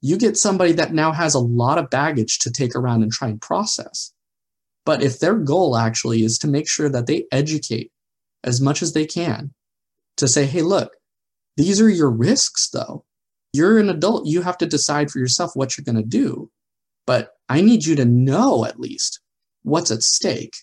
you 0.05 0.17
get 0.17 0.37
somebody 0.37 0.71
that 0.73 0.93
now 0.93 1.11
has 1.11 1.33
a 1.33 1.39
lot 1.39 1.79
of 1.79 1.89
baggage 1.89 2.37
to 2.37 2.51
take 2.51 2.75
around 2.75 3.01
and 3.01 3.11
try 3.11 3.27
and 3.27 3.41
process. 3.41 4.13
But 4.85 5.01
if 5.01 5.19
their 5.19 5.33
goal 5.33 5.75
actually 5.75 6.23
is 6.23 6.37
to 6.39 6.47
make 6.47 6.69
sure 6.69 6.89
that 6.89 7.07
they 7.07 7.25
educate 7.31 7.91
as 8.43 8.61
much 8.61 8.83
as 8.83 8.93
they 8.93 9.07
can 9.07 9.51
to 10.17 10.27
say, 10.27 10.45
hey, 10.45 10.61
look, 10.61 10.93
these 11.57 11.81
are 11.81 11.89
your 11.89 12.11
risks, 12.11 12.69
though. 12.69 13.03
You're 13.51 13.79
an 13.79 13.89
adult. 13.89 14.27
You 14.27 14.43
have 14.43 14.59
to 14.59 14.67
decide 14.67 15.09
for 15.09 15.17
yourself 15.17 15.55
what 15.55 15.75
you're 15.75 15.85
going 15.85 15.95
to 15.95 16.07
do. 16.07 16.51
But 17.07 17.31
I 17.49 17.61
need 17.61 17.85
you 17.85 17.95
to 17.95 18.05
know 18.05 18.65
at 18.65 18.79
least 18.79 19.19
what's 19.63 19.91
at 19.91 20.03
stake. 20.03 20.55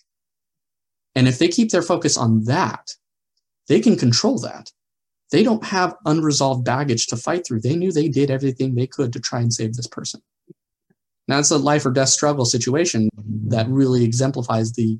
And 1.15 1.27
if 1.27 1.39
they 1.39 1.47
keep 1.47 1.71
their 1.71 1.81
focus 1.81 2.17
on 2.17 2.45
that, 2.45 2.91
they 3.67 3.79
can 3.79 3.95
control 3.95 4.39
that 4.39 4.71
they 5.33 5.43
don't 5.43 5.65
have 5.65 5.95
unresolved 6.05 6.63
baggage 6.63 7.07
to 7.07 7.17
fight 7.17 7.43
through. 7.43 7.59
They 7.61 7.75
knew 7.75 7.91
they 7.91 8.07
did 8.07 8.29
everything 8.29 8.75
they 8.75 8.85
could 8.85 9.11
to 9.13 9.19
try 9.19 9.39
and 9.39 9.51
save 9.51 9.73
this 9.73 9.87
person. 9.87 10.21
Now, 11.27 11.39
it's 11.39 11.49
a 11.49 11.57
life 11.57 11.87
or 11.87 11.91
death 11.91 12.09
struggle 12.09 12.45
situation 12.45 13.09
that 13.47 13.67
really 13.67 14.03
exemplifies 14.03 14.73
the 14.73 14.99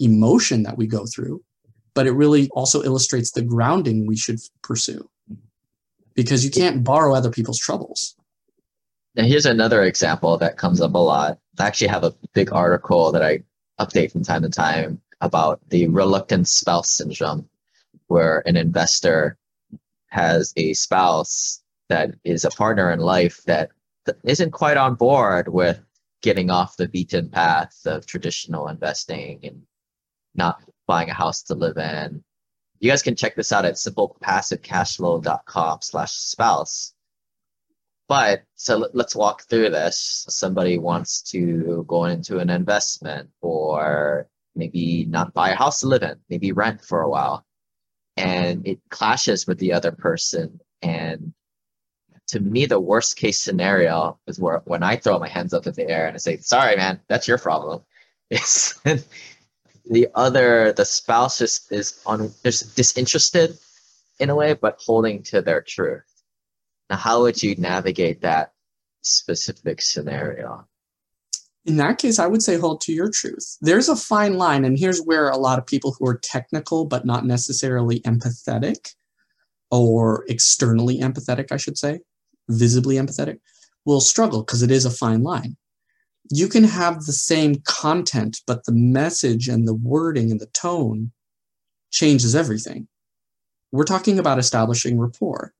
emotion 0.00 0.64
that 0.64 0.76
we 0.76 0.86
go 0.86 1.06
through, 1.06 1.42
but 1.94 2.06
it 2.06 2.12
really 2.12 2.50
also 2.50 2.82
illustrates 2.82 3.30
the 3.30 3.40
grounding 3.40 4.06
we 4.06 4.16
should 4.18 4.38
pursue 4.62 5.08
because 6.14 6.44
you 6.44 6.50
can't 6.50 6.84
borrow 6.84 7.14
other 7.14 7.30
people's 7.30 7.58
troubles. 7.58 8.16
Now, 9.18 9.24
here's 9.24 9.46
another 9.46 9.82
example 9.82 10.38
that 10.38 10.56
comes 10.56 10.80
up 10.80 10.94
a 10.94 10.98
lot. 10.98 11.40
I 11.58 11.66
actually 11.66 11.88
have 11.88 12.04
a 12.04 12.14
big 12.34 12.52
article 12.52 13.10
that 13.10 13.20
I 13.20 13.42
update 13.80 14.12
from 14.12 14.22
time 14.22 14.42
to 14.42 14.48
time 14.48 15.00
about 15.20 15.60
the 15.70 15.88
reluctant 15.88 16.46
spouse 16.46 16.90
syndrome, 16.90 17.48
where 18.06 18.44
an 18.46 18.56
investor 18.56 19.36
has 20.06 20.52
a 20.56 20.72
spouse 20.72 21.64
that 21.88 22.14
is 22.22 22.44
a 22.44 22.50
partner 22.50 22.92
in 22.92 23.00
life 23.00 23.42
that 23.46 23.72
isn't 24.22 24.52
quite 24.52 24.76
on 24.76 24.94
board 24.94 25.48
with 25.48 25.80
getting 26.22 26.48
off 26.48 26.76
the 26.76 26.86
beaten 26.86 27.28
path 27.28 27.76
of 27.86 28.06
traditional 28.06 28.68
investing 28.68 29.40
and 29.42 29.62
not 30.36 30.62
buying 30.86 31.10
a 31.10 31.14
house 31.14 31.42
to 31.42 31.56
live 31.56 31.76
in. 31.76 32.22
You 32.78 32.88
guys 32.88 33.02
can 33.02 33.16
check 33.16 33.34
this 33.34 33.50
out 33.50 33.64
at 33.64 33.74
simplepassivecashflow.com 33.74 35.78
slash 35.82 36.12
spouse. 36.12 36.94
But 38.08 38.44
so 38.54 38.78
let- 38.78 38.94
let's 38.94 39.14
walk 39.14 39.42
through 39.42 39.70
this. 39.70 40.24
Somebody 40.28 40.78
wants 40.78 41.22
to 41.30 41.84
go 41.86 42.06
into 42.06 42.38
an 42.38 42.50
investment 42.50 43.30
or 43.42 44.28
maybe 44.56 45.04
not 45.04 45.34
buy 45.34 45.50
a 45.50 45.54
house 45.54 45.80
to 45.80 45.86
live 45.88 46.02
in, 46.02 46.18
maybe 46.28 46.52
rent 46.52 46.82
for 46.82 47.02
a 47.02 47.08
while. 47.08 47.44
And 48.16 48.66
it 48.66 48.80
clashes 48.88 49.46
with 49.46 49.58
the 49.58 49.72
other 49.72 49.92
person. 49.92 50.60
And 50.82 51.34
to 52.28 52.40
me, 52.40 52.66
the 52.66 52.80
worst 52.80 53.16
case 53.16 53.40
scenario 53.40 54.18
is 54.26 54.40
where 54.40 54.62
when 54.64 54.82
I 54.82 54.96
throw 54.96 55.18
my 55.18 55.28
hands 55.28 55.54
up 55.54 55.66
in 55.66 55.74
the 55.74 55.88
air 55.88 56.06
and 56.06 56.14
I 56.14 56.18
say, 56.18 56.38
sorry, 56.38 56.76
man, 56.76 57.00
that's 57.08 57.28
your 57.28 57.38
problem. 57.38 57.82
It's 58.30 58.80
the 59.90 60.08
other, 60.14 60.72
the 60.72 60.84
spouse 60.84 61.40
is, 61.40 61.66
is 61.70 62.02
on, 62.04 62.30
is 62.44 62.60
disinterested 62.60 63.58
in 64.18 64.28
a 64.30 64.34
way, 64.34 64.52
but 64.52 64.78
holding 64.84 65.22
to 65.24 65.40
their 65.40 65.62
truth. 65.62 66.07
Now, 66.90 66.96
how 66.96 67.22
would 67.22 67.42
you 67.42 67.54
navigate 67.56 68.22
that 68.22 68.52
specific 69.02 69.82
scenario? 69.82 70.66
In 71.64 71.76
that 71.76 71.98
case, 71.98 72.18
I 72.18 72.26
would 72.26 72.42
say 72.42 72.56
hold 72.56 72.80
to 72.82 72.92
your 72.92 73.10
truth. 73.10 73.58
There's 73.60 73.90
a 73.90 73.96
fine 73.96 74.38
line, 74.38 74.64
and 74.64 74.78
here's 74.78 75.02
where 75.02 75.28
a 75.28 75.36
lot 75.36 75.58
of 75.58 75.66
people 75.66 75.94
who 75.98 76.06
are 76.06 76.18
technical 76.18 76.86
but 76.86 77.04
not 77.04 77.26
necessarily 77.26 78.00
empathetic 78.00 78.94
or 79.70 80.24
externally 80.28 80.98
empathetic, 80.98 81.52
I 81.52 81.58
should 81.58 81.76
say, 81.76 82.00
visibly 82.48 82.96
empathetic, 82.96 83.40
will 83.84 84.00
struggle 84.00 84.42
because 84.42 84.62
it 84.62 84.70
is 84.70 84.86
a 84.86 84.90
fine 84.90 85.22
line. 85.22 85.56
You 86.30 86.48
can 86.48 86.64
have 86.64 87.04
the 87.04 87.12
same 87.12 87.56
content, 87.66 88.40
but 88.46 88.64
the 88.64 88.72
message 88.72 89.48
and 89.48 89.68
the 89.68 89.74
wording 89.74 90.30
and 90.30 90.40
the 90.40 90.46
tone 90.46 91.12
changes 91.90 92.34
everything. 92.34 92.88
We're 93.72 93.84
talking 93.84 94.18
about 94.18 94.38
establishing 94.38 94.98
rapport. 94.98 95.52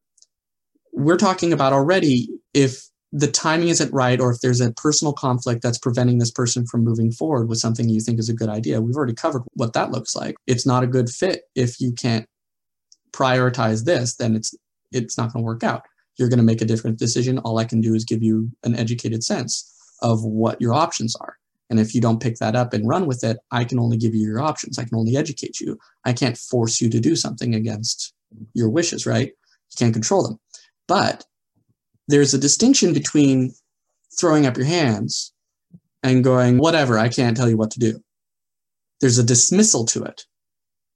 We're 0.99 1.17
talking 1.17 1.53
about 1.53 1.73
already 1.73 2.29
if 2.55 2.89
the 3.13 3.29
timing 3.29 3.69
isn't 3.69 3.93
right 3.93 4.21
or 4.21 4.33
if 4.33 4.41
there's 4.41 4.61
a 4.61 4.73
personal 4.73 5.13
conflict 5.13 5.63
that's 5.63 5.79
preventing 5.79 6.19
this 6.19 6.33
person 6.33 6.67
from 6.67 6.83
moving 6.83 7.13
forward 7.13 7.49
with 7.49 7.59
something 7.59 7.89
you 7.89 8.01
think 8.01 8.19
is 8.19 8.29
a 8.29 8.35
good 8.35 8.49
idea. 8.49 8.83
We've 8.83 8.97
already 8.97 9.15
covered 9.15 9.43
what 9.55 9.75
that 9.75 9.93
looks 9.93 10.17
like. 10.17 10.35
It's 10.49 10.67
not 10.67 10.83
a 10.83 10.89
good 10.89 11.09
fit 11.09 11.43
if 11.55 11.81
you 11.81 11.93
can't 11.93 12.27
prioritize 13.13 13.85
this, 13.85 14.17
then 14.17 14.35
it's 14.35 14.53
it's 14.91 15.17
not 15.17 15.33
going 15.33 15.45
to 15.45 15.47
work 15.47 15.63
out. 15.63 15.83
You're 16.17 16.29
going 16.29 16.41
to 16.41 16.45
make 16.45 16.63
a 16.63 16.65
different 16.65 16.99
decision. 16.99 17.39
All 17.39 17.59
I 17.59 17.65
can 17.65 17.81
do 17.81 17.95
is 17.95 18.05
give 18.05 18.25
you 18.25 18.51
an 18.65 18.75
educated 18.75 19.23
sense 19.23 19.73
of 20.03 20.25
what 20.25 20.61
your 20.61 20.75
options 20.75 21.15
are. 21.21 21.37
And 21.71 21.79
if 21.79 21.95
you 21.95 22.01
don't 22.01 22.21
pick 22.21 22.39
that 22.39 22.57
up 22.57 22.73
and 22.73 22.89
run 22.89 23.07
with 23.07 23.23
it, 23.23 23.37
I 23.53 23.63
can 23.63 23.79
only 23.79 23.99
give 23.99 24.17
you 24.17 24.27
your 24.27 24.41
options. 24.41 24.81
I 24.81 24.85
can 24.85 24.97
only 24.97 25.17
educate 25.17 25.61
you. 25.61 25.79
I 26.05 26.13
can't 26.13 26.37
force 26.37 26.81
you 26.81 26.91
to 26.91 26.99
do 26.99 27.15
something 27.15 27.55
against 27.55 28.15
your 28.53 28.69
wishes, 28.69 29.07
right? 29.07 29.29
You 29.29 29.77
can't 29.77 29.95
control 29.95 30.25
them. 30.25 30.41
But 30.89 31.25
there's 32.09 32.35
a 32.35 32.39
distinction 32.39 32.93
between 32.93 33.53
throwing 34.19 34.47
up 34.47 34.57
your 34.57 34.67
hands 34.67 35.33
and 36.03 36.25
going, 36.25 36.59
whatever, 36.59 36.99
I 36.99 37.09
can't 37.09 37.37
tell 37.37 37.49
you 37.49 37.57
what 37.57 37.71
to 37.73 37.79
do. 37.79 38.03
There's 39.01 39.19
a 39.19 39.25
dismissal 39.25 39.85
to 39.87 40.03
it. 40.03 40.25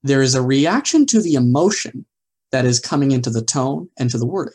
There 0.02 0.22
is 0.22 0.34
a 0.34 0.42
reaction 0.42 1.06
to 1.06 1.20
the 1.20 1.34
emotion 1.34 2.04
that 2.50 2.64
is 2.64 2.80
coming 2.80 3.12
into 3.12 3.30
the 3.30 3.42
tone 3.42 3.88
and 3.98 4.10
to 4.10 4.18
the 4.18 4.26
wording 4.26 4.54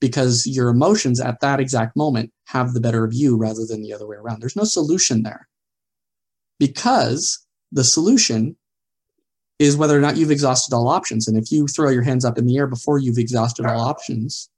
because 0.00 0.46
your 0.46 0.68
emotions 0.68 1.20
at 1.20 1.40
that 1.40 1.60
exact 1.60 1.96
moment 1.96 2.32
have 2.46 2.72
the 2.72 2.80
better 2.80 3.04
of 3.04 3.12
you 3.12 3.36
rather 3.36 3.66
than 3.66 3.82
the 3.82 3.92
other 3.92 4.06
way 4.06 4.16
around. 4.16 4.40
There's 4.40 4.56
no 4.56 4.64
solution 4.64 5.22
there 5.22 5.48
because 6.58 7.44
the 7.70 7.84
solution 7.84 8.56
is 9.58 9.76
whether 9.76 9.96
or 9.96 10.00
not 10.00 10.16
you've 10.16 10.30
exhausted 10.30 10.74
all 10.74 10.88
options. 10.88 11.28
And 11.28 11.36
if 11.36 11.52
you 11.52 11.66
throw 11.66 11.90
your 11.90 12.02
hands 12.02 12.24
up 12.24 12.36
in 12.36 12.46
the 12.46 12.56
air 12.56 12.66
before 12.66 12.98
you've 12.98 13.18
exhausted 13.18 13.64
all 13.64 13.80
options, 13.80 14.50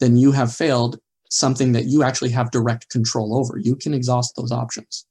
then 0.00 0.16
you 0.16 0.32
have 0.32 0.52
failed 0.54 0.98
something 1.30 1.72
that 1.72 1.86
you 1.86 2.02
actually 2.02 2.30
have 2.30 2.50
direct 2.50 2.88
control 2.90 3.36
over. 3.36 3.58
You 3.58 3.76
can 3.76 3.94
exhaust 3.94 4.34
those 4.36 4.52
options. 4.52 5.06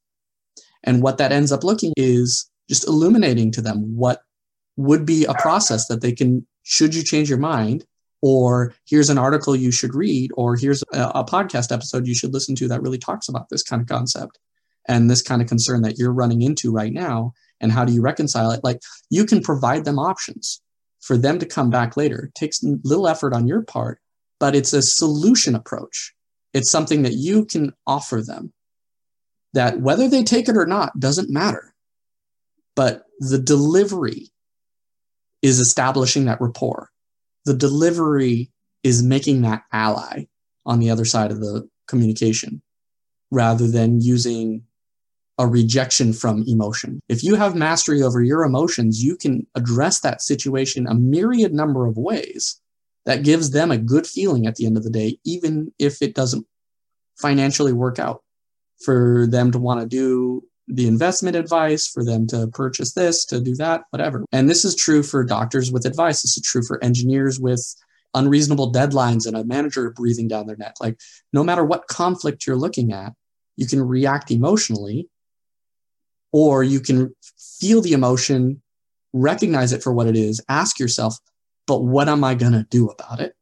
And 0.83 1.01
what 1.01 1.17
that 1.17 1.31
ends 1.31 1.51
up 1.51 1.63
looking 1.63 1.93
is 1.97 2.49
just 2.69 2.87
illuminating 2.87 3.51
to 3.53 3.61
them 3.61 3.95
what 3.95 4.21
would 4.77 5.05
be 5.05 5.25
a 5.25 5.33
process 5.33 5.87
that 5.87 6.01
they 6.01 6.11
can, 6.11 6.45
should 6.63 6.93
you 6.93 7.03
change 7.03 7.29
your 7.29 7.39
mind, 7.39 7.85
or 8.21 8.73
here's 8.85 9.09
an 9.09 9.17
article 9.17 9.55
you 9.55 9.71
should 9.71 9.93
read, 9.93 10.31
or 10.35 10.55
here's 10.55 10.83
a, 10.93 11.11
a 11.15 11.25
podcast 11.25 11.71
episode 11.71 12.07
you 12.07 12.15
should 12.15 12.33
listen 12.33 12.55
to 12.55 12.67
that 12.67 12.81
really 12.81 12.97
talks 12.97 13.29
about 13.29 13.49
this 13.49 13.63
kind 13.63 13.81
of 13.81 13.87
concept 13.87 14.39
and 14.87 15.09
this 15.09 15.21
kind 15.21 15.41
of 15.41 15.47
concern 15.47 15.81
that 15.81 15.97
you're 15.97 16.13
running 16.13 16.41
into 16.41 16.71
right 16.71 16.93
now. 16.93 17.33
And 17.61 17.71
how 17.71 17.85
do 17.85 17.93
you 17.93 18.01
reconcile 18.01 18.51
it? 18.51 18.61
Like 18.63 18.79
you 19.09 19.25
can 19.25 19.41
provide 19.41 19.85
them 19.85 19.99
options 19.99 20.61
for 21.01 21.17
them 21.17 21.39
to 21.39 21.45
come 21.45 21.69
back 21.69 21.97
later. 21.97 22.25
It 22.25 22.35
takes 22.35 22.63
little 22.63 23.07
effort 23.07 23.33
on 23.33 23.47
your 23.47 23.61
part, 23.61 23.99
but 24.39 24.55
it's 24.55 24.73
a 24.73 24.81
solution 24.81 25.55
approach. 25.55 26.13
It's 26.53 26.71
something 26.71 27.03
that 27.03 27.13
you 27.13 27.45
can 27.45 27.73
offer 27.85 28.21
them 28.21 28.53
that 29.53 29.79
whether 29.79 30.07
they 30.07 30.23
take 30.23 30.49
it 30.49 30.57
or 30.57 30.65
not 30.65 30.99
doesn't 30.99 31.29
matter. 31.29 31.73
But 32.75 33.05
the 33.19 33.39
delivery 33.39 34.29
is 35.41 35.59
establishing 35.59 36.25
that 36.25 36.41
rapport. 36.41 36.89
The 37.45 37.53
delivery 37.53 38.51
is 38.83 39.01
making 39.01 39.41
that 39.43 39.63
ally 39.71 40.25
on 40.65 40.79
the 40.79 40.89
other 40.89 41.05
side 41.05 41.31
of 41.31 41.39
the 41.39 41.69
communication 41.87 42.61
rather 43.31 43.67
than 43.67 44.01
using 44.01 44.63
a 45.37 45.47
rejection 45.47 46.13
from 46.13 46.43
emotion. 46.47 47.01
If 47.09 47.23
you 47.23 47.35
have 47.35 47.55
mastery 47.55 48.01
over 48.01 48.21
your 48.21 48.43
emotions, 48.43 49.03
you 49.03 49.17
can 49.17 49.45
address 49.55 49.99
that 50.01 50.21
situation 50.21 50.87
a 50.87 50.95
myriad 50.95 51.53
number 51.53 51.85
of 51.85 51.97
ways 51.97 52.61
that 53.05 53.23
gives 53.23 53.51
them 53.51 53.71
a 53.71 53.77
good 53.77 54.07
feeling 54.07 54.47
at 54.47 54.55
the 54.55 54.65
end 54.65 54.77
of 54.77 54.83
the 54.83 54.89
day, 54.89 55.19
even 55.23 55.71
if 55.79 56.01
it 56.01 56.15
doesn't 56.15 56.45
financially 57.17 57.73
work 57.73 57.99
out 57.99 58.23
for 58.83 59.27
them 59.29 59.51
to 59.51 59.59
want 59.59 59.79
to 59.79 59.87
do 59.87 60.43
the 60.67 60.87
investment 60.87 61.35
advice, 61.35 61.87
for 61.87 62.03
them 62.03 62.25
to 62.25 62.47
purchase 62.47 62.93
this, 62.93 63.25
to 63.25 63.39
do 63.39 63.55
that, 63.55 63.83
whatever. 63.91 64.25
And 64.31 64.49
this 64.49 64.65
is 64.65 64.75
true 64.75 65.03
for 65.03 65.23
doctors 65.23 65.71
with 65.71 65.85
advice. 65.85 66.23
This 66.23 66.37
is 66.37 66.43
true 66.43 66.63
for 66.63 66.83
engineers 66.83 67.39
with 67.39 67.63
unreasonable 68.15 68.71
deadlines 68.71 69.27
and 69.27 69.37
a 69.37 69.43
manager 69.43 69.91
breathing 69.91 70.27
down 70.27 70.47
their 70.47 70.55
neck. 70.55 70.75
Like, 70.81 70.99
no 71.31 71.43
matter 71.43 71.63
what 71.63 71.87
conflict 71.87 72.47
you're 72.47 72.55
looking 72.55 72.91
at, 72.91 73.13
you 73.57 73.67
can 73.67 73.81
react 73.81 74.31
emotionally, 74.31 75.07
or 76.31 76.63
you 76.63 76.79
can 76.79 77.15
feel 77.59 77.81
the 77.81 77.93
emotion, 77.93 78.61
recognize 79.13 79.71
it 79.71 79.83
for 79.83 79.93
what 79.93 80.07
it 80.07 80.15
is, 80.15 80.41
ask 80.49 80.79
yourself, 80.79 81.17
but 81.67 81.83
what 81.83 82.09
am 82.09 82.23
I 82.23 82.35
going 82.35 82.53
to 82.53 82.65
do 82.69 82.89
about 82.89 83.19
it? 83.19 83.35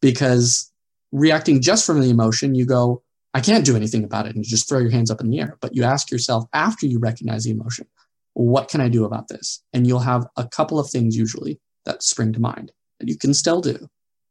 Because 0.00 0.72
reacting 1.12 1.60
just 1.60 1.86
from 1.86 2.00
the 2.00 2.10
emotion, 2.10 2.54
you 2.54 2.66
go, 2.66 3.02
I 3.34 3.40
can't 3.40 3.64
do 3.64 3.76
anything 3.76 4.04
about 4.04 4.26
it. 4.26 4.34
And 4.34 4.44
you 4.44 4.50
just 4.50 4.68
throw 4.68 4.78
your 4.78 4.90
hands 4.90 5.10
up 5.10 5.20
in 5.20 5.30
the 5.30 5.40
air. 5.40 5.56
But 5.60 5.74
you 5.74 5.84
ask 5.84 6.10
yourself 6.10 6.44
after 6.52 6.86
you 6.86 6.98
recognize 6.98 7.44
the 7.44 7.50
emotion, 7.50 7.86
what 8.34 8.68
can 8.68 8.80
I 8.80 8.88
do 8.88 9.04
about 9.04 9.28
this? 9.28 9.62
And 9.72 9.86
you'll 9.86 10.00
have 10.00 10.26
a 10.36 10.46
couple 10.46 10.78
of 10.78 10.90
things 10.90 11.16
usually 11.16 11.60
that 11.84 12.02
spring 12.02 12.32
to 12.32 12.40
mind 12.40 12.72
that 12.98 13.08
you 13.08 13.16
can 13.16 13.34
still 13.34 13.60
do. 13.60 13.88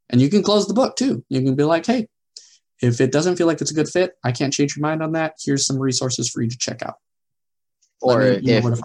And 0.09 0.21
you 0.21 0.29
can 0.29 0.43
close 0.43 0.67
the 0.67 0.73
book 0.73 0.95
too. 0.95 1.23
You 1.29 1.41
can 1.41 1.55
be 1.55 1.63
like, 1.63 1.85
hey, 1.85 2.07
if 2.81 2.99
it 2.99 3.11
doesn't 3.11 3.37
feel 3.37 3.47
like 3.47 3.61
it's 3.61 3.71
a 3.71 3.75
good 3.75 3.89
fit, 3.89 4.13
I 4.23 4.31
can't 4.31 4.53
change 4.53 4.75
your 4.75 4.81
mind 4.81 5.01
on 5.01 5.13
that. 5.13 5.35
Here's 5.43 5.65
some 5.65 5.79
resources 5.79 6.29
for 6.29 6.41
you 6.41 6.49
to 6.49 6.57
check 6.57 6.83
out. 6.83 6.95
Or 8.01 8.21
if, 8.23 8.81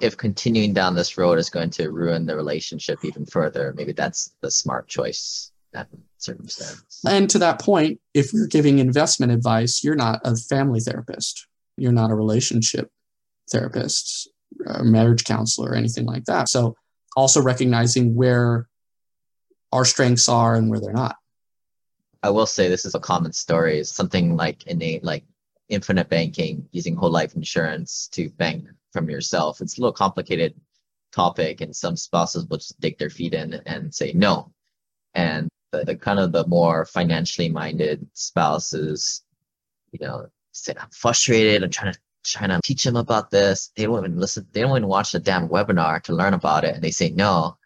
if 0.00 0.16
continuing 0.16 0.72
down 0.72 0.94
this 0.94 1.18
road 1.18 1.38
is 1.38 1.50
going 1.50 1.70
to 1.70 1.90
ruin 1.90 2.26
the 2.26 2.36
relationship 2.36 3.04
even 3.04 3.26
further, 3.26 3.74
maybe 3.76 3.92
that's 3.92 4.34
the 4.40 4.50
smart 4.50 4.88
choice 4.88 5.52
that 5.72 5.88
circumstance. 6.18 7.00
And 7.06 7.28
to 7.30 7.38
that 7.40 7.60
point, 7.60 8.00
if 8.14 8.32
you're 8.32 8.46
giving 8.46 8.78
investment 8.78 9.32
advice, 9.32 9.82
you're 9.84 9.96
not 9.96 10.20
a 10.24 10.36
family 10.36 10.80
therapist. 10.80 11.46
You're 11.76 11.92
not 11.92 12.10
a 12.10 12.14
relationship 12.14 12.90
therapist, 13.50 14.30
a 14.66 14.84
marriage 14.84 15.24
counselor, 15.24 15.70
or 15.70 15.74
anything 15.74 16.06
like 16.06 16.24
that. 16.24 16.48
So 16.48 16.76
also 17.16 17.42
recognizing 17.42 18.14
where 18.14 18.68
our 19.72 19.84
strengths 19.84 20.28
are 20.28 20.54
and 20.54 20.70
where 20.70 20.80
they're 20.80 20.92
not. 20.92 21.16
I 22.22 22.30
will 22.30 22.46
say 22.46 22.68
this 22.68 22.84
is 22.84 22.94
a 22.94 23.00
common 23.00 23.32
story. 23.32 23.78
It's 23.78 23.94
something 23.94 24.36
like 24.36 24.66
innate, 24.66 25.04
like 25.04 25.24
infinite 25.68 26.08
banking, 26.08 26.68
using 26.72 26.96
whole 26.96 27.10
life 27.10 27.34
insurance 27.34 28.08
to 28.12 28.30
bank 28.30 28.64
from 28.98 29.10
yourself. 29.10 29.60
It's 29.60 29.78
a 29.78 29.80
little 29.80 29.92
complicated 29.92 30.54
topic, 31.12 31.60
and 31.60 31.74
some 31.74 31.96
spouses 31.96 32.46
will 32.46 32.58
just 32.58 32.80
dig 32.80 32.98
their 32.98 33.10
feet 33.10 33.34
in 33.34 33.54
and 33.66 33.94
say 33.94 34.12
no. 34.12 34.52
And 35.14 35.48
the, 35.72 35.84
the 35.84 35.96
kind 35.96 36.18
of 36.18 36.32
the 36.32 36.46
more 36.46 36.84
financially 36.84 37.48
minded 37.48 38.06
spouses, 38.12 39.22
you 39.92 40.00
know, 40.04 40.26
say, 40.52 40.74
I'm 40.78 40.90
frustrated. 40.90 41.62
I'm 41.62 41.70
trying 41.70 41.92
to 41.92 41.98
trying 42.24 42.50
to 42.50 42.60
teach 42.62 42.84
them 42.84 42.96
about 42.96 43.30
this. 43.30 43.70
They 43.76 43.84
don't 43.84 43.98
even 43.98 44.18
listen. 44.18 44.46
They 44.52 44.60
don't 44.62 44.76
even 44.76 44.88
watch 44.88 45.12
the 45.12 45.20
damn 45.20 45.48
webinar 45.48 46.02
to 46.02 46.12
learn 46.12 46.34
about 46.34 46.64
it. 46.64 46.74
And 46.74 46.82
they 46.82 46.90
say 46.90 47.10
no. 47.10 47.56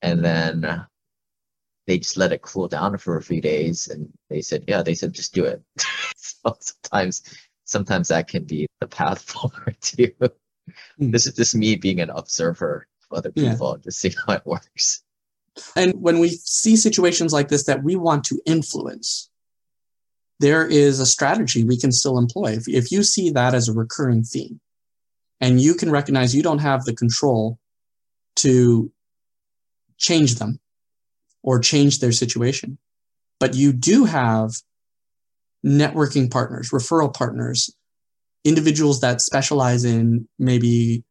And 0.00 0.24
then 0.24 0.86
they 1.86 1.98
just 1.98 2.16
let 2.16 2.32
it 2.32 2.42
cool 2.42 2.66
down 2.66 2.96
for 2.96 3.16
a 3.16 3.22
few 3.22 3.40
days. 3.40 3.88
And 3.88 4.08
they 4.30 4.40
said, 4.40 4.64
yeah, 4.66 4.82
they 4.82 4.94
said, 4.94 5.12
just 5.12 5.34
do 5.34 5.44
it. 5.44 5.62
so 6.16 6.56
sometimes, 6.60 7.22
sometimes 7.64 8.08
that 8.08 8.26
can 8.28 8.44
be 8.44 8.66
the 8.80 8.88
path 8.88 9.22
forward 9.30 9.76
too. 9.80 10.12
Mm. 11.00 11.12
This 11.12 11.26
is 11.26 11.34
just 11.34 11.54
me 11.54 11.76
being 11.76 12.00
an 12.00 12.10
observer 12.10 12.86
of 13.10 13.18
other 13.18 13.32
people, 13.32 13.76
yeah. 13.76 13.84
just 13.84 14.00
see 14.00 14.14
how 14.26 14.34
it 14.34 14.46
works. 14.46 15.02
And 15.76 15.94
when 16.00 16.18
we 16.18 16.30
see 16.30 16.76
situations 16.76 17.32
like 17.32 17.48
this 17.48 17.64
that 17.64 17.82
we 17.82 17.96
want 17.96 18.24
to 18.24 18.40
influence, 18.46 19.30
there 20.40 20.66
is 20.66 20.98
a 20.98 21.06
strategy 21.06 21.62
we 21.62 21.78
can 21.78 21.92
still 21.92 22.18
employ. 22.18 22.52
If, 22.52 22.68
if 22.68 22.90
you 22.90 23.02
see 23.02 23.30
that 23.30 23.54
as 23.54 23.68
a 23.68 23.72
recurring 23.72 24.24
theme 24.24 24.60
and 25.40 25.60
you 25.60 25.74
can 25.74 25.90
recognize 25.90 26.34
you 26.34 26.42
don't 26.42 26.58
have 26.58 26.84
the 26.84 26.94
control 26.94 27.58
to 28.36 28.90
change 29.98 30.36
them 30.36 30.58
or 31.42 31.58
change 31.58 32.00
their 32.00 32.12
situation, 32.12 32.78
but 33.38 33.54
you 33.54 33.72
do 33.72 34.04
have 34.04 34.52
networking 35.64 36.30
partners, 36.30 36.70
referral 36.70 37.12
partners, 37.12 37.70
individuals 38.44 39.00
that 39.00 39.20
specialize 39.20 39.84
in 39.84 40.28
maybe 40.38 41.04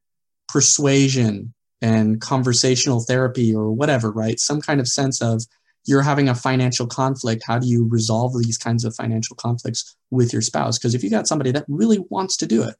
persuasion, 0.47 1.53
and 1.81 2.21
conversational 2.21 2.99
therapy 2.99 3.53
or 3.53 3.71
whatever, 3.71 4.11
right? 4.11 4.39
Some 4.39 4.61
kind 4.61 4.79
of 4.79 4.87
sense 4.87 5.21
of 5.21 5.43
you're 5.85 6.03
having 6.03 6.29
a 6.29 6.35
financial 6.35 6.85
conflict. 6.85 7.43
How 7.45 7.57
do 7.57 7.67
you 7.67 7.87
resolve 7.87 8.37
these 8.37 8.57
kinds 8.57 8.85
of 8.85 8.95
financial 8.95 9.35
conflicts 9.35 9.95
with 10.11 10.31
your 10.31 10.43
spouse? 10.43 10.77
Because 10.77 10.93
if 10.93 11.03
you 11.03 11.09
got 11.09 11.27
somebody 11.27 11.51
that 11.51 11.65
really 11.67 11.97
wants 12.09 12.37
to 12.37 12.45
do 12.45 12.63
it 12.63 12.75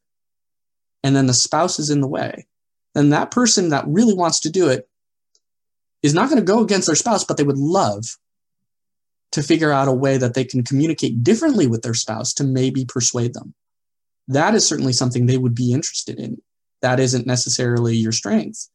and 1.04 1.16
then 1.16 1.26
the 1.26 1.34
spouse 1.34 1.80
is 1.80 1.90
in 1.90 2.02
the 2.02 2.08
way, 2.08 2.46
then 2.94 3.10
that 3.10 3.32
person 3.32 3.70
that 3.70 3.86
really 3.88 4.14
wants 4.14 4.42
to 4.42 4.52
do 4.52 4.70
it 4.70 4.88
is 6.04 6.14
not 6.14 6.30
going 6.30 6.40
to 6.40 6.46
go 6.46 6.62
against 6.62 6.88
their 6.88 6.96
spouse, 6.96 7.24
but 7.24 7.38
they 7.38 7.44
would 7.44 7.58
love 7.58 8.04
to 9.32 9.42
figure 9.42 9.72
out 9.72 9.88
a 9.88 9.94
way 9.94 10.18
that 10.18 10.34
they 10.34 10.44
can 10.44 10.64
communicate 10.64 11.24
differently 11.24 11.66
with 11.66 11.82
their 11.82 11.94
spouse 11.94 12.34
to 12.34 12.44
maybe 12.44 12.86
persuade 12.86 13.34
them. 13.34 13.56
That 14.28 14.56
is 14.56 14.68
certainly 14.68 14.94
something 14.94 15.26
they 15.26 15.38
would 15.38 15.56
be 15.56 15.74
interested 15.74 16.20
in. 16.20 16.42
That 16.82 17.00
isn't 17.00 17.28
necessarily 17.28 17.96
your 17.96 18.12
strength 18.12 18.70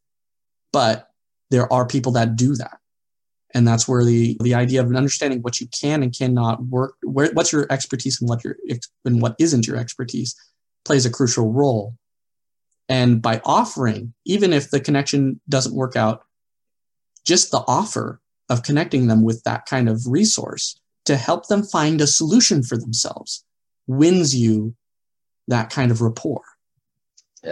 but 0.77 1.09
there 1.51 1.73
are 1.73 1.87
people 1.87 2.13
that 2.13 2.37
do 2.37 2.55
that. 2.55 2.79
And 3.55 3.67
that's 3.67 3.89
where 3.89 4.05
the, 4.05 4.37
the 4.41 4.55
idea 4.55 4.83
of 4.83 4.95
understanding 4.95 5.41
what 5.41 5.59
you 5.59 5.69
can 5.69 6.03
and 6.03 6.15
cannot 6.15 6.63
work, 6.65 6.97
where, 7.03 7.31
what's 7.33 7.51
your 7.51 7.67
expertise 7.71 8.21
and 8.21 8.29
what 8.29 8.45
your 8.45 8.57
and 9.07 9.23
what 9.23 9.37
isn't 9.39 9.67
your 9.67 9.79
expertise 9.79 10.35
plays 10.85 11.07
a 11.07 11.11
crucial 11.11 11.51
role. 11.51 11.97
And 12.91 13.23
by 13.23 13.41
offering, 13.45 14.13
even 14.27 14.53
if 14.53 14.71
the 14.71 14.79
connection 14.79 15.41
doesn't 15.49 15.75
work 15.75 15.97
out, 15.97 16.25
just 17.25 17.51
the 17.51 17.65
offer 17.67 18.21
of 18.51 18.63
connecting 18.63 19.07
them 19.07 19.23
with 19.23 19.43
that 19.45 19.65
kind 19.65 19.89
of 19.89 20.03
resource 20.07 20.79
to 21.07 21.17
help 21.17 21.49
them 21.49 21.63
find 21.63 22.03
a 22.03 22.07
solution 22.07 22.63
for 22.63 22.77
themselves 22.77 23.47
wins 23.87 24.37
you 24.37 24.75
that 25.49 25.71
kind 25.71 25.91
of 25.91 26.01
rapport. 26.01 26.43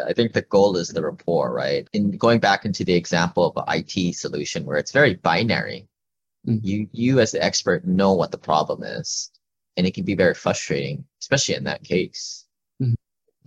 I 0.07 0.13
think 0.13 0.33
the 0.33 0.43
goal 0.43 0.77
is 0.77 0.89
the 0.89 1.03
rapport, 1.03 1.53
right? 1.53 1.89
In 1.93 2.17
going 2.17 2.41
back 2.41 2.65
into 2.65 2.85
the 2.85 2.95
example 2.95 3.47
of 3.47 3.65
an 3.69 3.85
IT 3.85 4.15
solution 4.17 4.65
where 4.65 4.79
it's 4.79 4.93
very 4.93 5.15
binary, 5.15 5.87
mm-hmm. 6.47 6.67
you 6.67 6.89
you 6.93 7.21
as 7.21 7.33
the 7.33 7.43
expert 7.43 7.87
know 7.87 8.15
what 8.15 8.33
the 8.33 8.39
problem 8.39 8.83
is, 8.83 9.31
and 9.77 9.87
it 9.87 9.95
can 9.95 10.05
be 10.05 10.15
very 10.15 10.35
frustrating, 10.35 11.05
especially 11.21 11.55
in 11.55 11.65
that 11.65 11.85
case. 11.85 12.47
Mm-hmm. 12.83 12.95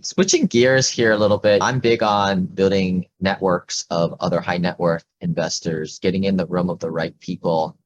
Switching 0.00 0.46
gears 0.46 0.88
here 0.88 1.12
a 1.12 1.18
little 1.18 1.38
bit, 1.38 1.62
I'm 1.62 1.80
big 1.80 2.02
on 2.02 2.46
building 2.46 3.06
networks 3.20 3.84
of 3.90 4.14
other 4.20 4.40
high 4.40 4.58
net 4.58 4.78
worth 4.78 5.04
investors, 5.20 5.98
getting 5.98 6.24
in 6.24 6.36
the 6.36 6.46
room 6.46 6.70
of 6.70 6.78
the 6.78 6.90
right 6.90 7.18
people, 7.20 7.76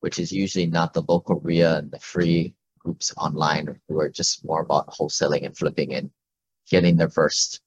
which 0.00 0.18
is 0.18 0.32
usually 0.32 0.66
not 0.66 0.92
the 0.92 1.04
local 1.08 1.40
REIA 1.40 1.78
and 1.78 1.90
the 1.90 2.00
free 2.00 2.54
groups 2.80 3.12
online 3.16 3.80
who 3.88 4.00
are 4.00 4.08
just 4.08 4.44
more 4.44 4.60
about 4.60 4.88
wholesaling 4.88 5.44
and 5.44 5.56
flipping 5.56 5.94
and 5.94 6.10
getting 6.70 6.96
their 6.96 7.10
first 7.10 7.60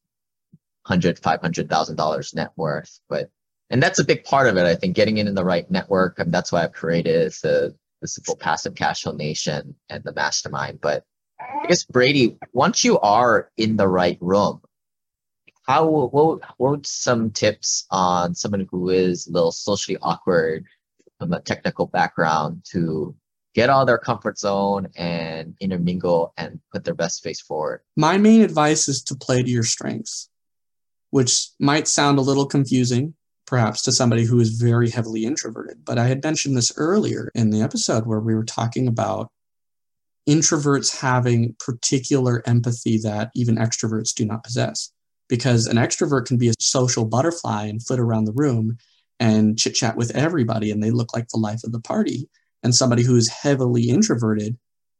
hundred, 0.86 1.20
five 1.20 1.42
hundred 1.42 1.70
thousand 1.70 1.96
dollars 1.96 2.34
net 2.34 2.52
worth. 2.56 3.00
But 3.10 3.30
and 3.70 3.82
that's 3.82 4.00
a 4.00 4.06
big 4.06 4.24
part 4.24 4.48
of 4.48 4.58
it. 4.58 4.66
I 4.66 4.76
think 4.76 4.96
getting 4.96 5.18
in 5.18 5.28
in 5.28 5.36
the 5.36 5.46
right 5.46 5.70
network, 5.72 6.20
and 6.20 6.32
that's 6.32 6.52
why 6.52 6.64
I've 6.64 6.74
created 6.74 7.34
the 7.42 7.76
the 8.02 8.08
simple 8.08 8.36
passive 8.36 8.76
cash 8.76 9.04
flow 9.04 9.14
nation 9.14 9.76
and 9.90 10.04
the 10.04 10.14
mastermind. 10.14 10.80
But 10.82 11.06
I 11.40 11.68
guess 11.68 11.86
Brady, 11.86 12.38
once 12.52 12.84
you 12.84 13.00
are 13.00 13.50
in 13.58 13.78
the 13.78 13.88
right 13.88 14.18
room, 14.22 14.62
how 15.66 15.88
what 15.88 16.42
what 16.58 16.86
some 16.86 17.32
tips 17.32 17.86
on 17.90 18.36
someone 18.36 18.68
who 18.70 18.90
is 18.90 19.28
a 19.28 19.32
little 19.32 19.52
socially 19.52 19.98
awkward 20.02 20.66
from 21.18 21.34
a 21.34 21.40
technical 21.40 21.88
background 21.88 22.64
to 22.72 23.16
get 23.54 23.70
out 23.70 23.82
of 23.82 23.88
their 23.88 23.98
comfort 23.98 24.38
zone 24.38 24.88
and 24.96 25.56
intermingle 25.60 26.34
and 26.38 26.60
put 26.72 26.84
their 26.84 26.94
best 26.94 27.24
face 27.24 27.42
forward? 27.42 27.82
My 27.96 28.18
main 28.18 28.42
advice 28.42 28.88
is 28.88 29.04
to 29.04 29.16
play 29.16 29.44
to 29.44 29.50
your 29.50 29.64
strengths, 29.64 30.30
which 31.12 31.50
might 31.60 31.88
sound 31.88 32.18
a 32.18 32.24
little 32.24 32.46
confusing, 32.46 33.14
perhaps 33.46 33.84
to 33.84 33.92
somebody 33.92 34.26
who 34.26 34.40
is 34.40 34.50
very 34.50 34.90
heavily 34.90 35.26
introverted. 35.26 35.86
But 35.86 36.00
I 36.00 36.08
had 36.08 36.24
mentioned 36.24 36.58
this 36.58 36.72
earlier 36.78 37.32
in 37.36 37.52
the 37.52 37.62
episode 37.62 38.08
where 38.08 38.20
we 38.20 38.36
were 38.36 38.46
talking 38.46 38.88
about 38.88 39.32
introverts 40.28 41.00
having 41.00 41.56
particular 41.60 42.42
empathy 42.48 42.98
that 43.00 43.30
even 43.36 43.56
extroverts 43.58 44.14
do 44.14 44.26
not 44.26 44.44
possess. 44.44 44.92
Because 45.30 45.68
an 45.68 45.78
extrovert 45.78 46.26
can 46.26 46.38
be 46.38 46.50
a 46.50 46.54
social 46.60 47.06
butterfly 47.06 47.66
and 47.66 47.82
flit 47.84 48.00
around 48.00 48.26
the 48.26 48.34
room 48.34 48.78
and 49.20 49.58
chit 49.58 49.76
chat 49.76 49.96
with 49.96 50.12
everybody, 50.16 50.70
and 50.72 50.84
they 50.84 50.92
look 50.92 51.14
like 51.14 51.28
the 51.30 51.40
life 51.40 51.64
of 51.64 51.72
the 51.72 51.80
party 51.80 52.30
and 52.64 52.74
somebody 52.74 53.04
who 53.04 53.16
is 53.16 53.28
heavily 53.28 53.90
introverted 53.90 54.58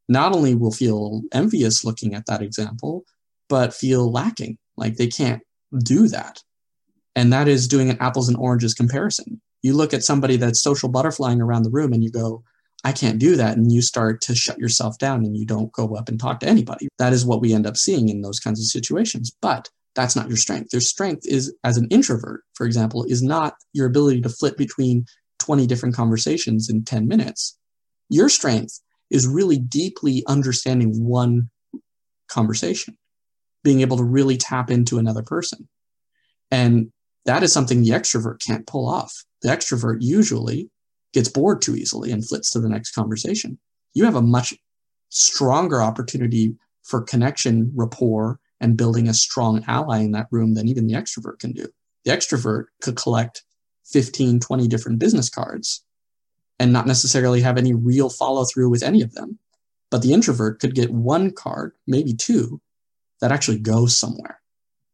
not 0.08 0.34
only 0.34 0.54
will 0.54 0.70
feel 0.70 1.22
envious 1.32 1.84
looking 1.84 2.14
at 2.14 2.26
that 2.26 2.42
example, 2.42 3.04
but 3.48 3.74
feel 3.74 4.10
lacking, 4.10 4.58
like 4.76 4.96
they 4.96 5.06
can't 5.06 5.42
do 5.82 6.08
that. 6.08 6.42
And 7.16 7.32
that 7.32 7.48
is 7.48 7.68
doing 7.68 7.90
an 7.90 7.98
apples 8.00 8.28
and 8.28 8.36
oranges 8.36 8.74
comparison. 8.74 9.40
You 9.62 9.74
look 9.74 9.94
at 9.94 10.04
somebody 10.04 10.36
that's 10.36 10.60
social 10.60 10.90
butterflying 10.90 11.40
around 11.40 11.62
the 11.62 11.70
room 11.70 11.92
and 11.92 12.04
you 12.04 12.10
go, 12.10 12.42
I 12.84 12.92
can't 12.92 13.18
do 13.18 13.36
that. 13.36 13.56
And 13.56 13.72
you 13.72 13.80
start 13.80 14.20
to 14.22 14.34
shut 14.34 14.58
yourself 14.58 14.98
down 14.98 15.24
and 15.24 15.36
you 15.36 15.46
don't 15.46 15.72
go 15.72 15.96
up 15.96 16.08
and 16.08 16.20
talk 16.20 16.40
to 16.40 16.48
anybody. 16.48 16.88
That 16.98 17.14
is 17.14 17.24
what 17.24 17.40
we 17.40 17.54
end 17.54 17.66
up 17.66 17.78
seeing 17.78 18.10
in 18.10 18.20
those 18.20 18.40
kinds 18.40 18.60
of 18.60 18.66
situations. 18.66 19.34
But 19.40 19.70
that's 19.94 20.16
not 20.16 20.28
your 20.28 20.36
strength. 20.36 20.72
Your 20.72 20.82
strength 20.82 21.22
is, 21.24 21.54
as 21.64 21.78
an 21.78 21.86
introvert, 21.90 22.42
for 22.54 22.66
example, 22.66 23.04
is 23.04 23.22
not 23.22 23.54
your 23.72 23.86
ability 23.86 24.20
to 24.22 24.28
flip 24.28 24.58
between 24.58 25.06
20 25.44 25.66
different 25.66 25.94
conversations 25.94 26.70
in 26.70 26.84
10 26.84 27.06
minutes. 27.06 27.58
Your 28.08 28.30
strength 28.30 28.80
is 29.10 29.26
really 29.26 29.58
deeply 29.58 30.24
understanding 30.26 31.04
one 31.04 31.50
conversation, 32.28 32.96
being 33.62 33.82
able 33.82 33.98
to 33.98 34.04
really 34.04 34.38
tap 34.38 34.70
into 34.70 34.98
another 34.98 35.22
person. 35.22 35.68
And 36.50 36.92
that 37.26 37.42
is 37.42 37.52
something 37.52 37.82
the 37.82 37.90
extrovert 37.90 38.40
can't 38.40 38.66
pull 38.66 38.88
off. 38.88 39.24
The 39.42 39.50
extrovert 39.50 39.98
usually 40.00 40.70
gets 41.12 41.28
bored 41.28 41.60
too 41.60 41.76
easily 41.76 42.10
and 42.10 42.26
flits 42.26 42.50
to 42.50 42.60
the 42.60 42.68
next 42.70 42.92
conversation. 42.92 43.58
You 43.92 44.04
have 44.06 44.16
a 44.16 44.22
much 44.22 44.54
stronger 45.10 45.82
opportunity 45.82 46.56
for 46.82 47.02
connection, 47.02 47.70
rapport, 47.74 48.40
and 48.60 48.78
building 48.78 49.08
a 49.08 49.14
strong 49.14 49.62
ally 49.68 49.98
in 49.98 50.12
that 50.12 50.28
room 50.30 50.54
than 50.54 50.68
even 50.68 50.86
the 50.86 50.94
extrovert 50.94 51.38
can 51.38 51.52
do. 51.52 51.66
The 52.04 52.12
extrovert 52.12 52.64
could 52.80 52.96
collect 52.96 53.44
15, 53.86 54.40
20 54.40 54.68
different 54.68 54.98
business 54.98 55.28
cards 55.28 55.84
and 56.58 56.72
not 56.72 56.86
necessarily 56.86 57.40
have 57.40 57.58
any 57.58 57.74
real 57.74 58.08
follow 58.08 58.44
through 58.44 58.70
with 58.70 58.82
any 58.82 59.02
of 59.02 59.14
them. 59.14 59.38
But 59.90 60.02
the 60.02 60.12
introvert 60.12 60.60
could 60.60 60.74
get 60.74 60.90
one 60.90 61.30
card, 61.30 61.72
maybe 61.86 62.14
two, 62.14 62.60
that 63.20 63.32
actually 63.32 63.58
goes 63.58 63.96
somewhere 63.96 64.40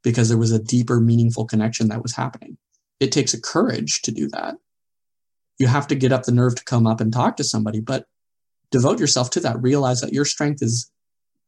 because 0.03 0.29
there 0.29 0.39
was 0.39 0.53
a 0.53 0.63
deeper, 0.63 1.01
meaningful 1.01 1.47
connection 1.47 1.89
that 1.89 2.03
was 2.03 2.15
happening. 2.15 2.57
It 2.99 3.13
takes 3.13 3.35
a 3.35 3.41
courage 3.41 4.03
to 4.03 4.13
do 4.13 4.29
that. 4.29 4.57
You 5.59 5.67
have 5.67 5.87
to 5.89 5.95
get 5.95 6.13
up 6.13 6.25
the 6.25 6.33
nerve 6.33 6.55
to 6.57 6.65
come 6.65 6.87
up 6.87 7.01
and 7.01 7.13
talk 7.13 7.37
to 7.37 7.45
somebody, 7.45 7.81
but 7.81 8.07
devote 8.71 8.99
yourself 8.99 9.31
to 9.31 9.41
that. 9.41 9.61
Realize 9.61 10.01
that 10.01 10.13
your 10.13 10.25
strength 10.25 10.63
is 10.63 10.91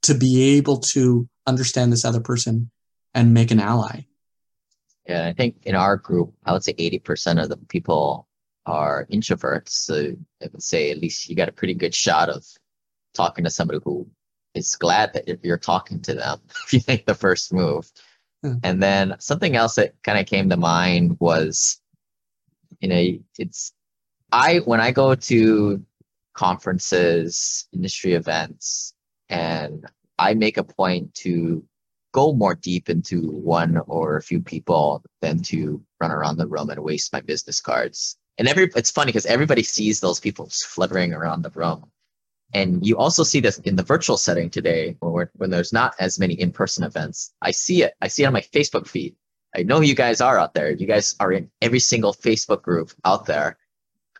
to 0.03 0.15
be 0.15 0.57
able 0.57 0.79
to 0.79 1.29
understand 1.47 1.93
this 1.93 2.05
other 2.05 2.21
person 2.21 2.71
and 3.15 3.35
make 3.35 3.51
an 3.51 3.61
ally. 3.61 4.07
Yeah, 5.07 5.27
I 5.27 5.33
think 5.33 5.57
in 5.65 5.75
our 5.75 5.97
group, 5.97 6.33
I 6.45 6.53
would 6.53 6.63
say 6.63 6.75
80% 6.75 7.43
of 7.43 7.49
the 7.49 7.57
people 7.57 8.29
are 8.67 9.07
introverts. 9.13 9.71
So 9.71 10.13
I 10.43 10.49
would 10.53 10.63
say 10.63 10.91
at 10.91 10.99
least 10.99 11.29
you 11.29 11.35
got 11.35 11.49
a 11.49 11.53
pretty 11.53 11.75
good 11.75 11.95
shot 11.95 12.29
of 12.29 12.45
talking 13.15 13.45
to 13.45 13.51
somebody 13.51 13.81
who 13.85 14.07
is 14.55 14.75
glad 14.77 15.13
that 15.15 15.29
if 15.29 15.41
you're 15.43 15.59
talking 15.59 16.01
to 16.03 16.15
them 16.15 16.39
if 16.67 16.73
you 16.73 16.81
make 16.87 17.07
the 17.07 17.15
first 17.15 17.53
move. 17.53 17.91
Hmm. 18.43 18.55
And 18.63 18.83
then 18.83 19.17
something 19.19 19.57
else 19.57 19.77
that 19.77 19.95
kind 20.03 20.19
of 20.19 20.27
came 20.27 20.49
to 20.51 20.57
mind 20.57 21.17
was, 21.21 21.81
you 22.81 22.89
know, 22.89 23.19
it's 23.39 23.73
I 24.33 24.59
when 24.59 24.81
I 24.81 24.91
go 24.91 25.15
to 25.15 25.85
conferences, 26.35 27.69
industry 27.73 28.15
events, 28.15 28.95
and 29.29 29.85
I 30.19 30.35
make 30.35 30.57
a 30.57 30.65
point 30.65 31.15
to 31.17 31.65
go 32.13 32.33
more 32.33 32.55
deep 32.55 32.89
into 32.89 33.31
one 33.31 33.79
or 33.87 34.17
a 34.17 34.23
few 34.23 34.41
people 34.41 35.03
than 35.21 35.41
to 35.43 35.83
run 36.01 36.11
around 36.11 36.37
the 36.37 36.47
room 36.47 36.71
and 36.71 36.81
waste 36.81 37.13
my 37.13 37.21
business 37.21 37.61
cards. 37.61 38.17
And 38.39 38.49
every 38.49 38.71
it's 38.77 38.91
funny 38.91 39.09
because 39.11 39.27
everybody 39.27 39.63
sees 39.63 40.01
those 40.01 40.21
people 40.21 40.49
fluttering 40.51 41.13
around 41.13 41.43
the 41.43 41.51
room. 41.51 41.91
And 42.55 42.87
you 42.87 42.99
also 42.99 43.23
see 43.23 43.41
this 43.41 43.59
in 43.61 43.77
the 43.77 43.83
virtual 43.83 44.19
setting 44.19 44.51
today 44.51 44.97
when, 45.01 45.29
when 45.37 45.51
there's 45.51 45.73
not 45.73 45.95
as 45.99 46.19
many 46.19 46.35
in-person 46.35 46.85
events. 46.85 47.33
I 47.41 47.51
see 47.51 47.83
it 47.83 47.95
i 48.03 48.09
see 48.09 48.25
it 48.25 48.27
on 48.27 48.33
my 48.33 48.43
facebook 48.43 48.87
feed. 48.87 49.17
I 49.55 49.63
know 49.63 49.81
you 49.81 49.95
guys 49.95 50.21
are 50.21 50.39
out 50.39 50.55
there. 50.55 50.71
You 50.71 50.87
guys 50.87 51.15
are 51.21 51.33
in 51.33 51.51
every 51.61 51.79
single 51.79 52.13
facebook 52.13 52.63
group 52.63 52.93
out 53.05 53.27
there. 53.27 53.59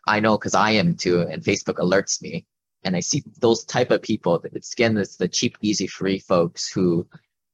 I 0.07 0.19
know 0.19 0.37
because 0.37 0.55
i 0.55 0.71
am 0.71 0.95
too 0.95 1.21
and 1.21 1.43
facebook 1.43 1.75
alerts 1.75 2.21
me. 2.21 2.45
And 2.83 2.95
i 2.95 3.01
see 3.01 3.23
those 3.39 3.63
type 3.65 3.91
of 3.91 4.01
people. 4.01 4.43
It's 4.51 4.73
again 4.73 4.97
it's 4.97 5.17
the 5.17 5.27
cheap 5.27 5.57
easy 5.61 5.87
free 5.87 6.19
folks 6.19 6.71
who 6.71 7.07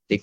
they 0.10 0.22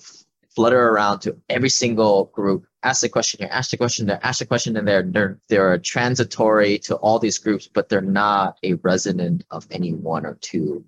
flutter 0.55 0.89
around 0.89 1.21
to 1.21 1.37
every 1.51 1.69
single 1.69 2.27
group, 2.27 2.67
ask 2.83 3.03
the 3.03 3.09
question 3.09 3.41
here, 3.41 3.51
ask 3.53 3.71
the 3.71 3.77
question 3.77 4.07
there, 4.07 4.19
ask 4.23 4.39
the 4.39 4.47
question 4.47 4.77
and 4.77 4.89
they're, 4.89 5.39
they're, 5.49 5.79
transitory 5.79 6.79
to 6.79 6.97
all 6.97 7.19
these 7.19 7.39
groups, 7.39 7.69
but 7.69 7.89
they're 7.89 8.01
not 8.01 8.57
a 8.63 8.73
resident 8.75 9.45
of 9.51 9.67
any 9.71 9.93
one 9.93 10.25
or 10.25 10.39
two. 10.41 10.85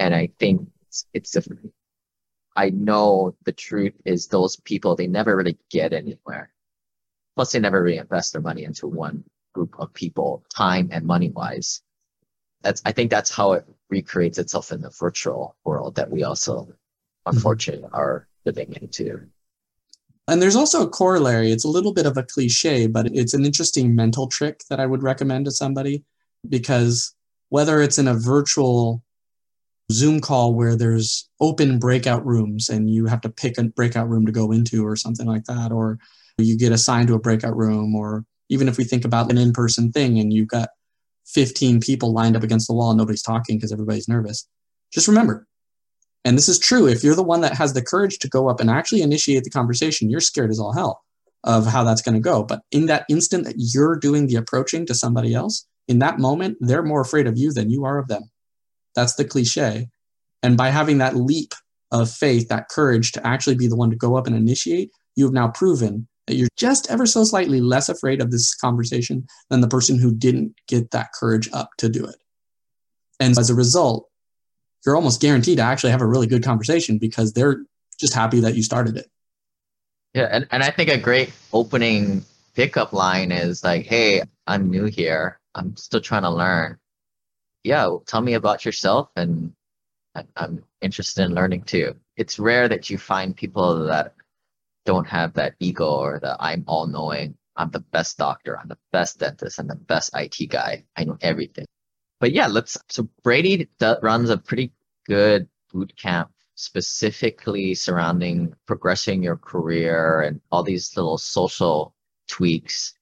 And 0.00 0.14
I 0.14 0.30
think 0.38 0.68
it's, 0.82 1.06
it's 1.14 1.30
different. 1.30 1.72
I 2.56 2.70
know 2.70 3.36
the 3.44 3.52
truth 3.52 3.94
is 4.04 4.26
those 4.26 4.56
people, 4.56 4.96
they 4.96 5.06
never 5.06 5.36
really 5.36 5.56
get 5.70 5.92
anywhere. 5.92 6.50
Plus 7.36 7.52
they 7.52 7.60
never 7.60 7.82
reinvest 7.82 8.32
their 8.32 8.42
money 8.42 8.64
into 8.64 8.88
one 8.88 9.22
group 9.54 9.76
of 9.78 9.94
people, 9.94 10.44
time 10.54 10.88
and 10.90 11.06
money 11.06 11.30
wise. 11.30 11.82
That's, 12.62 12.82
I 12.84 12.90
think 12.90 13.12
that's 13.12 13.30
how 13.30 13.52
it 13.52 13.64
recreates 13.90 14.38
itself 14.38 14.72
in 14.72 14.80
the 14.80 14.90
virtual 14.98 15.56
world 15.64 15.94
that 15.94 16.10
we 16.10 16.24
also, 16.24 16.68
mm-hmm. 17.28 17.36
unfortunately, 17.36 17.88
are 17.92 18.26
living 18.44 18.74
into. 18.80 19.28
And 20.26 20.42
there's 20.42 20.56
also 20.56 20.82
a 20.82 20.88
corollary. 20.88 21.50
It's 21.52 21.64
a 21.64 21.68
little 21.68 21.94
bit 21.94 22.04
of 22.06 22.18
a 22.18 22.22
cliche, 22.22 22.86
but 22.86 23.06
it's 23.14 23.32
an 23.32 23.46
interesting 23.46 23.94
mental 23.94 24.26
trick 24.26 24.60
that 24.68 24.78
I 24.78 24.86
would 24.86 25.02
recommend 25.02 25.46
to 25.46 25.50
somebody 25.50 26.04
because 26.48 27.14
whether 27.48 27.80
it's 27.80 27.98
in 27.98 28.08
a 28.08 28.14
virtual 28.14 29.02
Zoom 29.90 30.20
call 30.20 30.52
where 30.52 30.76
there's 30.76 31.30
open 31.40 31.78
breakout 31.78 32.24
rooms 32.26 32.68
and 32.68 32.90
you 32.90 33.06
have 33.06 33.22
to 33.22 33.30
pick 33.30 33.56
a 33.56 33.64
breakout 33.64 34.08
room 34.08 34.26
to 34.26 34.32
go 34.32 34.52
into 34.52 34.86
or 34.86 34.96
something 34.96 35.26
like 35.26 35.44
that, 35.44 35.72
or 35.72 35.98
you 36.36 36.58
get 36.58 36.72
assigned 36.72 37.08
to 37.08 37.14
a 37.14 37.18
breakout 37.18 37.56
room, 37.56 37.94
or 37.94 38.26
even 38.50 38.68
if 38.68 38.76
we 38.76 38.84
think 38.84 39.06
about 39.06 39.30
an 39.30 39.38
in 39.38 39.52
person 39.54 39.90
thing 39.90 40.18
and 40.18 40.30
you've 40.30 40.48
got 40.48 40.68
15 41.26 41.80
people 41.80 42.12
lined 42.12 42.36
up 42.36 42.42
against 42.42 42.68
the 42.68 42.74
wall 42.74 42.90
and 42.90 42.98
nobody's 42.98 43.22
talking 43.22 43.56
because 43.56 43.72
everybody's 43.72 44.08
nervous, 44.08 44.46
just 44.92 45.08
remember 45.08 45.47
and 46.24 46.36
this 46.36 46.48
is 46.48 46.58
true. 46.58 46.86
If 46.86 47.04
you're 47.04 47.14
the 47.14 47.22
one 47.22 47.40
that 47.42 47.54
has 47.54 47.72
the 47.72 47.82
courage 47.82 48.18
to 48.18 48.28
go 48.28 48.48
up 48.48 48.60
and 48.60 48.70
actually 48.70 49.02
initiate 49.02 49.44
the 49.44 49.50
conversation, 49.50 50.10
you're 50.10 50.20
scared 50.20 50.50
as 50.50 50.58
all 50.58 50.72
hell 50.72 51.02
of 51.44 51.66
how 51.66 51.84
that's 51.84 52.02
going 52.02 52.14
to 52.14 52.20
go. 52.20 52.42
But 52.42 52.62
in 52.72 52.86
that 52.86 53.06
instant 53.08 53.44
that 53.44 53.54
you're 53.56 53.96
doing 53.96 54.26
the 54.26 54.36
approaching 54.36 54.84
to 54.86 54.94
somebody 54.94 55.34
else, 55.34 55.66
in 55.86 56.00
that 56.00 56.18
moment, 56.18 56.58
they're 56.60 56.82
more 56.82 57.00
afraid 57.00 57.26
of 57.26 57.38
you 57.38 57.52
than 57.52 57.70
you 57.70 57.84
are 57.84 57.98
of 57.98 58.08
them. 58.08 58.30
That's 58.94 59.14
the 59.14 59.24
cliche. 59.24 59.88
And 60.42 60.56
by 60.56 60.68
having 60.70 60.98
that 60.98 61.16
leap 61.16 61.54
of 61.90 62.10
faith, 62.10 62.48
that 62.48 62.68
courage 62.68 63.12
to 63.12 63.26
actually 63.26 63.56
be 63.56 63.68
the 63.68 63.76
one 63.76 63.90
to 63.90 63.96
go 63.96 64.16
up 64.16 64.26
and 64.26 64.36
initiate, 64.36 64.90
you 65.16 65.24
have 65.24 65.32
now 65.32 65.48
proven 65.48 66.06
that 66.26 66.34
you're 66.34 66.48
just 66.56 66.90
ever 66.90 67.06
so 67.06 67.24
slightly 67.24 67.60
less 67.60 67.88
afraid 67.88 68.20
of 68.20 68.30
this 68.30 68.54
conversation 68.54 69.26
than 69.48 69.62
the 69.62 69.68
person 69.68 69.98
who 69.98 70.14
didn't 70.14 70.54
get 70.66 70.90
that 70.90 71.12
courage 71.18 71.48
up 71.52 71.70
to 71.78 71.88
do 71.88 72.04
it. 72.04 72.16
And 73.18 73.36
as 73.38 73.50
a 73.50 73.54
result, 73.54 74.07
you're 74.84 74.96
almost 74.96 75.20
guaranteed 75.20 75.58
to 75.58 75.62
actually 75.64 75.90
have 75.90 76.00
a 76.00 76.06
really 76.06 76.26
good 76.26 76.42
conversation 76.42 76.98
because 76.98 77.32
they're 77.32 77.64
just 77.98 78.14
happy 78.14 78.40
that 78.40 78.54
you 78.54 78.62
started 78.62 78.96
it. 78.96 79.10
Yeah, 80.14 80.28
and, 80.30 80.46
and 80.50 80.62
I 80.62 80.70
think 80.70 80.88
a 80.90 80.98
great 80.98 81.32
opening 81.52 82.24
pickup 82.54 82.92
line 82.92 83.30
is 83.30 83.62
like, 83.62 83.86
hey, 83.86 84.22
I'm 84.46 84.70
new 84.70 84.84
here. 84.86 85.38
I'm 85.54 85.76
still 85.76 86.00
trying 86.00 86.22
to 86.22 86.30
learn. 86.30 86.78
Yeah, 87.64 87.96
tell 88.06 88.20
me 88.20 88.34
about 88.34 88.64
yourself 88.64 89.10
and 89.16 89.52
I'm 90.36 90.64
interested 90.80 91.24
in 91.24 91.34
learning 91.34 91.62
too. 91.62 91.94
It's 92.16 92.38
rare 92.38 92.68
that 92.68 92.90
you 92.90 92.98
find 92.98 93.36
people 93.36 93.86
that 93.86 94.14
don't 94.86 95.06
have 95.06 95.34
that 95.34 95.54
ego 95.60 95.86
or 95.86 96.18
the 96.18 96.36
I'm 96.40 96.64
all 96.66 96.86
knowing. 96.86 97.36
I'm 97.56 97.70
the 97.70 97.80
best 97.80 98.16
doctor. 98.18 98.58
I'm 98.58 98.68
the 98.68 98.78
best 98.92 99.18
dentist. 99.18 99.58
I'm 99.58 99.66
the 99.66 99.74
best 99.74 100.10
IT 100.14 100.48
guy. 100.48 100.84
I 100.96 101.04
know 101.04 101.18
everything. 101.20 101.66
But 102.20 102.32
yeah, 102.32 102.46
let's. 102.46 102.76
So 102.88 103.08
Brady 103.22 103.68
runs 104.02 104.30
a 104.30 104.38
pretty 104.38 104.72
good 105.06 105.48
boot 105.72 105.94
camp 105.96 106.30
specifically 106.54 107.72
surrounding 107.72 108.52
progressing 108.66 109.22
your 109.22 109.36
career 109.36 110.22
and 110.22 110.40
all 110.50 110.64
these 110.64 110.96
little 110.96 111.16
social 111.16 111.94
tweaks. 112.28 112.94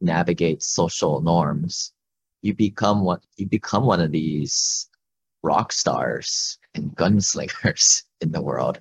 navigate 0.00 0.62
social 0.62 1.20
norms. 1.20 1.92
You 2.42 2.54
become 2.54 3.02
what 3.04 3.22
you 3.36 3.46
become 3.46 3.84
one 3.84 4.00
of 4.00 4.12
these 4.12 4.88
rock 5.42 5.72
stars 5.72 6.58
and 6.74 6.94
gunslingers 6.96 8.02
in 8.20 8.32
the 8.32 8.42
world. 8.42 8.80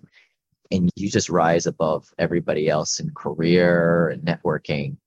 And 0.71 0.89
you 0.95 1.09
just 1.09 1.29
rise 1.29 1.67
above 1.67 2.11
everybody 2.17 2.69
else 2.69 2.99
in 2.99 3.11
career 3.11 4.09
and 4.09 4.23
networking. 4.23 4.97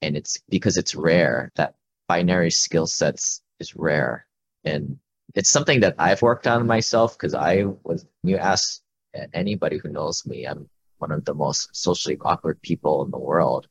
And 0.00 0.16
it's 0.16 0.40
because 0.48 0.76
it's 0.76 0.94
rare 0.94 1.50
that 1.56 1.74
binary 2.08 2.50
skill 2.50 2.86
sets 2.86 3.42
is 3.58 3.74
rare. 3.74 4.26
And 4.64 4.98
it's 5.34 5.50
something 5.50 5.80
that 5.80 5.96
I've 5.98 6.22
worked 6.22 6.46
on 6.46 6.66
myself 6.66 7.16
because 7.16 7.34
I 7.34 7.64
was, 7.84 8.06
you 8.22 8.36
ask 8.36 8.80
anybody 9.34 9.78
who 9.78 9.88
knows 9.88 10.24
me, 10.26 10.46
I'm 10.46 10.68
one 10.98 11.10
of 11.10 11.24
the 11.24 11.34
most 11.34 11.74
socially 11.74 12.16
awkward 12.22 12.62
people 12.62 13.04
in 13.04 13.10
the 13.10 13.18
world. 13.18 13.66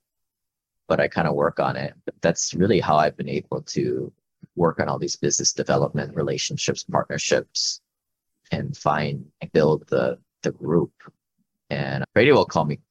But 0.91 0.99
I 0.99 1.07
kind 1.07 1.25
of 1.25 1.35
work 1.35 1.57
on 1.61 1.77
it. 1.77 1.93
That's 2.19 2.53
really 2.53 2.81
how 2.81 2.97
I've 2.97 3.15
been 3.15 3.29
able 3.29 3.61
to 3.61 4.11
work 4.57 4.77
on 4.81 4.89
all 4.89 4.99
these 4.99 5.15
business 5.15 5.53
development 5.53 6.13
relationships, 6.17 6.83
partnerships, 6.83 7.79
and 8.51 8.75
find 8.75 9.25
and 9.39 9.49
build 9.53 9.87
the 9.87 10.19
the 10.43 10.51
group. 10.51 10.91
And 11.69 12.03
Brady 12.13 12.33
will 12.33 12.43
call 12.43 12.65
me 12.65 12.81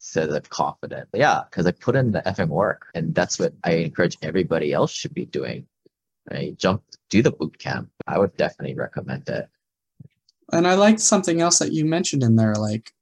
says 0.00 0.34
I'm 0.34 0.42
confident. 0.48 1.08
But 1.12 1.20
yeah, 1.20 1.42
because 1.48 1.66
I 1.66 1.70
put 1.70 1.94
in 1.94 2.10
the 2.10 2.22
effing 2.22 2.48
work, 2.48 2.86
and 2.96 3.14
that's 3.14 3.38
what 3.38 3.52
I 3.62 3.74
encourage 3.74 4.16
everybody 4.22 4.72
else 4.72 4.90
should 4.90 5.14
be 5.14 5.26
doing. 5.26 5.68
Right, 6.32 6.58
jump, 6.58 6.82
do 7.10 7.22
the 7.22 7.30
boot 7.30 7.60
camp. 7.60 7.90
I 8.08 8.18
would 8.18 8.36
definitely 8.36 8.74
recommend 8.74 9.28
it. 9.28 9.48
And 10.52 10.66
I 10.66 10.74
liked 10.74 10.98
something 10.98 11.40
else 11.40 11.60
that 11.60 11.72
you 11.72 11.84
mentioned 11.84 12.24
in 12.24 12.34
there, 12.34 12.56
like 12.56 12.92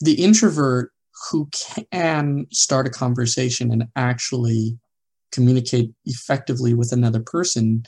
the 0.00 0.14
introvert 0.14 0.92
who 1.30 1.48
can 1.92 2.46
start 2.50 2.86
a 2.86 2.90
conversation 2.90 3.70
and 3.70 3.84
actually 3.96 4.78
communicate 5.30 5.90
effectively 6.04 6.74
with 6.74 6.92
another 6.92 7.20
person 7.20 7.84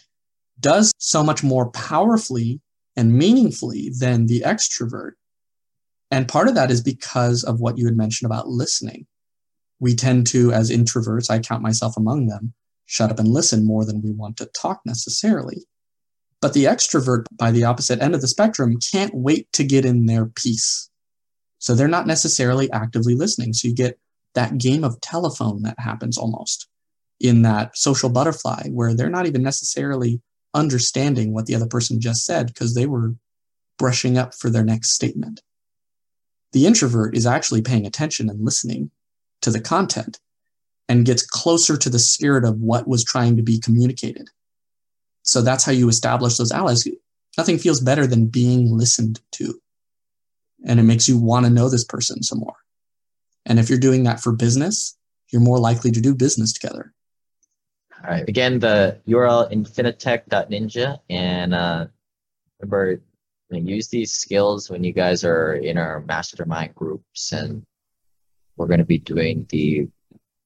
does 0.60 0.92
so 0.98 1.22
much 1.22 1.42
more 1.42 1.70
powerfully 1.70 2.60
and 2.96 3.12
meaningfully 3.12 3.90
than 3.98 4.26
the 4.26 4.40
extrovert. 4.42 5.12
And 6.10 6.28
part 6.28 6.48
of 6.48 6.54
that 6.54 6.70
is 6.70 6.82
because 6.82 7.42
of 7.42 7.60
what 7.60 7.76
you 7.76 7.86
had 7.86 7.96
mentioned 7.96 8.30
about 8.30 8.48
listening. 8.48 9.06
We 9.80 9.94
tend 9.94 10.26
to, 10.28 10.52
as 10.52 10.70
introverts, 10.70 11.30
I 11.30 11.40
count 11.40 11.62
myself 11.62 11.96
among 11.96 12.28
them, 12.28 12.54
shut 12.86 13.10
up 13.10 13.18
and 13.18 13.28
listen 13.28 13.66
more 13.66 13.84
than 13.84 14.00
we 14.00 14.12
want 14.12 14.36
to 14.36 14.46
talk 14.46 14.80
necessarily. 14.84 15.66
But 16.40 16.52
the 16.52 16.64
extrovert, 16.64 17.24
by 17.32 17.50
the 17.50 17.64
opposite 17.64 18.00
end 18.00 18.14
of 18.14 18.20
the 18.20 18.28
spectrum, 18.28 18.78
can't 18.92 19.14
wait 19.14 19.50
to 19.54 19.64
get 19.64 19.84
in 19.84 20.06
their 20.06 20.26
piece. 20.26 20.90
So 21.64 21.74
they're 21.74 21.88
not 21.88 22.06
necessarily 22.06 22.70
actively 22.72 23.14
listening. 23.14 23.54
So 23.54 23.68
you 23.68 23.74
get 23.74 23.98
that 24.34 24.58
game 24.58 24.84
of 24.84 25.00
telephone 25.00 25.62
that 25.62 25.80
happens 25.80 26.18
almost 26.18 26.68
in 27.20 27.40
that 27.40 27.74
social 27.74 28.10
butterfly 28.10 28.68
where 28.68 28.92
they're 28.92 29.08
not 29.08 29.24
even 29.24 29.42
necessarily 29.42 30.20
understanding 30.52 31.32
what 31.32 31.46
the 31.46 31.54
other 31.54 31.66
person 31.66 32.02
just 32.02 32.26
said 32.26 32.48
because 32.48 32.74
they 32.74 32.84
were 32.84 33.14
brushing 33.78 34.18
up 34.18 34.34
for 34.34 34.50
their 34.50 34.62
next 34.62 34.90
statement. 34.90 35.40
The 36.52 36.66
introvert 36.66 37.16
is 37.16 37.24
actually 37.24 37.62
paying 37.62 37.86
attention 37.86 38.28
and 38.28 38.44
listening 38.44 38.90
to 39.40 39.50
the 39.50 39.58
content 39.58 40.20
and 40.86 41.06
gets 41.06 41.24
closer 41.24 41.78
to 41.78 41.88
the 41.88 41.98
spirit 41.98 42.44
of 42.44 42.60
what 42.60 42.86
was 42.86 43.02
trying 43.02 43.38
to 43.38 43.42
be 43.42 43.58
communicated. 43.58 44.28
So 45.22 45.40
that's 45.40 45.64
how 45.64 45.72
you 45.72 45.88
establish 45.88 46.36
those 46.36 46.52
allies. 46.52 46.86
Nothing 47.38 47.56
feels 47.56 47.80
better 47.80 48.06
than 48.06 48.26
being 48.26 48.70
listened 48.76 49.22
to. 49.32 49.58
And 50.64 50.80
it 50.80 50.84
makes 50.84 51.08
you 51.08 51.18
want 51.18 51.46
to 51.46 51.50
know 51.50 51.68
this 51.68 51.84
person 51.84 52.22
some 52.22 52.40
more. 52.40 52.56
And 53.46 53.58
if 53.58 53.68
you're 53.68 53.78
doing 53.78 54.04
that 54.04 54.20
for 54.20 54.32
business, 54.32 54.96
you're 55.30 55.42
more 55.42 55.58
likely 55.58 55.90
to 55.90 56.00
do 56.00 56.14
business 56.14 56.52
together. 56.52 56.92
All 58.02 58.10
right. 58.10 58.28
Again, 58.28 58.58
the 58.58 59.00
URL 59.08 59.52
infinitech.ninja. 59.52 60.98
And 61.10 61.54
uh, 61.54 61.86
remember, 62.60 63.00
use 63.50 63.88
these 63.88 64.12
skills 64.12 64.70
when 64.70 64.82
you 64.84 64.92
guys 64.92 65.24
are 65.24 65.54
in 65.54 65.78
our 65.78 66.00
mastermind 66.00 66.74
groups. 66.74 67.32
And 67.32 67.62
we're 68.56 68.66
going 68.66 68.78
to 68.78 68.86
be 68.86 68.98
doing 68.98 69.46
the 69.50 69.88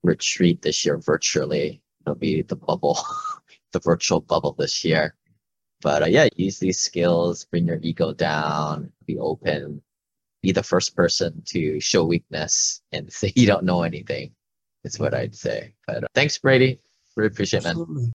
retreat 0.02 0.62
this 0.62 0.84
year 0.84 0.98
virtually. 0.98 1.82
It'll 2.02 2.14
be 2.14 2.42
the 2.42 2.56
bubble, 2.56 2.98
the 3.72 3.80
virtual 3.80 4.20
bubble 4.20 4.54
this 4.58 4.84
year. 4.84 5.14
But 5.80 6.02
uh, 6.02 6.06
yeah, 6.06 6.28
use 6.34 6.58
these 6.58 6.80
skills, 6.80 7.44
bring 7.44 7.66
your 7.66 7.78
ego 7.82 8.12
down, 8.12 8.92
be 9.06 9.18
open, 9.18 9.80
be 10.42 10.52
the 10.52 10.62
first 10.62 10.94
person 10.94 11.42
to 11.46 11.80
show 11.80 12.04
weakness 12.04 12.80
and 12.92 13.12
say 13.12 13.32
you 13.34 13.46
don't 13.46 13.64
know 13.64 13.82
anything. 13.82 14.32
Is 14.84 14.98
what 14.98 15.12
I'd 15.12 15.34
say. 15.34 15.74
But 15.86 16.04
uh, 16.04 16.06
thanks, 16.14 16.38
Brady. 16.38 16.80
Really 17.16 17.26
appreciate 17.26 17.64
it, 17.64 17.76
man. 17.76 18.12